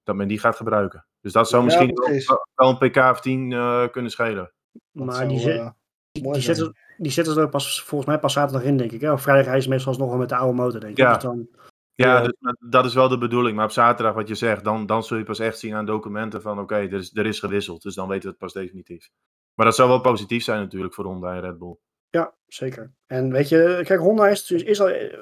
Dat 0.03 0.15
men 0.15 0.27
die 0.27 0.39
gaat 0.39 0.55
gebruiken. 0.55 1.05
Dus 1.21 1.33
dat 1.33 1.49
zou 1.49 1.61
Ja, 1.61 1.67
misschien 1.67 1.95
wel, 2.25 2.45
wel 2.55 2.69
een 2.69 2.89
pk 2.89 2.97
of 2.97 3.19
10 3.21 3.51
eh, 3.51 3.87
kunnen 3.91 4.11
schelen. 4.11 4.51
Dat 4.91 5.05
maar 5.05 5.15
zou, 5.15 5.27
die, 5.27 5.39
zet- 5.39 5.73
die, 6.11 6.31
die, 6.31 6.41
zetten, 6.41 6.75
die 6.97 7.11
zetten 7.11 7.33
ze 7.33 7.39
er 7.39 7.49
pas, 7.49 7.81
volgens 7.83 8.09
mij 8.09 8.19
pas 8.19 8.33
zaterdag 8.33 8.63
in, 8.63 8.77
denk 8.77 8.91
ik. 8.91 9.01
Hè? 9.01 9.11
Op 9.11 9.19
vrijdag 9.19 9.45
rijden 9.45 9.63
ze 9.63 9.69
meestal 9.69 9.93
nog 9.93 10.09
wel 10.09 10.17
met 10.17 10.29
de 10.29 10.35
oude 10.35 10.55
motor, 10.57 10.79
denk 10.79 10.91
ik. 10.91 10.97
Ja. 10.97 11.13
Dus 11.13 11.23
dan, 11.23 11.47
Ja, 11.95 12.15
Ja. 12.15 12.21
dus 12.21 12.55
dat- 12.59 12.85
is 12.85 12.93
wel 12.93 13.07
de 13.09 13.17
bedoeling. 13.17 13.55
Maar 13.55 13.65
op 13.65 13.71
zaterdag, 13.71 14.13
wat 14.13 14.27
je 14.27 14.35
zegt, 14.35 14.63
dan, 14.63 14.85
dan 14.85 15.03
zul 15.03 15.17
je 15.17 15.23
pas 15.23 15.39
echt 15.39 15.59
zien 15.59 15.73
aan 15.75 15.85
documenten 15.85 16.41
van 16.41 16.59
oké, 16.59 16.75
er, 16.75 16.93
is, 16.93 17.15
er 17.15 17.25
is 17.25 17.39
gewisseld. 17.39 17.81
Dus 17.81 17.95
dan 17.95 18.07
weten 18.07 18.23
we 18.23 18.29
het 18.29 18.37
pas 18.37 18.53
definitief. 18.53 19.09
Maar 19.55 19.65
dat 19.65 19.75
zou 19.75 19.89
wel 19.89 20.01
positief 20.01 20.43
zijn 20.43 20.59
natuurlijk 20.59 20.93
voor 20.93 21.05
Honda 21.05 21.33
en 21.33 21.41
Red 21.41 21.57
Bull. 21.57 21.75
Ja, 22.09 22.33
zeker. 22.47 22.91
En 23.07 23.31
weet 23.31 23.49
je, 23.49 23.81
kijk, 23.83 23.99
Honda 23.99 24.27
is, 24.27 24.45
dus- 24.45 24.63
is 24.63 24.81
al. 24.81 24.89
eh, 24.89 25.17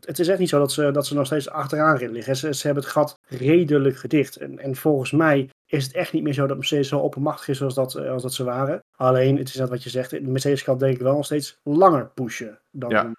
Het 0.00 0.18
is 0.18 0.28
echt 0.28 0.38
niet 0.38 0.48
zo 0.48 0.58
dat 0.58 0.72
ze, 0.72 0.90
dat 0.90 1.06
ze 1.06 1.14
nog 1.14 1.26
steeds 1.26 1.48
achteraan 1.50 2.10
liggen. 2.12 2.36
Ze, 2.36 2.54
ze 2.54 2.66
hebben 2.66 2.82
het 2.82 2.92
gat 2.92 3.18
redelijk 3.26 3.96
gedicht. 3.96 4.36
En, 4.36 4.58
en 4.58 4.76
volgens 4.76 5.10
mij 5.10 5.48
is 5.66 5.84
het 5.84 5.94
echt 5.94 6.12
niet 6.12 6.22
meer 6.22 6.32
zo 6.32 6.46
dat 6.46 6.56
Mercedes 6.56 6.88
zo 6.88 6.98
oppermachtig 6.98 7.48
is 7.48 7.62
als 7.62 7.74
dat, 7.74 7.94
eh, 7.94 8.10
als 8.10 8.22
dat 8.22 8.32
ze 8.32 8.44
waren. 8.44 8.84
Alleen, 8.96 9.36
het 9.38 9.48
is 9.48 9.54
net 9.54 9.68
wat 9.68 9.82
je 9.82 9.90
zegt, 9.90 10.10
de 10.10 10.20
Mercedes 10.20 10.62
kan 10.62 10.78
denk 10.78 10.94
ik 10.94 11.00
wel 11.02 11.14
nog 11.14 11.24
steeds 11.24 11.58
langer 11.62 12.10
pushen 12.14 12.60
dan 12.70 12.90
Ja. 12.90 13.12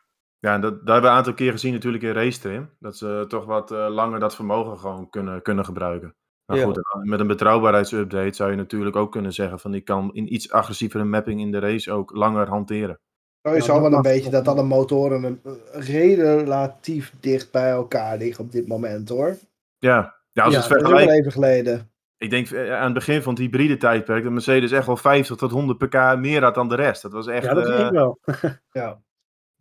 Ja, 0.43 0.53
en 0.53 0.61
dat, 0.61 0.71
dat 0.71 0.81
hebben 0.85 1.01
we 1.01 1.07
een 1.09 1.13
aantal 1.17 1.33
keer 1.33 1.51
gezien 1.51 1.73
natuurlijk 1.73 2.03
in 2.03 2.11
race 2.11 2.39
trim. 2.39 2.69
Dat 2.79 2.97
ze 2.97 3.25
toch 3.27 3.45
wat 3.45 3.71
eh, 3.71 3.87
langer 3.89 4.19
dat 4.19 4.35
vermogen 4.35 4.77
gewoon 4.79 5.09
kunnen, 5.09 5.41
kunnen 5.41 5.65
gebruiken. 5.65 6.15
Maar 6.45 6.57
Ja. 6.57 6.63
goed, 6.63 6.79
met 7.03 7.19
een 7.19 7.27
betrouwbaarheidsupdate 7.27 8.35
zou 8.35 8.49
je 8.51 8.55
natuurlijk 8.57 8.95
ook 8.95 9.11
kunnen 9.11 9.33
zeggen 9.33 9.59
van 9.59 9.73
ik 9.73 9.85
kan 9.85 10.09
in 10.13 10.33
iets 10.33 10.51
agressievere 10.51 11.03
mapping 11.03 11.39
in 11.41 11.51
de 11.51 11.59
race 11.59 11.91
ook 11.91 12.11
langer 12.15 12.47
hanteren. 12.47 12.99
Sowieso 13.41 13.73
Ja, 13.73 13.79
dat 13.79 13.89
wel 13.89 13.97
een 13.97 14.01
beetje 14.01 14.29
dat 14.29 14.47
alle 14.47 14.63
motoren 14.63 15.23
een- 15.23 15.41
eh, 15.73 16.15
relatief 16.15 17.13
dicht 17.19 17.51
bij 17.51 17.69
elkaar 17.69 18.17
liggen 18.17 18.43
op 18.43 18.51
dit 18.51 18.67
moment 18.67 19.09
hoor. 19.09 19.35
Ja, 19.77 20.15
ja 20.31 20.43
als 20.43 20.53
Ja, 20.53 20.59
het 20.59 20.67
vergelijkt. 20.67 21.11
even 21.11 21.31
geleden. 21.31 21.91
Ik 22.17 22.29
denk 22.29 22.49
eh, 22.49 22.73
aan 22.75 22.83
het 22.85 22.93
begin 22.93 23.21
van 23.21 23.33
het 23.33 23.41
hybride 23.41 23.77
tijdperk 23.77 24.23
dat 24.23 24.31
Mercedes 24.31 24.71
echt 24.71 24.85
wel 24.85 24.97
50 24.97 25.35
tot 25.37 25.51
100 25.51 25.77
pk 25.77 26.15
meer 26.17 26.43
had 26.43 26.55
dan 26.55 26.69
de 26.69 26.75
rest. 26.75 27.01
Dat 27.01 27.11
was 27.11 27.27
echt. 27.27 27.45
Ja, 27.45 27.53
dat 27.53 27.65
denk 27.65 27.79
ik 27.87 27.91
wel. 27.91 28.19
Ja. 28.71 29.01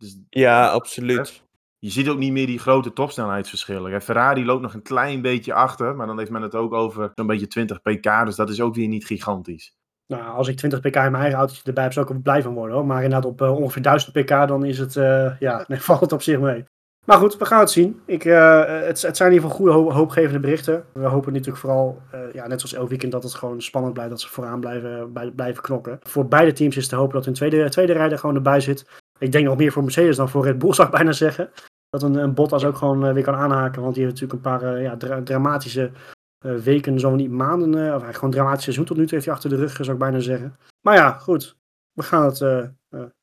Dus 0.03 0.17
Ja, 0.29 0.67
absoluut. 0.67 1.43
je 1.79 1.89
ziet 1.89 2.09
ook 2.09 2.17
niet 2.17 2.31
meer 2.31 2.45
die 2.45 2.59
grote 2.59 2.93
topsnelheidsverschillen. 2.93 4.01
Ferrari 4.01 4.45
loopt 4.45 4.61
nog 4.61 4.73
een 4.73 4.81
klein 4.81 5.21
beetje 5.21 5.53
achter, 5.53 5.95
maar 5.95 6.07
dan 6.07 6.17
heeft 6.17 6.31
men 6.31 6.41
het 6.41 6.55
ook 6.55 6.73
over 6.73 7.11
zo'n 7.15 7.27
beetje 7.27 7.47
20 7.47 7.81
pk. 7.81 8.25
Dus 8.25 8.35
dat 8.35 8.49
is 8.49 8.61
ook 8.61 8.75
weer 8.75 8.87
niet 8.87 9.05
gigantisch. 9.05 9.75
Nou, 10.07 10.23
als 10.35 10.47
ik 10.47 10.57
20 10.57 10.79
pk 10.79 10.95
in 10.95 11.01
mijn 11.01 11.15
eigen 11.15 11.37
autootje 11.39 11.63
erbij 11.65 11.83
heb, 11.83 11.93
zou 11.93 12.05
ik 12.05 12.11
er 12.11 12.21
blij 12.21 12.41
van 12.41 12.53
worden 12.53 12.75
hoor. 12.75 12.85
Maar 12.85 13.03
inderdaad, 13.03 13.25
op 13.31 13.41
eh, 13.41 13.55
ongeveer 13.55 13.81
1000 13.81 14.13
pk, 14.13 14.27
dan 14.47 14.65
is 14.65 14.77
het, 14.79 14.95
eh, 14.95 15.39
ja, 15.39 15.63
nee, 15.67 15.79
valt 15.81 15.99
het 16.01 16.11
op 16.11 16.21
zich 16.21 16.39
mee. 16.39 16.63
Maar 17.05 17.17
goed, 17.17 17.37
we 17.37 17.45
gaan 17.45 17.59
het 17.59 17.71
zien. 17.71 18.01
Ik, 18.05 18.25
eh, 18.25 18.65
het, 18.65 19.01
het 19.01 19.17
zijn 19.17 19.29
in 19.29 19.35
ieder 19.35 19.49
geval 19.49 19.65
goede, 19.65 19.71
ho- 19.71 19.91
hoopgevende 19.91 20.39
berichten. 20.39 20.85
We 20.93 21.05
hopen 21.07 21.31
natuurlijk 21.33 21.59
vooral, 21.59 22.01
eh, 22.11 22.19
ja, 22.33 22.47
net 22.47 22.59
zoals 22.61 22.75
elk 22.75 22.89
weekend, 22.89 23.11
dat 23.11 23.23
het 23.23 23.33
gewoon 23.33 23.61
spannend 23.61 23.93
blijft. 23.93 24.11
Dat 24.11 24.21
ze 24.21 24.29
vooraan 24.29 24.59
blijven, 24.59 25.13
bij- 25.13 25.31
blijven 25.31 25.63
knokken. 25.63 25.99
Voor 26.01 26.27
beide 26.27 26.51
teams 26.53 26.77
is 26.77 26.87
te 26.87 26.95
hopen 26.95 27.13
dat 27.13 27.25
hun 27.25 27.33
tweede, 27.33 27.69
tweede 27.69 27.93
rijder 27.93 28.17
gewoon 28.17 28.35
erbij 28.35 28.59
zit. 28.59 29.01
Ik 29.23 29.31
denk 29.31 29.45
nog 29.45 29.57
meer 29.57 29.71
voor 29.71 29.83
Mercedes 29.83 30.15
dan 30.15 30.29
voor 30.29 30.43
Red 30.45 30.57
Bull, 30.57 30.73
zou 30.77 30.87
ik 30.87 30.93
bijna 30.93 31.11
zeggen. 31.11 31.51
Dat 31.89 32.03
een, 32.03 32.15
een 32.15 32.33
Bottas 32.33 32.65
ook 32.65 32.75
gewoon 32.75 33.05
eh, 33.05 33.13
weer 33.13 33.23
kan 33.23 33.35
aanhaken. 33.35 33.81
Want 33.81 33.95
die 33.95 34.03
heeft 34.03 34.21
natuurlijk 34.21 34.45
een 34.45 34.59
paar 34.59 34.75
eh, 34.75 34.83
ja, 34.83 34.97
dra- 34.97 35.23
dramatische 35.23 35.91
eh, 36.37 36.55
weken, 36.55 36.99
zo 36.99 37.15
niet 37.15 37.31
maanden. 37.31 37.69
of 37.69 37.79
eigenlijk 37.79 38.13
gewoon 38.13 38.29
een 38.29 38.35
dramatisch 38.35 38.63
seizoen 38.63 38.85
tot 38.85 38.97
nu 38.97 39.03
toe 39.03 39.13
heeft 39.13 39.25
hij 39.25 39.33
achter 39.33 39.49
de 39.49 39.55
rug, 39.55 39.75
zou 39.75 39.91
ik 39.91 39.97
bijna 39.97 40.19
zeggen. 40.19 40.57
Maar 40.81 40.95
ja, 40.95 41.11
goed. 41.11 41.57
We 41.91 42.03
gaan 42.03 42.25
het, 42.25 42.39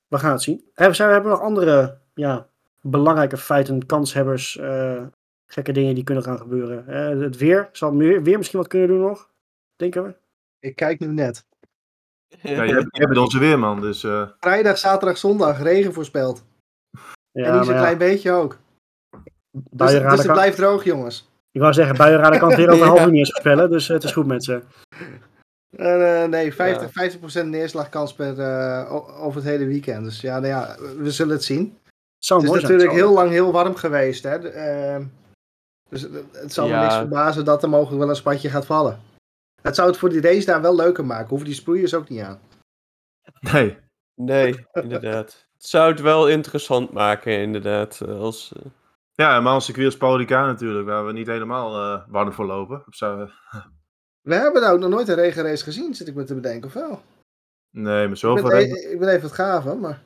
we 0.06 0.18
gaan 0.18 0.32
het 0.32 0.42
zien. 0.42 0.70
Hebben, 0.74 0.96
zijn, 0.96 1.08
we 1.08 1.14
hebben 1.14 1.32
nog 1.32 1.40
andere 1.40 1.98
ja, 2.14 2.48
belangrijke 2.80 3.36
feiten, 3.36 3.86
kanshebbers, 3.86 4.58
gekke 5.46 5.72
dingen 5.72 5.94
die 5.94 6.04
kunnen 6.04 6.24
gaan 6.24 6.38
gebeuren. 6.38 6.84
Het 7.22 7.36
weer, 7.36 7.68
zal 7.72 7.96
weer, 7.96 8.22
weer 8.22 8.36
misschien 8.36 8.58
wat 8.58 8.68
kunnen 8.68 8.88
doen 8.88 9.00
nog, 9.00 9.30
denken 9.76 10.02
we. 10.02 10.14
Ik 10.58 10.76
kijk 10.76 11.00
nu 11.00 11.06
net. 11.06 11.46
Ja, 12.42 12.50
jij, 12.66 12.86
jij 12.90 13.06
bent 13.06 13.16
onze 13.18 13.38
weerman, 13.38 13.80
dus 13.80 14.04
eh, 14.04 14.28
Vrijdag, 14.40 14.78
zaterdag, 14.78 15.18
zondag 15.18 15.62
regen 15.62 15.92
voorspeld. 15.92 16.44
Ja, 17.32 17.44
en 17.44 17.54
niet 17.56 17.64
zo'n 17.64 17.74
ja, 17.74 17.80
klein 17.80 17.98
beetje 17.98 18.32
ook. 18.32 18.58
Dus, 19.50 19.90
dus 19.90 19.92
het 19.92 20.24
kan- 20.24 20.32
blijft 20.32 20.56
droog 20.56 20.84
jongens. 20.84 21.28
Ik 21.52 21.60
wou 21.60 21.72
zeggen, 21.72 21.96
buienradar 21.96 22.38
kan 22.38 22.48
het 22.48 22.56
weer 22.58 22.70
over 22.72 22.82
een 22.82 22.88
half 22.88 23.00
uur 23.00 23.10
niet 23.10 23.18
eens 23.18 23.30
voorspellen, 23.30 23.70
dus 23.70 23.88
eh, 23.88 23.94
het 23.94 24.04
is 24.04 24.12
goed 24.12 24.26
mensen. 24.26 24.62
Eh, 25.76 26.22
eh, 26.22 26.30
nee, 26.30 26.54
50, 26.54 26.90
50% 27.42 27.46
neerslagkans 27.46 28.14
per, 28.14 28.38
eh, 28.40 28.92
over 29.24 29.40
het 29.40 29.50
hele 29.50 29.66
weekend. 29.66 30.04
Dus 30.04 30.20
ja, 30.20 30.34
nou 30.40 30.46
ja, 30.46 30.76
we 30.98 31.10
zullen 31.10 31.32
het 31.34 31.44
zien. 31.44 31.78
Het 31.84 32.24
zou 32.24 32.40
Het 32.46 32.54
is 32.54 32.62
natuurlijk 32.62 32.92
heel 32.92 33.12
lang 33.12 33.30
heel 33.30 33.52
warm 33.52 33.74
geweest. 33.74 34.22
Hè? 34.22 34.48
Ehm, 34.48 35.04
dus 35.88 36.02
het- 36.32 36.52
zal 36.52 36.68
me 36.68 36.80
niks 36.80 36.94
verbazen 36.94 37.44
dat 37.44 37.62
er 37.62 37.68
mogelijk 37.68 37.98
wel 37.98 38.08
een 38.08 38.16
spatje 38.16 38.48
gaat 38.50 38.66
vallen. 38.66 39.00
Het 39.62 39.74
zou 39.74 39.88
het 39.88 39.96
voor 39.98 40.08
die 40.08 40.20
race 40.20 40.46
daar 40.46 40.60
wel 40.62 40.76
leuker 40.76 41.04
maken. 41.06 41.28
Hoeven 41.28 41.46
die 41.46 41.56
sproeiers 41.56 41.94
ook 41.94 42.08
niet 42.08 42.20
aan. 42.20 42.40
nee. 43.52 43.76
Nee, 44.14 44.66
inderdaad. 44.72 45.46
Het 45.52 45.66
zou 45.68 45.90
het 45.90 46.00
wel 46.00 46.28
interessant 46.28 46.92
maken, 46.92 47.38
inderdaad. 47.38 48.00
eh, 48.00 48.18
Als, 48.20 48.52
eh, 48.56 48.62
Ja, 49.12 49.40
maar 49.40 49.52
als 49.52 49.64
circuit 49.64 49.86
als 49.86 49.96
Paul 49.96 50.16
Ricard 50.18 50.46
natuurlijk, 50.46 50.86
waar 50.86 51.06
we 51.06 51.12
niet 51.12 51.26
helemaal 51.26 51.74
eh 51.76 52.02
warm 52.08 52.32
voor 52.32 52.46
lopen. 52.46 52.84
We 54.20 54.34
hebben 54.34 54.62
nou 54.62 54.74
ook 54.74 54.80
nog 54.80 54.90
nooit 54.90 55.08
een 55.08 55.14
regenrace 55.14 55.64
gezien, 55.64 55.94
zit 55.94 56.08
ik 56.08 56.14
me 56.14 56.24
te 56.24 56.34
bedenken, 56.34 56.66
of 56.66 56.72
wel? 56.74 57.02
nee, 57.70 57.84
maar 58.02 58.10
Ik 58.10 58.16
zoveel 58.16 58.48
ben, 58.48 58.58
regen. 58.58 58.76
e- 58.88 58.92
ik 58.92 58.98
ben 58.98 59.08
even 59.08 59.22
het 59.22 59.32
gaven, 59.32 59.80
maar... 59.80 60.02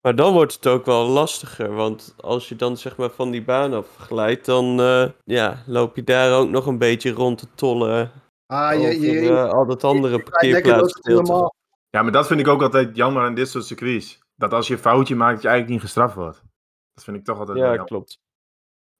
Maar 0.00 0.14
dan 0.16 0.32
wordt 0.32 0.54
het 0.54 0.66
ook 0.66 0.84
wel 0.84 1.06
lastiger, 1.06 1.74
want 1.74 2.14
als 2.20 2.48
je 2.48 2.56
dan 2.56 2.76
zeg 2.76 2.96
maar 2.96 3.10
van 3.10 3.30
die 3.30 3.42
baan 3.44 3.74
afglijdt, 3.74 4.44
dan 4.44 4.80
eh, 4.80 5.08
ja, 5.24 5.62
loop 5.66 5.96
je 5.96 6.04
daar 6.04 6.38
ook 6.38 6.48
nog 6.48 6.66
een 6.66 6.78
beetje 6.78 7.10
rond 7.10 7.38
te 7.38 7.46
tollen 7.54 8.10
Ah, 8.50 8.80
je, 8.80 9.00
je, 9.00 9.28
eh, 9.28 9.50
al 9.50 9.66
dat 9.66 9.84
andere 9.84 10.24
normaal. 11.02 11.54
Ja, 11.90 12.02
maar 12.02 12.12
dat 12.12 12.26
vind 12.26 12.40
ik 12.40 12.48
ook 12.48 12.62
altijd 12.62 12.96
jammer 12.96 13.22
aan 13.22 13.34
dit 13.34 13.48
soort 13.48 13.64
circuits. 13.64 14.18
Dat 14.34 14.52
als 14.52 14.66
je 14.66 14.74
een 14.74 14.80
foutje 14.80 15.16
maakt, 15.16 15.32
dat 15.32 15.42
je 15.42 15.48
eigenlijk 15.48 15.80
niet 15.80 15.86
gestraft 15.90 16.14
wordt. 16.14 16.42
Dat 16.94 17.04
vind 17.04 17.16
ik 17.16 17.24
toch 17.24 17.38
altijd 17.38 17.58
Ja, 17.58 17.64
jammer. 17.64 17.84
klopt. 17.86 18.18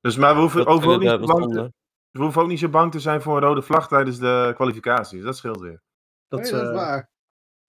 Dus, 0.00 0.16
maar 0.16 0.34
we 0.34 0.40
hoeven, 0.40 0.64
Dat 0.64 0.74
over 0.74 0.88
ook 0.88 1.00
niet 1.00 1.26
bang 1.26 1.52
te, 1.52 1.72
we 2.10 2.20
hoeven 2.20 2.42
ook 2.42 2.48
niet 2.48 2.58
zo 2.58 2.68
bang 2.68 2.92
te 2.92 3.00
zijn 3.00 3.22
voor 3.22 3.36
een 3.36 3.42
rode 3.42 3.62
vlag 3.62 3.88
tijdens 3.88 4.18
de 4.18 4.52
kwalificaties. 4.54 5.22
Dat 5.22 5.36
scheelt 5.36 5.60
weer. 5.60 5.82
Dat, 6.28 6.40
nee, 6.40 6.50
dat 6.50 6.62
is 6.62 6.68
eh, 6.68 6.74
waar. 6.74 7.10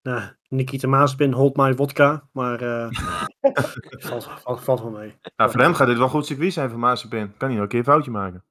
nou, 0.02 0.22
Nikita 0.48 0.88
Maaspin, 0.88 1.34
hold 1.34 1.56
my 1.56 1.76
vodka, 1.76 2.30
maar 2.32 2.62
eh, 2.62 2.88
valt, 4.08 4.24
valt, 4.24 4.64
valt 4.64 4.82
wel 4.82 4.92
mee. 4.92 5.18
Nou, 5.36 5.52
voor 5.52 5.62
hem 5.62 5.74
gaat 5.74 5.88
dit 5.88 5.96
wel 5.96 6.06
een 6.06 6.12
goed 6.12 6.26
circuit 6.26 6.54
zijn 6.54 6.70
voor 6.70 6.80
Mazepin. 6.80 7.38
Kan 7.38 7.48
hij 7.48 7.58
nog 7.58 7.64
een 7.64 7.70
keer 7.70 7.80
een 7.80 7.86
foutje 7.86 8.12
maken. 8.12 8.46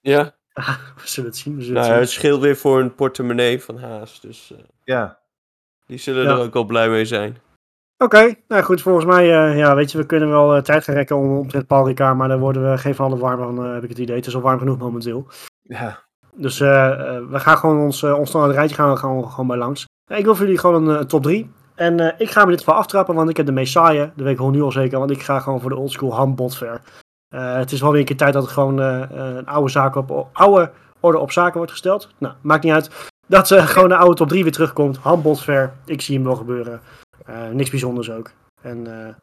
Ja, 0.00 0.36
We 1.02 1.02
zullen 1.08 1.30
het 1.30 1.38
zien. 1.38 1.56
We 1.56 1.62
zullen 1.62 1.82
nou, 1.82 2.00
het 2.00 2.10
scheelt 2.10 2.40
weer 2.40 2.56
voor 2.56 2.80
een 2.80 2.94
portemonnee 2.94 3.62
van 3.62 3.78
Haas, 3.78 4.20
dus 4.20 4.52
eh, 4.52 4.64
Ja. 4.84 5.18
die 5.86 5.98
zullen 5.98 6.22
Ja. 6.24 6.30
er 6.30 6.38
ook 6.38 6.52
wel 6.52 6.64
blij 6.64 6.88
mee 6.88 7.04
zijn. 7.04 7.36
Oké, 7.98 8.34
nou 8.48 8.62
goed, 8.62 8.82
volgens 8.82 9.04
mij, 9.04 9.22
eh, 9.22 9.58
ja, 9.58 9.74
weet 9.74 9.92
je, 9.92 9.98
we 9.98 10.06
kunnen 10.06 10.28
wel 10.28 10.54
eh, 10.54 10.62
tijd 10.62 10.84
gaan 10.84 10.94
rekken 10.94 11.16
om 11.16 11.36
omtrent 11.36 11.66
Paul 11.66 11.86
Ricard, 11.86 12.16
maar 12.16 12.28
daar 12.28 12.38
worden 12.38 12.70
we 12.70 12.78
geen 12.78 12.94
van 12.94 13.06
alle 13.06 13.18
warm 13.20 13.38
van, 13.38 13.66
eh, 13.66 13.72
heb 13.74 13.82
ik 13.82 13.88
het 13.88 13.98
idee. 13.98 14.16
Het 14.16 14.26
is 14.26 14.34
al 14.34 14.40
warm 14.40 14.58
genoeg 14.58 14.78
momenteel. 14.78 15.26
Ja. 15.62 16.04
Dus 16.34 16.58
we 16.58 17.26
gaan 17.32 17.56
gewoon 17.56 17.78
ons, 17.80 18.02
ons 18.02 18.28
standaard 18.28 18.54
rijtje 18.54 18.74
gaan 18.76 18.90
we 18.90 18.96
gewoon, 18.96 19.30
gewoon 19.30 19.46
bij 19.46 19.56
langs. 19.56 19.84
Ik 20.06 20.24
wil 20.24 20.34
voor 20.34 20.44
jullie 20.44 20.60
gewoon 20.60 20.88
een 20.88 21.06
top 21.06 21.22
3. 21.22 21.50
En 21.74 22.00
eh, 22.00 22.20
ik 22.20 22.30
ga 22.30 22.44
me 22.44 22.50
dit 22.50 22.58
geval 22.58 22.74
aftrappen, 22.74 23.14
want 23.14 23.30
ik 23.30 23.36
heb 23.36 23.46
de 23.46 23.52
meest 23.52 23.72
saaie. 23.72 23.98
Dat 24.00 24.12
weet 24.16 24.32
ik 24.32 24.36
gewoon 24.36 24.52
nu 24.52 24.62
al 24.62 24.72
zeker, 24.72 24.98
want 24.98 25.10
ik 25.10 25.22
ga 25.22 25.40
gewoon 25.40 25.60
voor 25.60 25.70
de 25.70 25.76
oldschool 25.76 26.14
handbotver. 26.14 26.80
Eh 27.28 27.56
het 27.56 27.72
is 27.72 27.80
wel 27.80 27.90
weer 27.90 28.00
een 28.00 28.06
keer 28.06 28.16
tijd 28.16 28.32
dat 28.32 28.44
er 28.44 28.50
gewoon 28.50 28.80
eh, 28.80 29.02
eh, 29.02 29.36
een 29.36 29.46
oude, 29.46 29.70
zaak 29.70 29.94
op, 29.94 30.28
oude 30.32 30.72
orde 31.00 31.18
op 31.18 31.30
zaken 31.32 31.56
wordt 31.56 31.70
gesteld. 31.72 32.08
Nou, 32.18 32.34
maakt 32.42 32.64
niet 32.64 32.72
uit. 32.72 32.90
Dat 33.28 33.46
ze 33.46 33.60
gewoon 33.66 33.88
de 33.88 33.96
oude 33.96 34.14
top 34.14 34.28
3 34.28 34.42
weer 34.42 34.52
terugkomt. 34.52 34.96
Handbotsver. 34.96 35.72
Ik 35.84 36.00
zie 36.00 36.14
hem 36.16 36.24
wel 36.24 36.34
gebeuren. 36.36 36.80
Eh, 37.26 37.48
niks 37.48 37.70
bijzonders 37.70 38.10
ook. 38.10 38.30
En 38.62 39.06
eh, 39.06 39.14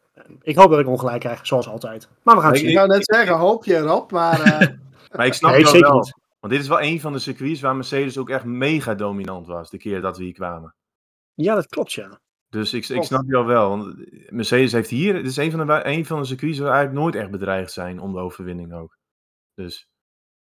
ik 0.42 0.56
hoop 0.56 0.70
dat 0.70 0.78
ik 0.80 0.86
ongelijk 0.88 1.20
krijg, 1.20 1.46
zoals 1.46 1.68
altijd. 1.68 2.08
Maar 2.22 2.34
we 2.34 2.40
gaan 2.40 2.50
het 2.50 2.58
Ik- 2.60 2.64
Ik 2.66 2.68
zien. 2.70 2.78
wou 2.78 2.88
net 2.98 3.04
zeggen, 3.14 3.36
hoop 3.36 3.64
je 3.64 3.76
erop, 3.76 4.10
maar 4.12 4.40
eh, 4.40 4.68
Maar 5.16 5.26
ik 5.26 5.32
snap 5.34 5.50
Nee, 5.50 5.66
zeker 5.66 5.88
wel. 5.88 5.98
niet. 5.98 6.14
Want 6.40 6.52
dit 6.52 6.62
is 6.62 6.68
wel 6.68 6.80
een 6.82 7.00
van 7.00 7.12
de 7.12 7.18
circuits 7.18 7.60
waar 7.60 7.76
Mercedes 7.76 8.18
ook 8.18 8.30
echt 8.30 8.44
mega 8.44 8.94
dominant 8.94 9.46
was. 9.46 9.70
De 9.70 9.78
keer 9.78 10.00
dat 10.00 10.16
we 10.18 10.24
hier 10.24 10.32
kwamen. 10.32 10.74
Ja, 11.34 11.54
dat 11.54 11.66
klopt, 11.66 11.92
ja. 11.92 12.18
Dus 12.54 12.72
ik, 12.72 12.88
ik 12.88 13.02
snap 13.02 13.24
jou 13.26 13.46
wel. 13.46 13.68
Want 13.68 13.96
Mercedes 14.30 14.72
heeft 14.72 14.90
hier. 14.90 15.14
Het 15.14 15.26
is 15.26 15.36
een 15.36 15.50
van 15.50 15.66
de, 15.66 15.86
een 15.86 16.06
van 16.06 16.20
de 16.20 16.26
circuits 16.26 16.58
waar 16.58 16.72
eigenlijk 16.72 17.00
nooit 17.00 17.14
echt 17.14 17.30
bedreigd 17.30 17.72
zijn 17.72 18.00
om 18.00 18.12
de 18.12 18.18
overwinning 18.18 18.74
ook. 18.74 18.98
Dus. 19.54 19.88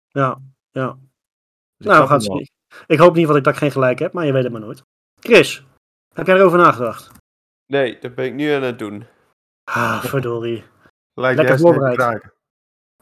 Ja, 0.08 0.42
ja. 0.72 0.98
dus 1.78 1.88
nou, 1.88 2.00
we 2.02 2.08
snap 2.08 2.08
gaan 2.08 2.18
het 2.18 2.28
hem 2.28 2.36
wel. 2.36 2.46
zien. 2.46 2.50
Ik 2.88 3.00
hoop 3.00 3.16
niet 3.16 3.28
dat 3.28 3.36
ik, 3.36 3.44
dat 3.44 3.54
ik 3.54 3.60
geen 3.60 3.72
gelijk 3.72 4.00
heb, 4.00 4.14
maar 4.14 4.26
je 4.26 4.32
weet 4.32 4.44
het 4.44 4.52
maar 4.52 4.62
nooit. 4.62 4.84
Chris, 5.20 5.66
heb 6.14 6.28
jij 6.28 6.36
erover 6.36 6.58
nagedacht? 6.58 7.12
Nee, 7.66 8.00
dat 8.00 8.16
ben 8.16 8.26
ik 8.26 8.34
nu 8.34 8.52
aan 8.52 8.62
het 8.64 8.80
doen. 8.80 9.06
Ah, 9.64 10.04
verdorie. 10.04 10.64
Lijkt 11.14 11.38
Lekker 11.38 11.60
voorbereid. 11.60 12.34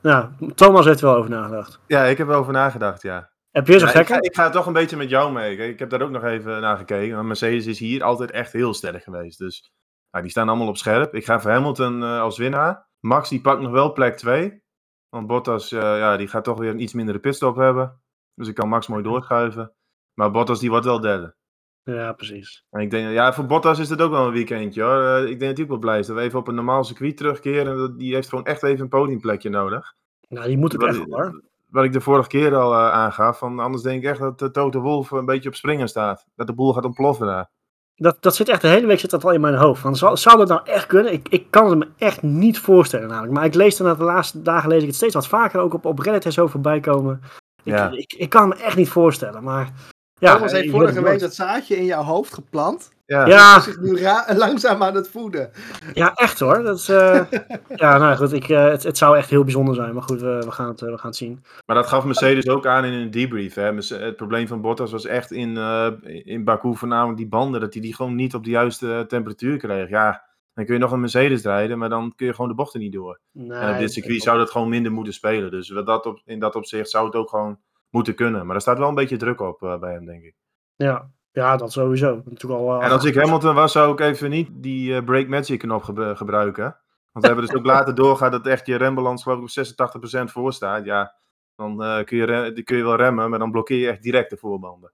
Nou, 0.01 0.53
Thomas 0.53 0.86
heeft 0.86 0.99
er 0.99 1.05
wel 1.05 1.15
over 1.15 1.29
nagedacht. 1.29 1.79
Ja, 1.88 2.03
ik 2.03 2.17
heb 2.17 2.27
erover 2.27 2.53
nagedacht, 2.53 3.01
ja. 3.01 3.31
Heb 3.58 3.67
je 3.67 3.80
zo'n 3.80 3.88
Ja, 3.88 4.00
ik, 4.00 4.10
ik 4.26 4.36
ga 4.36 4.50
toch 4.50 4.65
een 4.65 4.74
beetje 4.74 4.98
met 4.98 5.10
jou 5.10 5.32
mee. 5.32 5.58
Ik 5.58 5.80
heb 5.80 5.89
daar 5.89 6.02
ook 6.02 6.10
nog 6.10 6.24
even 6.24 6.62
naar 6.62 6.78
gekeken. 6.78 7.15
Want 7.15 7.28
Mercedes 7.28 7.65
is 7.65 7.80
hier 7.80 8.04
altijd 8.04 8.32
echt 8.32 8.54
heel 8.54 8.74
sterk 8.74 9.04
geweest. 9.04 9.38
Dus 9.39 9.72
nou, 10.12 10.24
die 10.24 10.32
staan 10.32 10.50
allemaal 10.50 10.67
op 10.67 10.78
scherp. 10.78 11.13
Ik 11.15 11.26
ga 11.26 11.39
voor 11.39 11.52
Hamilton 11.52 12.04
eh, 12.04 12.20
als 12.22 12.38
winnaar. 12.38 12.88
Max 13.00 13.30
die 13.30 13.41
pakt 13.41 13.62
nog 13.62 13.72
wel 13.72 13.91
plek 13.93 14.17
2. 14.17 14.62
Want 15.10 15.28
Bottas 15.28 15.72
eh, 15.72 15.80
ja, 15.80 16.17
die 16.17 16.28
gaat 16.28 16.43
toch 16.43 16.58
weer 16.60 16.70
een 16.70 16.82
iets 16.82 16.93
mindere 16.93 17.20
pitstop 17.20 17.56
hebben. 17.56 18.02
Dus 18.34 18.48
ik 18.48 18.56
kan 18.56 18.70
Max 18.70 18.88
mooi 18.88 19.04
doorschuiven. 19.04 19.74
Maar 20.13 20.32
Bottas 20.32 20.60
die 20.60 20.70
wordt 20.70 20.86
wel 20.86 21.00
derde. 21.02 21.36
Ja, 21.84 22.13
precies. 22.13 22.65
En 22.70 22.82
ik 22.82 22.89
denk, 22.91 23.12
ja, 23.12 23.34
voor 23.34 23.46
Bottas 23.46 23.80
is 23.80 23.88
dit 23.88 24.02
ook 24.02 24.12
wel 24.12 24.26
een 24.28 24.34
weekendje 24.34 24.82
hoor. 24.84 25.04
Eh, 25.04 25.22
ik 25.22 25.39
denk 25.39 25.39
dat 25.39 25.54
hij 25.54 25.63
ook 25.63 25.70
wel 25.70 25.80
blij 25.80 26.00
is 26.00 26.08
dat 26.08 26.15
we 26.15 26.22
even 26.22 26.39
op 26.39 26.48
een 26.48 26.56
normaal 26.56 26.84
circuit 26.84 27.17
terugkeren. 27.17 27.78
Dat- 27.78 28.00
Die 28.00 28.13
heeft 28.13 28.30
gewoon 28.30 28.46
echt 28.46 28.63
even 28.63 28.82
een 28.82 28.89
podiumplekje 28.89 29.50
nodig. 29.50 29.93
Nou, 30.30 30.48
die 30.48 30.58
moet 30.58 30.72
het 30.72 30.84
echt 30.84 30.98
wel, 30.98 31.20
hoor. 31.20 31.41
Wat 31.78 31.86
ik 31.86 31.94
de 31.94 32.02
vorige 32.02 32.28
keer 32.28 32.56
al 32.56 32.74
eh, 32.74 32.92
aangaf. 32.92 33.38
Van, 33.38 33.60
anders 33.60 33.84
denk 33.84 34.04
ik 34.04 34.10
echt 34.10 34.20
dat 34.20 34.40
de 34.40 34.52
Toto 34.52 34.82
Wolf 34.82 35.12
een 35.12 35.26
beetje 35.26 35.50
op 35.50 35.56
springen 35.56 35.88
staat. 35.88 36.26
Dat 36.36 36.48
de 36.48 36.54
boel 36.54 36.74
gaat 36.74 36.86
ontploffen 36.86 37.28
daar. 37.28 37.50
Dat, 37.96 38.18
dat 38.20 38.36
zit 38.36 38.50
echt 38.50 38.62
de 38.62 38.68
hele 38.68 38.88
week 38.88 39.00
zit 39.00 39.10
dat 39.10 39.24
al 39.24 39.32
in 39.32 39.42
mijn 39.42 39.56
hoofd. 39.56 39.82
Van, 39.82 39.96
zou, 39.96 40.18
zou 40.18 40.38
dat 40.38 40.48
nou 40.48 40.62
echt 40.63 40.86
kunnen? 40.86 41.13
Ik, 41.13 41.28
ik 41.30 41.52
kan 41.52 41.70
het 41.70 41.80
me 41.80 41.88
echt 41.98 42.22
niet 42.22 42.60
voorstellen 42.60 43.08
namelijk. 43.08 43.34
Maar 43.34 43.46
ik 43.46 43.54
lees 43.54 43.78
dan 43.78 43.98
de 43.98 44.04
laatste 44.04 44.42
dagen 44.42 44.70
lees 44.70 44.82
ik 44.82 44.88
het 44.88 44.96
steeds 44.96 45.13
wat 45.13 45.28
vaker 45.28 45.60
ook 45.60 45.74
op, 45.74 45.86
op 45.86 46.00
Reddit 46.00 46.26
en 46.26 46.32
zo 46.32 46.48
voorbij 46.48 46.80
komen. 46.80 47.22
Ik, 47.63 47.74
Ja. 47.74 47.92
ik, 47.92 48.13
ik 48.13 48.30
kan 48.30 48.50
het 48.50 48.60
me 48.60 48.66
echt 48.66 48.78
niet 48.78 48.90
voorstellen. 48.90 49.44
Maar 49.44 49.72
ja, 50.20 50.34
Thomas 50.36 50.52
heeft 50.52 50.70
vorige 50.70 51.02
week 51.02 51.20
dat 51.20 51.34
zaadje 51.34 51.78
in 51.78 51.86
jouw 51.86 52.04
hoofd 52.04 52.34
geplant. 52.34 52.92
Ja, 53.08 53.26
Ja, 53.26 53.54
Dat 53.54 53.63
zich 53.63 53.80
nu 53.80 53.98
ra- 53.98 54.26
langzaam 54.38 54.84
aan 54.84 54.96
het 54.96 55.10
voeden. 55.10 55.50
ja, 55.93 56.13
echt 56.13 56.39
hoor. 56.39 56.63
Dat 56.63 56.78
is, 56.78 56.89
eh, 56.89 57.22
ja, 57.76 57.98
nou 57.98 58.15
goed, 58.15 58.34
ik, 58.34 58.50
eh, 58.50 58.65
het, 58.65 58.84
het 58.84 58.98
zou 58.98 59.17
echt 59.17 59.30
heel 59.30 59.43
bijzonder 59.43 59.76
zijn. 59.76 59.93
Maar 59.93 60.04
goed, 60.04 60.22
we, 60.22 60.41
we, 60.46 60.52
gaan, 60.52 60.67
het, 60.67 60.82
eh, 60.82 60.89
we 60.89 60.98
gaan 60.98 61.08
het 61.10 61.15
zien. 61.15 61.43
maar 61.65 61.76
dat 61.76 61.88
gaf 61.88 62.04
Mercedes 62.06 62.48
ook 62.48 62.65
aan 62.65 62.86
in 62.86 62.93
een 62.93 63.12
debrief. 63.12 63.54
Hè. 63.54 63.74
Het 63.76 64.15
probleem 64.15 64.48
van 64.48 64.62
Bottas 64.62 64.91
was 64.91 65.06
echt 65.06 65.32
in, 65.32 65.58
eh, 65.58 65.91
in 66.04 66.43
Baku 66.43 66.76
voornamelijk 66.76 67.17
die 67.17 67.28
banden. 67.28 67.62
Dat 67.62 67.74
hij 67.74 67.82
die 67.82 67.96
gewoon 67.96 68.15
niet 68.15 68.34
op 68.34 68.43
de 68.43 68.50
juiste 68.50 69.06
temperatuur 69.08 69.58
kreeg. 69.58 69.89
Ja, 69.89 70.24
dan 70.54 70.65
kun 70.65 70.74
je 70.74 70.80
nog 70.80 70.91
een 70.91 71.00
Mercedes 71.00 71.41
rijden, 71.43 71.78
maar 71.78 71.89
dan 71.89 72.13
kun 72.15 72.26
je 72.26 72.34
gewoon 72.34 72.50
de 72.50 72.56
bochten 72.56 72.80
niet 72.80 72.93
door. 72.93 73.20
Nee, 73.32 73.58
en 73.60 73.74
op 73.74 73.80
dit 73.80 73.93
circuit 73.93 74.22
zou 74.22 74.38
dat 74.38 74.52
gewoon 74.52 74.70
minder 74.70 74.91
moeten 74.91 75.13
spelen. 75.13 75.52
Dus 75.52 75.70
wat 75.70 75.86
dat 75.86 76.06
op, 76.06 76.22
in 76.26 76.39
dat 76.39 76.56
opzicht 76.56 76.89
zou 76.89 77.06
het 77.06 77.15
ook 77.15 77.30
gewoon 77.30 77.60
moeten 77.89 78.15
kunnen. 78.15 78.46
Maar 78.46 78.56
er 78.56 78.62
staat 78.62 78.78
wel 78.78 78.89
een 78.89 78.96
beetje 78.96 79.17
druk 79.17 79.39
op 79.41 79.63
eh, 79.63 79.80
bij 79.80 79.93
hem, 79.93 80.06
denk 80.06 80.24
ik. 80.24 80.36
Ja, 80.76 81.10
ja, 81.38 81.58
dat 81.58 81.71
sowieso. 81.71 82.21
Natuurlijk 82.26 82.62
al, 82.62 82.80
eh, 82.80 82.86
En 82.86 82.91
als 82.91 83.06
ik 83.06 83.15
Hamilton 83.15 83.56
was, 83.56 83.71
zou 83.71 83.91
ik 83.91 84.00
even 84.00 84.30
niet 84.30 84.50
die 84.54 84.95
eh, 84.95 85.04
Break 85.04 85.28
Magic 85.28 85.60
knop 85.60 85.84
gebruiken. 86.15 86.63
Want 87.12 87.26
we 87.26 87.28
hebben 87.28 87.45
dus 87.45 87.56
ook 87.56 87.65
later 87.76 87.95
doorgaan 87.95 88.32
dat 88.32 88.47
echt 88.47 88.65
je 88.65 88.76
rembalans 88.76 89.23
geloof 89.23 89.38
ik 89.38 89.43
op 89.43 90.19
86% 90.19 90.32
voor 90.32 90.54
staat. 90.54 90.86
Ja, 90.86 91.15
dan 91.56 91.84
eh, 91.84 92.04
kun, 92.04 92.17
je 92.17 92.63
kun 92.63 92.78
je 92.78 92.84
wel 92.84 92.95
remmen, 92.95 93.30
maar 93.30 93.39
dan 93.39 93.52
blokkeer 93.52 93.78
je 93.78 93.89
echt 93.89 94.02
direct 94.02 94.30
de 94.30 94.38
voorbanden. 94.38 94.91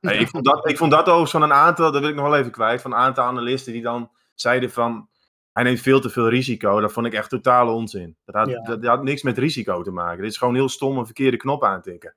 Ik, 0.00 0.28
vond 0.28 0.44
dat, 0.44 0.68
ik 0.68 0.76
vond 0.76 0.90
dat 0.90 1.00
overigens 1.00 1.30
van 1.30 1.42
een 1.42 1.52
aantal, 1.52 1.92
dat 1.92 2.00
wil 2.00 2.10
ik 2.10 2.16
nog 2.16 2.28
wel 2.28 2.36
even 2.36 2.50
kwijt, 2.50 2.82
van 2.82 2.92
een 2.92 2.98
aantal 2.98 3.24
analisten 3.24 3.72
die 3.72 3.82
dan 3.82 4.10
zeiden 4.34 4.70
van, 4.70 5.08
hij 5.52 5.62
neemt 5.62 5.80
veel 5.80 6.00
te 6.00 6.10
veel 6.10 6.28
risico. 6.28 6.80
Dat 6.80 6.92
vond 6.92 7.06
ik 7.06 7.12
echt 7.12 7.30
totale 7.30 7.70
onzin. 7.70 8.16
Dat 8.24 8.34
had, 8.34 8.48
Ja. 8.48 8.62
dat, 8.62 8.82
dat 8.82 8.90
had 8.90 9.02
niks 9.02 9.22
met 9.22 9.38
risico 9.38 9.82
te 9.82 9.90
maken. 9.90 10.22
Dit 10.22 10.30
is 10.30 10.38
gewoon 10.38 10.54
heel 10.54 10.68
stom 10.68 10.98
een 10.98 11.04
verkeerde 11.04 11.36
knop 11.36 11.64
aantikken. 11.64 12.14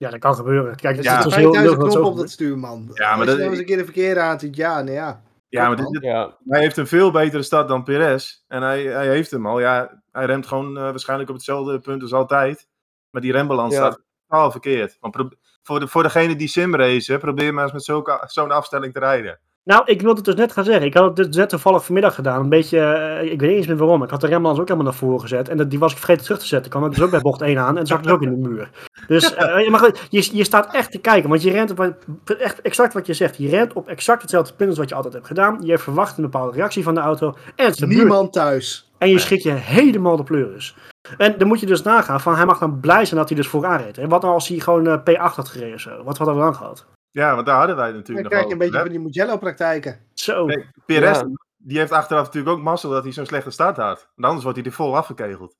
Ja, 0.00 0.10
dat 0.10 0.18
kan 0.20 0.34
gebeuren. 0.34 0.76
Kijk, 0.76 0.96
het 0.96 1.04
Ja. 1.04 1.18
is 1.18 1.24
dus 1.24 1.34
heel, 1.34 1.42
heel 1.42 1.52
5000 1.52 1.92
veel 1.92 2.00
knop 2.00 2.12
op 2.12 2.18
dat 2.18 2.30
stuur, 2.30 2.58
man. 2.58 2.90
Ja, 2.94 3.08
maar 3.10 3.16
Als 3.18 3.26
dat- 3.26 3.36
nou 3.38 3.50
eens 3.50 3.58
een 3.58 3.64
keer 3.64 3.76
de 3.76 3.84
verkeerde 3.84 4.20
aantikt, 4.20 4.56
ja, 4.56 4.82
nee, 4.82 4.94
ja. 4.94 5.22
Ja, 5.48 5.66
maar 5.66 5.76
dit, 5.76 5.88
dit- 5.90 6.02
Ja, 6.02 6.36
Hij 6.48 6.60
heeft 6.60 6.76
een 6.76 6.86
veel 6.86 7.10
betere 7.10 7.42
start 7.42 7.68
dan 7.68 7.84
Perez. 7.84 8.42
En 8.48 8.62
hij, 8.62 8.82
hij 8.82 9.08
heeft 9.08 9.30
hem 9.30 9.46
al. 9.46 9.60
Ja, 9.60 10.02
hij 10.12 10.24
remt 10.24 10.46
gewoon 10.46 10.76
eh, 10.76 10.82
waarschijnlijk 10.82 11.28
op 11.30 11.36
hetzelfde 11.36 11.78
punt 11.80 12.02
als 12.02 12.12
altijd. 12.12 12.68
Maar 13.10 13.22
die 13.22 13.32
rembalans 13.32 13.74
Ja. 13.74 13.78
staat 13.78 14.00
totaal 14.28 14.50
verkeerd. 14.50 14.96
Want 15.00 15.16
voor, 15.62 15.80
de, 15.80 15.88
voor 15.88 16.02
degene 16.02 16.36
die 16.36 16.48
simracen, 16.48 17.18
probeer 17.18 17.54
maar 17.54 17.64
eens 17.64 17.72
met 17.72 18.30
zo'n 18.32 18.50
afstelling 18.50 18.92
te 18.92 18.98
rijden. 18.98 19.38
Nou, 19.64 19.82
ik 19.84 20.00
wilde 20.00 20.16
het 20.16 20.24
dus 20.24 20.34
net 20.34 20.52
gaan 20.52 20.64
zeggen. 20.64 20.86
Ik 20.86 20.94
had 20.94 21.04
het 21.04 21.16
dus 21.16 21.36
net 21.36 21.48
toevallig 21.48 21.84
vanmiddag 21.84 22.14
gedaan. 22.14 22.40
Een 22.40 22.48
beetje, 22.48 22.78
eh, 22.78 23.32
ik 23.32 23.40
weet 23.40 23.48
niet 23.48 23.58
eens 23.58 23.66
meer 23.66 23.76
waarom. 23.76 24.02
Ik 24.02 24.10
had 24.10 24.20
de 24.20 24.26
rembalans 24.26 24.58
ook 24.58 24.68
helemaal 24.68 24.90
naar 24.90 24.98
voren 24.98 25.20
gezet. 25.20 25.48
En 25.48 25.56
dat, 25.56 25.70
die 25.70 25.78
was 25.78 25.92
ik 25.92 25.98
vergeten 25.98 26.24
terug 26.24 26.38
te 26.38 26.46
zetten. 26.46 26.72
Ik 26.72 26.78
kwam 26.78 26.90
dus 26.90 27.02
ook 27.02 27.10
bij 27.10 27.20
bocht 27.20 27.40
1 27.42 27.58
aan. 27.58 27.78
En 27.78 27.86
zat 27.86 27.98
ik 27.98 28.04
dus 28.04 28.12
ook 28.12 28.22
in 28.22 28.30
de 28.30 28.48
muur. 28.48 28.70
Dus 29.06 29.28
je, 29.64 29.68
mag, 29.70 29.90
je, 30.08 30.28
je 30.32 30.44
staat 30.44 30.74
echt 30.74 30.92
te 30.92 30.98
kijken. 30.98 31.28
Want 31.28 31.42
je 31.42 31.50
rent 31.50 31.70
op, 31.70 31.96
echt 32.38 32.60
exact 32.60 32.92
wat 32.92 33.06
je 33.06 33.14
zegt. 33.14 33.36
Je 33.36 33.48
rent 33.48 33.72
op 33.72 33.88
exact 33.88 34.22
hetzelfde 34.22 34.54
punt 34.54 34.68
als 34.68 34.78
wat 34.78 34.88
je 34.88 34.94
altijd 34.94 35.14
hebt 35.14 35.26
gedaan. 35.26 35.58
Je 35.62 35.78
verwacht 35.78 36.16
een 36.16 36.22
bepaalde 36.22 36.56
reactie 36.56 36.82
van 36.82 36.94
de 36.94 37.00
auto. 37.00 37.34
En 37.56 37.66
het. 37.66 37.86
Niemand 37.86 38.32
thuis. 38.32 38.90
En 38.98 39.08
je 39.10 39.18
schrik 39.18 39.40
je 39.40 39.50
helemaal 39.50 40.16
de 40.16 40.22
pleuris. 40.22 40.76
En 41.16 41.38
dan 41.38 41.48
moet 41.48 41.60
je 41.60 41.66
dus 41.66 41.82
nagaan 41.82 42.20
van 42.20 42.34
hij 42.34 42.46
mag 42.46 42.58
dan 42.58 42.80
blij 42.80 43.04
zijn 43.04 43.20
dat 43.20 43.28
hij 43.28 43.38
dus 43.38 43.48
vooraan 43.48 43.80
reed. 43.82 43.98
En 43.98 44.08
wat 44.08 44.22
nou 44.22 44.34
als 44.34 44.48
hij 44.48 44.58
gewoon 44.58 44.86
eh, 44.86 44.98
P8 44.98 45.34
had 45.34 45.48
gereden 45.48 45.80
zo? 45.80 46.02
Wat 46.04 46.18
hadden 46.18 46.36
we 46.36 46.42
dan 46.42 46.54
gehad? 46.54 46.86
Ja, 47.10 47.34
want 47.34 47.46
daar 47.46 47.56
hadden 47.58 47.76
wij 47.76 47.84
het 47.84 47.94
Dan 47.94 48.00
natuurlijk 48.02 48.28
krijg 48.28 48.46
je 48.46 48.52
een 48.52 48.58
beetje 48.58 48.74
over. 48.80 48.86
van 48.92 48.96
die 48.96 49.06
Mugello-praktijken. 49.06 50.00
Zo. 50.14 50.44
Nee, 50.46 50.66
Perez, 50.86 51.18
Ja. 51.20 51.28
die 51.56 51.78
heeft 51.78 51.92
achteraf 51.92 52.24
natuurlijk 52.24 52.56
ook 52.56 52.62
mazzel 52.62 52.90
dat 52.90 53.02
hij 53.02 53.12
zo'n 53.12 53.26
slechte 53.26 53.50
start 53.50 53.76
had. 53.76 53.98
Want 54.14 54.26
anders 54.26 54.42
wordt 54.44 54.58
hij 54.58 54.66
er 54.66 54.72
vol 54.72 54.96
afgekegeld. 54.96 55.56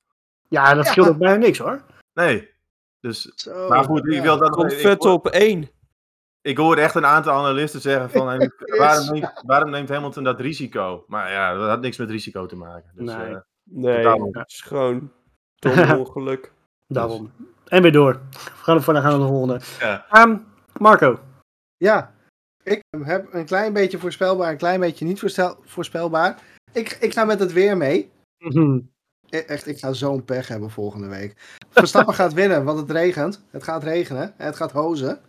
Ja, 0.48 0.74
dat 0.74 0.86
scheelt 0.86 1.08
ook 1.08 1.18
bijna 1.18 1.36
niks 1.36 1.58
hoor. 1.58 1.82
Nee. 2.14 2.50
Dus, 3.00 3.32
Zo, 3.34 3.68
maar 3.68 3.84
goed, 3.84 4.06
ik 4.12 4.22
wil 4.22 4.38
dat... 4.38 4.50
komt 4.50 4.74
vet 4.74 5.02
hoor- 5.02 5.12
op 5.12 5.26
één. 5.28 5.70
ik 6.40 6.56
hoorde 6.56 6.80
echt 6.80 6.94
een 6.94 7.06
aantal 7.06 7.32
analisten 7.38 7.80
zeggen 7.80 8.10
van... 8.10 8.28
hey, 8.28 8.50
waarom, 8.78 9.12
neemt, 9.12 9.42
waarom 9.46 9.70
neemt 9.70 9.88
Hamilton 9.88 10.24
dat 10.24 10.40
risico? 10.40 11.04
Maar 11.06 11.30
ja, 11.30 11.54
dat 11.54 11.68
had 11.68 11.80
niks 11.80 11.96
met 11.96 12.10
risico 12.10 12.46
te 12.46 12.56
maken. 12.56 12.90
Dus, 12.94 13.14
Nee. 13.14 13.26
eh, 13.34 13.36
Nee, 13.64 14.08
het 14.32 14.50
is 14.50 14.60
gewoon 14.60 15.12
dom 15.58 15.90
ongeluk. 15.90 16.52
Daarom. 16.86 17.32
En 17.66 17.82
weer 17.82 17.92
door. 17.92 18.12
We 18.30 18.38
gaan 18.62 18.76
ervoor 18.76 18.92
dan 18.94 19.02
gaan 19.02 19.12
we 19.12 19.18
naar 19.18 19.26
de 19.26 19.32
volgende. 19.32 19.60
Ja. 19.80 20.06
Ehm, 20.10 20.36
Marco. 20.78 21.18
Ja, 21.84 22.12
ik 22.62 22.82
heb 23.04 23.34
een 23.34 23.44
klein 23.44 23.72
beetje 23.72 23.98
voorspelbaar, 23.98 24.50
een 24.50 24.56
klein 24.56 24.80
beetje 24.80 25.04
niet 25.04 25.18
voorstel- 25.20 25.56
voorspelbaar. 25.64 26.38
Ik, 26.72 26.96
ik 27.00 27.12
ga 27.12 27.24
met 27.24 27.40
het 27.40 27.52
weer 27.52 27.76
mee. 27.76 28.10
Mhm. 28.38 28.78
E- 29.28 29.38
Echt, 29.38 29.66
ik 29.66 29.78
ga 29.78 29.92
zo'n 29.92 30.24
pech 30.24 30.48
hebben 30.48 30.70
volgende 30.70 31.08
week. 31.08 31.34
Verstappen 31.70 32.14
gaat 32.14 32.32
winnen, 32.32 32.64
want 32.64 32.78
het 32.78 32.90
regent. 32.90 33.42
Het 33.50 33.62
gaat 33.62 33.82
regenen 33.82 34.34
en 34.36 34.46
het 34.46 34.56
gaat 34.56 34.72
hozen. 34.72 35.20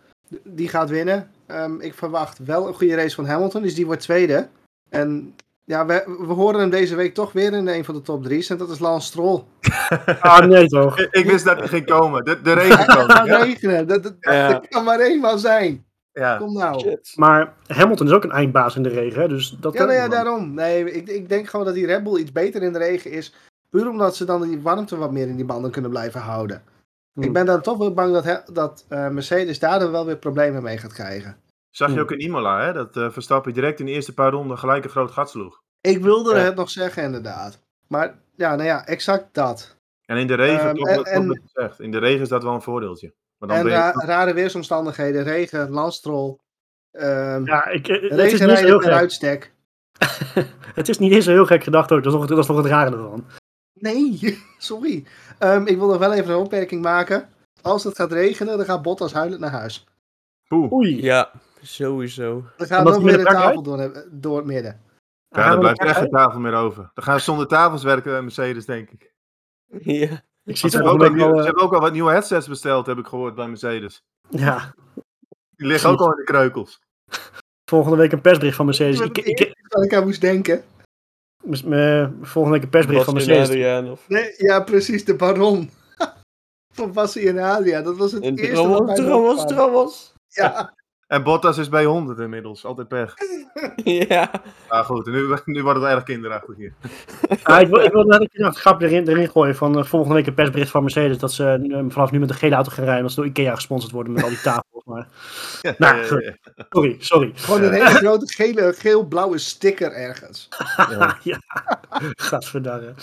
Die 0.44 0.68
gaat 0.68 0.90
winnen. 0.90 1.30
Ehm, 1.46 1.80
ik 1.80 1.94
verwacht 1.94 2.38
wel 2.38 2.66
een 2.68 2.74
goede 2.74 2.94
race 2.94 3.14
van 3.14 3.26
Hamilton, 3.26 3.62
dus 3.62 3.74
die 3.74 3.86
wordt 3.86 4.00
tweede. 4.02 4.48
En 4.90 5.34
ja, 5.64 5.86
we, 5.86 6.04
we 6.26 6.32
horen 6.32 6.60
hem 6.60 6.70
deze 6.70 6.94
week 6.94 7.14
toch 7.14 7.32
weer 7.32 7.52
in 7.52 7.66
een 7.66 7.84
van 7.84 7.94
de 7.94 8.02
top 8.02 8.22
drie's. 8.22 8.50
En 8.50 8.56
dat 8.56 8.70
is 8.70 8.78
Lance 8.78 9.06
Stroll. 9.06 9.42
Ah, 10.20 10.46
nee 10.46 10.66
toch. 10.66 10.98
Ik, 10.98 11.08
ik 11.14 11.24
wist 11.26 11.44
dat 11.44 11.58
hij 11.58 11.68
ging 11.68 11.86
komen. 11.86 12.24
De, 12.24 12.40
de 12.42 12.52
regen 12.52 12.78
Het 13.00 13.12
gaat 13.12 13.26
Ja. 13.26 13.42
regenen. 13.42 13.86
Dat, 13.88 14.02
dat, 14.02 14.14
Ja. 14.20 14.48
dat 14.48 14.68
kan 14.68 14.84
maar 14.84 15.00
eenmaal 15.00 15.38
zijn. 15.38 15.84
Ja. 16.12 16.36
Kom 16.36 16.52
nou. 16.52 16.80
Shit. 16.80 17.12
Maar 17.14 17.54
Hamilton 17.66 18.06
is 18.06 18.12
ook 18.12 18.24
een 18.24 18.30
eindbaas 18.30 18.76
in 18.76 18.82
de 18.82 18.88
regen, 18.88 19.20
hè, 19.22 19.28
dus 19.28 19.50
dat 19.60 19.72
Ja, 19.72 19.78
kan 19.78 19.88
nou 19.88 19.98
ja, 20.00 20.08
daarom. 20.08 20.54
Nee, 20.54 20.92
ik, 20.92 21.08
ik 21.08 21.28
denk 21.28 21.48
gewoon 21.48 21.66
dat 21.66 21.74
die 21.74 21.86
Red 21.86 22.02
Bull 22.02 22.18
iets 22.20 22.32
beter 22.32 22.62
in 22.62 22.72
de 22.72 22.78
regen 22.78 23.10
is. 23.10 23.34
Puur 23.70 23.88
omdat 23.88 24.16
ze 24.16 24.24
dan 24.24 24.42
die 24.42 24.60
warmte 24.60 24.96
wat 24.96 25.12
meer 25.12 25.28
in 25.28 25.36
die 25.36 25.44
banden 25.44 25.70
kunnen 25.70 25.90
blijven 25.90 26.20
houden. 26.20 26.62
Hmm. 27.12 27.22
Ik 27.22 27.32
ben 27.32 27.46
dan 27.46 27.60
toch 27.62 27.78
wel 27.78 27.94
bang 27.94 28.12
dat, 28.22 28.42
dat 28.52 28.84
eh, 28.88 29.08
Mercedes 29.08 29.58
daar 29.58 29.78
dan 29.78 29.90
wel 29.90 30.06
weer 30.06 30.16
problemen 30.16 30.62
mee 30.62 30.78
gaat 30.78 30.92
krijgen. 30.92 31.36
Zag 31.70 31.88
je 31.88 31.94
Hm. 31.94 32.00
ook 32.00 32.10
in 32.12 32.20
Imola, 32.20 32.64
hè? 32.64 32.72
Dat 32.72 32.96
eh 32.96 33.10
Verstappen 33.10 33.52
direct 33.52 33.80
in 33.80 33.86
de 33.86 33.92
eerste 33.92 34.14
paar 34.14 34.30
ronden 34.32 34.58
gelijk 34.58 34.84
een 34.84 34.90
groot 34.90 35.10
gat 35.10 35.30
sloeg. 35.30 35.60
Ik 35.80 36.02
wilde 36.02 36.34
Ja. 36.34 36.40
het 36.40 36.54
nog 36.54 36.70
zeggen, 36.70 37.02
inderdaad. 37.02 37.58
Maar 37.88 38.14
ja, 38.36 38.54
nou 38.54 38.68
ja, 38.68 38.86
exact 38.86 39.34
dat. 39.34 39.76
En 40.04 40.16
in 40.16 40.26
de 40.26 40.34
regen, 40.34 40.68
Ehm, 40.68 40.94
toch, 40.94 41.06
en- 41.06 41.40
in 41.78 41.90
de 41.90 41.98
regen 41.98 42.20
is 42.20 42.28
dat 42.28 42.42
wel 42.42 42.54
een 42.54 42.62
voordeeltje. 42.62 43.14
Maar 43.42 43.56
dan 43.56 43.72
En 43.72 43.72
je, 43.72 44.04
rare 44.06 44.34
weersomstandigheden, 44.34 45.22
regen, 45.22 45.70
landstrol. 45.70 46.40
ehm 46.90 47.46
Ja, 47.46 47.66
ik, 47.66 47.88
eh, 47.88 48.10
het, 48.10 48.32
is 48.32 48.40
niet 48.40 48.48
eens 48.48 48.60
heel 48.60 48.78
gek. 48.78 48.90
uitstek. 48.90 49.52
het 50.74 50.88
is 50.88 50.98
niet 50.98 51.12
eens 51.12 51.24
zo 51.24 51.30
heel 51.30 51.46
gek 51.46 51.62
gedacht 51.62 51.92
ook. 51.92 52.02
Dat 52.02 52.12
is 52.12 52.18
nog, 52.18 52.28
dat 52.28 52.38
is 52.38 52.46
nog 52.46 52.56
het 52.56 52.66
rare 52.66 52.96
ervan. 52.96 53.24
Nee, 53.72 54.38
sorry. 54.58 55.04
Ehm, 55.38 55.66
ik 55.66 55.78
wil 55.78 55.86
nog 55.86 55.98
wel 55.98 56.12
even 56.12 56.32
een 56.32 56.40
opmerking 56.40 56.82
maken. 56.82 57.28
Als 57.62 57.84
het 57.84 57.96
gaat 57.96 58.12
regenen, 58.12 58.56
dan 58.56 58.66
gaat 58.66 58.82
Bottas 58.82 59.12
huilend 59.12 59.40
naar 59.40 59.50
huis. 59.50 59.86
Poeh. 60.48 60.72
Oei. 60.72 61.02
Ja, 61.02 61.30
sowieso. 61.62 62.44
We 62.56 62.66
gaan 62.66 62.78
Omdat 62.78 62.94
nog 62.94 63.02
weer 63.02 63.18
elkaar 63.18 63.34
tafel 63.34 63.62
door, 63.62 64.06
door 64.10 64.36
het 64.36 64.46
midden. 64.46 64.80
Ja, 65.28 65.46
er 65.46 65.52
we 65.52 65.58
blijft 65.58 65.80
echt 65.80 65.98
geen 65.98 66.10
tafel 66.10 66.40
meer 66.40 66.54
over. 66.54 66.90
Dan 66.94 67.04
gaan 67.04 67.18
ze 67.18 67.24
zonder 67.24 67.46
tafels 67.46 67.82
werken 67.82 68.10
bij 68.10 68.22
Mercedes, 68.22 68.64
denk 68.64 68.90
ik. 68.90 69.12
Ja. 70.00 70.22
Ik 70.44 70.56
zie 70.56 70.70
Ze 70.70 70.76
hebben, 70.76 70.92
ook 70.94 71.02
al, 71.02 71.10
nieuw- 71.10 71.32
ze 71.32 71.38
eh, 71.38 71.44
hebben 71.44 71.62
ook 71.62 71.72
al 71.74 71.80
wat 71.80 71.92
nieuwe 71.92 72.10
headsets 72.12 72.48
besteld, 72.48 72.86
heb 72.86 72.98
ik 72.98 73.06
gehoord 73.06 73.34
bij 73.34 73.48
Mercedes. 73.48 74.02
ja, 74.28 74.74
Die 75.56 75.66
liggen 75.66 75.90
ook 75.90 76.00
al 76.00 76.10
in 76.10 76.16
de 76.16 76.24
kreukels. 76.24 76.78
volgende 77.70 77.96
week 77.96 78.12
een 78.12 78.20
persbericht 78.20 78.56
van 78.56 78.66
Mercedes. 78.66 79.00
Ik, 79.00 79.18
ik, 79.18 79.54
wat 79.68 79.84
ik 79.84 79.94
aan 79.94 80.04
moest 80.04 80.20
denken. 80.20 80.64
volgende 82.22 82.50
week 82.50 82.62
een 82.62 82.68
persbericht 82.68 83.04
van 83.04 83.14
Mercedes. 83.14 83.48
Adriaan 83.48 83.90
of... 83.90 84.08
Nee, 84.08 84.34
ja, 84.36 84.60
precies, 84.60 85.04
de 85.04 85.14
baron. 85.14 85.70
Van 86.74 86.92
Bassie 86.92 87.28
en 87.28 87.38
Adria. 87.38 87.82
Dat 87.82 87.96
was 87.96 88.12
het 88.12 88.22
eerste 88.22 88.46
wat 88.46 88.54
trommels, 88.54 88.86
mij 88.86 88.94
trommels, 88.96 89.40
opkwam. 89.40 89.56
trommels. 89.56 90.12
Ja, 90.28 90.74
En 91.12 91.22
Bottas 91.22 91.58
is 91.58 91.68
bij 91.68 91.84
100 91.84 92.18
inmiddels. 92.18 92.64
Altijd 92.64 92.88
pech. 92.88 93.14
Ja. 93.84 94.30
Maar 94.68 94.84
goed, 94.84 95.06
nu, 95.06 95.36
nu 95.44 95.62
wordt 95.62 95.80
het 95.80 95.88
erg 95.90 96.02
kinderachtig 96.02 96.56
hier. 96.56 96.72
Ah, 97.42 97.60
ik 97.60 97.68
wil, 97.68 97.80
ik 97.80 97.92
wil 97.92 98.02
net 98.04 98.28
een 98.32 98.54
grapje 98.54 98.86
erin, 98.88 99.08
erin 99.08 99.28
gooien 99.30 99.56
van 99.56 99.78
eh, 99.78 99.84
volgende 99.84 100.14
week 100.14 100.26
een 100.26 100.34
persbericht 100.34 100.70
van 100.70 100.82
Mercedes 100.82 101.18
dat 101.18 101.32
ze 101.32 101.68
eh, 101.72 101.84
vanaf 101.88 102.10
nu 102.10 102.18
met 102.18 102.30
een 102.30 102.36
gele 102.36 102.54
auto 102.54 102.70
gaan 102.70 102.84
rijden, 102.84 103.02
dat 103.02 103.10
ze 103.12 103.16
door 103.20 103.26
Ikea 103.28 103.54
gesponsord 103.54 103.92
worden 103.92 104.12
met 104.12 104.22
al 104.22 104.28
die 104.28 104.40
tafels. 104.40 104.70
Maar, 104.84 105.06
Ja, 105.60 105.74
Nou, 105.78 105.96
ja, 105.96 106.06
goed. 106.06 106.22
ja, 106.24 106.34
sorry, 106.70 106.96
sorry. 106.98 107.32
gewoon 107.34 107.62
een 107.62 107.72
hele 107.72 107.88
grote 107.88 108.32
gele, 108.32 108.72
geel-blauwe 108.76 109.38
sticker 109.38 109.92
ergens. 109.92 110.48
ja. 110.76 111.16
ja, 111.22 111.40
gadverdarre. 112.16 112.94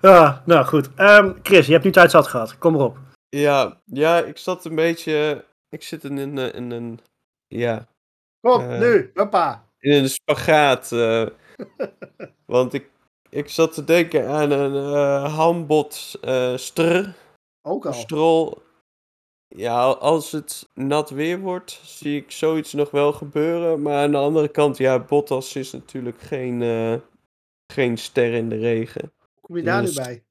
Ah, 0.00 0.36
nou 0.44 0.64
goed. 0.64 0.88
Ehm, 0.96 1.32
Chris, 1.42 1.66
je 1.66 1.72
hebt 1.72 1.84
nu 1.84 1.90
tijd 1.90 2.10
zat 2.10 2.26
gehad. 2.26 2.58
Kom 2.58 2.74
erop. 2.74 2.96
Ja, 3.28 3.80
ja, 3.84 4.18
ik 4.18 4.38
zat 4.38 4.64
een 4.64 4.74
beetje... 4.74 5.44
Ik 5.68 5.82
zit 5.82 6.04
in 6.04 6.16
een... 6.16 6.38
eh, 6.38 6.54
In 6.54 6.70
een 6.70 7.00
ja, 7.48 7.88
Kom, 8.40 8.60
Eh. 8.60 8.78
nu, 8.80 9.08
papa. 9.08 9.64
in 9.78 9.92
een 9.92 10.08
spagaat. 10.10 10.92
eh, 10.92 11.26
want 12.46 12.72
ik, 12.74 12.90
ik 13.30 13.48
zat 13.48 13.74
te 13.74 13.84
denken 13.84 14.28
aan 14.28 14.50
een 14.50 14.94
eh 14.94 15.34
handbot 15.36 16.18
eh 16.20 16.56
str, 16.56 17.08
Ook 17.62 17.86
al. 17.86 17.92
strol. 17.92 18.64
Ja, 19.48 19.84
als 19.90 20.32
het 20.32 20.68
nat 20.74 21.10
weer 21.10 21.38
wordt, 21.40 21.80
zie 21.84 22.16
ik 22.16 22.30
zoiets 22.30 22.72
nog 22.72 22.90
wel 22.90 23.12
gebeuren. 23.12 23.82
Maar 23.82 24.02
aan 24.04 24.10
de 24.10 24.16
andere 24.16 24.48
kant, 24.48 24.76
ja, 24.76 24.98
Bottas 25.04 25.56
is 25.56 25.72
natuurlijk 25.72 26.20
geen, 26.20 26.62
eh, 26.62 26.94
geen 27.72 27.98
ster 27.98 28.32
in 28.34 28.48
de 28.48 28.56
regen. 28.56 29.12
Kom 29.40 29.56
je 29.56 29.62
daar 29.62 29.80
nu 29.80 29.86
Dus- 29.86 29.94
bij? 29.94 30.24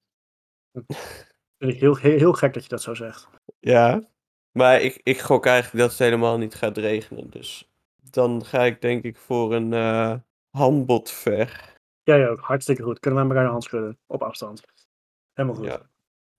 Vind 1.58 1.74
ik 1.74 1.80
heel, 1.80 1.96
heel, 1.96 2.18
heel 2.18 2.34
gek 2.34 2.54
dat 2.54 2.64
je 2.64 2.70
dat 2.70 2.82
zo 2.82 2.94
zegt. 2.94 3.28
Ja. 3.60 4.02
Maar 4.58 4.82
ik, 4.82 5.00
ik 5.04 5.20
gok 5.20 5.46
eigenlijk 5.46 5.78
dat 5.78 5.90
het 5.90 6.00
helemaal 6.00 6.38
niet 6.38 6.56
gaat 6.56 6.78
regenen. 6.78 7.30
Dus 7.30 7.70
dan 8.12 8.46
ga 8.46 8.64
ik 8.64 8.82
denk 8.82 9.04
ik 9.04 9.18
voor 9.18 9.54
een 9.54 9.74
eh 9.74 10.14
handbot 10.50 11.12
ver. 11.12 11.74
Jij 12.04 12.30
ook, 12.30 12.40
hartstikke 12.40 12.84
goed. 12.84 13.00
Kunnen 13.00 13.22
we 13.22 13.28
elkaar 13.28 13.44
de 13.44 13.52
hand 13.52 13.64
schudden 13.64 13.98
op 14.08 14.24
afstand. 14.24 14.64
Helemaal 15.34 15.58
goed. 15.58 15.66
Ja. 15.66 15.82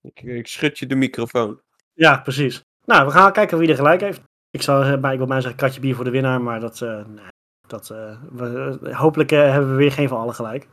Ik, 0.01 0.23
ik 0.23 0.47
schud 0.47 0.79
je 0.79 0.87
de 0.87 0.95
microfoon. 0.95 1.61
Ja, 1.93 2.19
precies. 2.19 2.63
Nou, 2.85 3.07
we 3.07 3.13
gaan 3.13 3.33
kijken 3.33 3.59
wie 3.59 3.69
er 3.69 3.75
gelijk 3.75 4.01
heeft. 4.01 4.23
Ik, 4.51 4.63
zou, 4.63 4.85
eh, 4.85 5.01
maar 5.01 5.13
ik 5.13 5.19
wil 5.19 5.27
mij 5.27 5.41
zeggen 5.41 5.59
kratje 5.59 5.81
bier 5.81 5.95
voor 5.95 6.05
de 6.05 6.11
winnaar, 6.11 6.41
maar 6.41 6.61
dat, 6.61 6.83
eh, 6.83 7.05
nee, 7.05 7.29
dat 7.67 7.89
we, 7.89 8.79
hopelijk 8.93 9.31
hebben 9.31 9.71
we 9.71 9.77
weer 9.77 9.93
geen 9.93 10.09
van 10.09 10.19
allen 10.19 10.35
gelijk. 10.35 10.69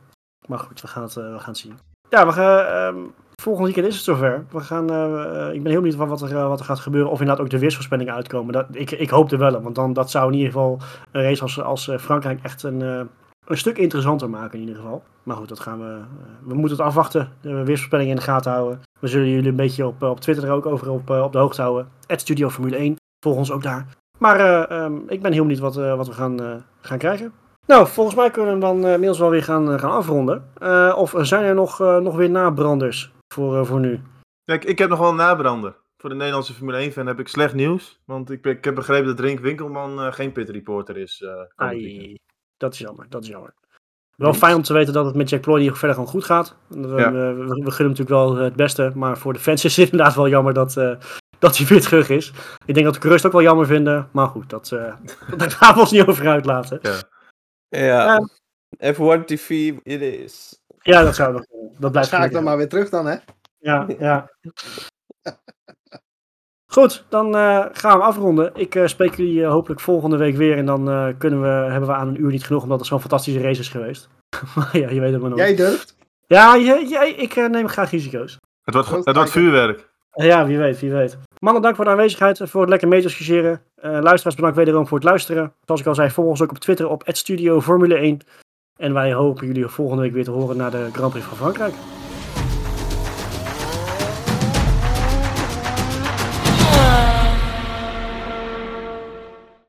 Maar 0.46 0.58
goed, 0.58 0.80
we 0.80 0.88
gaan 0.88 1.02
het, 1.02 1.14
we 1.14 1.38
gaan 1.38 1.48
het 1.48 1.58
zien. 1.58 1.78
Ja, 2.08 2.26
we 2.26 2.32
gaan, 2.32 2.66
ehm, 2.66 3.06
volgende 3.42 3.72
weekend 3.72 3.86
is 3.86 3.94
het 3.94 4.04
zover. 4.04 4.44
We 4.50 4.60
gaan, 4.60 4.90
eh, 4.90 5.46
eh, 5.48 5.54
ik 5.54 5.62
ben 5.62 5.70
heel 5.70 5.80
benieuwd 5.80 5.98
van 5.98 6.08
wat 6.08 6.22
er, 6.22 6.36
eh, 6.36 6.48
wat 6.48 6.58
er 6.58 6.64
gaat 6.64 6.80
gebeuren. 6.80 7.10
Of 7.10 7.20
inderdaad 7.20 7.44
ook 7.44 7.50
de 7.50 7.58
weersvoorspellingen 7.58 8.14
uitkomen. 8.14 8.52
Dat, 8.52 8.66
ik, 8.72 8.90
ik 8.90 9.10
hoop 9.10 9.32
er 9.32 9.38
wel, 9.38 9.62
want 9.62 9.74
dan, 9.74 9.92
dat 9.92 10.10
zou 10.10 10.26
in 10.26 10.38
ieder 10.38 10.52
geval 10.52 10.78
een 11.12 11.22
race 11.22 11.42
als, 11.42 11.62
als 11.62 11.90
Frankrijk 11.98 12.42
echt 12.42 12.62
een, 12.62 12.80
een 12.80 13.58
stuk 13.58 13.78
interessanter 13.78 14.30
maken 14.30 14.54
in 14.54 14.66
ieder 14.66 14.82
geval. 14.82 15.02
Maar 15.22 15.36
goed, 15.36 15.48
dat 15.48 15.60
gaan 15.60 15.78
we, 15.78 15.98
we 16.42 16.54
moeten 16.54 16.76
het 16.76 16.86
afwachten. 16.86 17.28
De 17.40 17.64
weersvoorspellingen 17.64 18.10
in 18.10 18.18
de 18.18 18.22
gaten 18.22 18.52
houden. 18.52 18.80
We 19.00 19.08
zullen 19.08 19.28
jullie 19.28 19.48
een 19.48 19.56
beetje 19.56 19.86
op, 19.86 20.02
op 20.02 20.20
Twitter 20.20 20.44
er 20.44 20.52
ook 20.52 20.66
over 20.66 20.90
op, 20.90 21.10
op 21.10 21.32
de 21.32 21.38
hoogte 21.38 21.62
houden. 21.62 21.88
Het 22.06 22.20
Studio 22.20 22.50
Formule 22.50 22.76
1. 22.76 22.96
Volg 23.24 23.36
ons 23.36 23.52
ook 23.52 23.62
daar. 23.62 23.86
Maar 24.18 24.40
eh, 24.40 24.78
ehm, 24.78 24.96
ik 25.06 25.22
ben 25.22 25.32
heel 25.32 25.42
benieuwd 25.42 25.60
wat, 25.60 25.74
wat 25.74 26.06
we 26.06 26.12
gaan, 26.12 26.64
gaan 26.80 26.98
krijgen. 26.98 27.32
Nou, 27.66 27.86
volgens 27.86 28.16
mij 28.16 28.30
kunnen 28.30 28.58
we 28.58 28.66
hem 28.66 28.80
dan 28.80 28.90
inmiddels 28.90 29.18
wel 29.18 29.30
weer 29.30 29.42
gaan, 29.42 29.78
gaan 29.78 29.90
afronden. 29.90 30.44
Of 30.96 31.14
zijn 31.16 31.44
er 31.44 31.54
nog, 31.54 31.78
nog 31.78 32.16
weer 32.16 32.30
nabranders 32.30 33.13
voor, 33.34 33.58
eh, 33.58 33.64
voor 33.64 33.80
nu? 33.80 34.00
Kijk, 34.44 34.64
ik 34.64 34.78
heb 34.78 34.88
nog 34.88 34.98
wel 34.98 35.08
een 35.10 35.16
nabrander. 35.16 35.76
Voor 35.96 36.10
de 36.10 36.16
Nederlandse 36.16 36.54
Formule 36.54 36.90
1-fan 36.90 37.06
heb 37.06 37.18
ik 37.20 37.28
slecht 37.28 37.54
nieuws. 37.54 38.00
Want 38.04 38.30
ik, 38.30 38.44
ik 38.46 38.64
heb 38.64 38.74
begrepen 38.74 39.06
dat 39.06 39.20
Rink 39.20 39.38
Winkelman 39.40 40.00
eh, 40.00 40.12
geen 40.12 40.32
pit 40.32 40.48
reporter 40.48 40.96
is. 40.96 41.22
eh. 41.22 41.30
Ai, 41.56 42.14
dat 42.56 42.72
is 42.72 42.78
jammer, 42.78 43.06
dat 43.08 43.22
is 43.22 43.28
jammer. 43.28 43.54
Wel 44.16 44.34
fijn 44.34 44.54
om 44.54 44.62
te 44.62 44.72
weten 44.72 44.92
dat 44.92 45.04
het 45.06 45.14
met 45.14 45.28
Jack 45.28 45.40
Ploy 45.40 45.60
hier 45.60 45.74
verder 45.76 45.94
gewoon 45.96 46.10
goed 46.10 46.24
gaat. 46.24 46.56
We, 46.68 46.78
Ja. 46.88 47.12
we, 47.12 47.34
we 47.34 47.44
gunnen 47.46 47.76
hem 47.76 47.88
natuurlijk 47.88 48.08
wel 48.08 48.34
het 48.36 48.56
beste, 48.56 48.92
maar 48.94 49.18
voor 49.18 49.32
de 49.32 49.38
fans 49.38 49.64
is 49.64 49.76
het 49.76 49.90
inderdaad 49.90 50.14
wel 50.14 50.28
jammer 50.28 50.54
dat, 50.54 50.76
eh, 50.76 50.96
dat 51.38 51.56
hij 51.56 51.66
weer 51.66 51.80
terug 51.80 52.08
is. 52.08 52.32
Ik 52.66 52.74
denk 52.74 52.86
dat 52.86 53.02
de 53.02 53.08
rust 53.08 53.26
ook 53.26 53.32
wel 53.32 53.42
jammer 53.42 53.66
vinden, 53.66 54.08
maar 54.12 54.26
goed, 54.28 54.50
dat, 54.50 54.72
eh 54.72 54.94
daar 55.38 55.50
gaan 55.50 55.74
we 55.74 55.80
ons 55.80 55.90
niet 55.90 56.06
over 56.06 56.28
uitlaten. 56.28 56.80
Ja. 57.68 58.28
F1 58.94 59.24
TV, 59.24 59.50
it 59.82 60.00
is. 60.00 60.62
Ja, 60.92 61.02
dat 61.02 61.14
zou 61.14 61.32
nog. 61.32 61.44
Dat 61.78 61.90
blijft 61.90 62.08
Ga 62.08 62.16
ik 62.16 62.22
gelukkig. 62.22 62.32
dan 62.32 62.44
maar 62.44 62.56
weer 62.56 62.68
terug 62.68 62.88
dan, 62.88 63.06
hè? 63.06 63.16
Ja, 63.58 63.86
ja. 63.98 64.30
Goed, 66.66 67.04
dan 67.08 67.36
eh, 67.36 67.64
gaan 67.72 67.98
we 67.98 68.04
afronden. 68.04 68.50
Ik 68.54 68.74
eh, 68.74 68.86
spreek 68.86 69.14
jullie 69.14 69.42
eh, 69.44 69.50
hopelijk 69.50 69.80
volgende 69.80 70.16
week 70.16 70.36
weer. 70.36 70.56
En 70.56 70.66
dan 70.66 70.90
eh, 70.90 71.08
kunnen 71.18 71.40
we, 71.42 71.46
hebben 71.48 71.88
we 71.88 71.94
aan 71.94 72.08
een 72.08 72.20
uur 72.20 72.30
niet 72.30 72.44
genoeg, 72.44 72.62
omdat 72.62 72.78
het 72.78 72.88
zo'n 72.88 73.00
fantastische 73.00 73.40
race 73.40 73.60
is 73.60 73.68
geweest. 73.68 74.08
maar 74.56 74.78
ja, 74.78 74.90
je 74.90 75.00
weet 75.00 75.12
het 75.12 75.20
maar 75.20 75.30
nooit. 75.30 75.42
Jij 75.42 75.54
durft? 75.56 75.96
Ja, 76.26 76.54
je- 76.54 76.86
jij- 76.88 77.10
ik 77.12 77.36
eh, 77.36 77.46
neem 77.48 77.68
graag 77.68 77.90
risico's. 77.90 78.38
Het 78.62 78.74
wordt, 78.74 78.88
het 79.06 79.16
wordt 79.16 79.30
vuurwerk. 79.30 79.92
Eh, 80.10 80.26
ja, 80.26 80.46
wie 80.46 80.58
weet, 80.58 80.80
wie 80.80 80.92
weet. 80.92 81.18
Mannen, 81.38 81.62
dank 81.62 81.76
voor 81.76 81.84
de 81.84 81.90
aanwezigheid, 81.90 82.40
voor 82.44 82.60
het 82.60 82.70
lekker 82.70 82.88
meediscussiëren. 82.88 83.62
Eh 83.74 83.90
luisteraars, 83.90 84.34
bedankt 84.36 84.56
wederom 84.56 84.86
voor 84.86 84.98
het 84.98 85.06
luisteren. 85.06 85.52
Zoals 85.64 85.80
ik 85.80 85.86
al 85.86 85.94
zei, 85.94 86.10
volg 86.10 86.28
ons 86.28 86.42
ook 86.42 86.50
op 86.50 86.58
Twitter 86.58 86.88
op 86.88 87.02
@studio 87.06 87.60
Formule 87.60 87.94
1. 87.94 88.18
En 88.76 88.92
wij 88.92 89.12
hopen 89.12 89.46
jullie 89.46 89.66
volgende 89.66 90.02
week 90.02 90.12
weer 90.12 90.24
te 90.24 90.30
horen 90.30 90.56
naar 90.56 90.70
de 90.70 90.88
Grand 90.92 91.10
Prix 91.10 91.26
van 91.26 91.36
Frankrijk. 91.36 91.74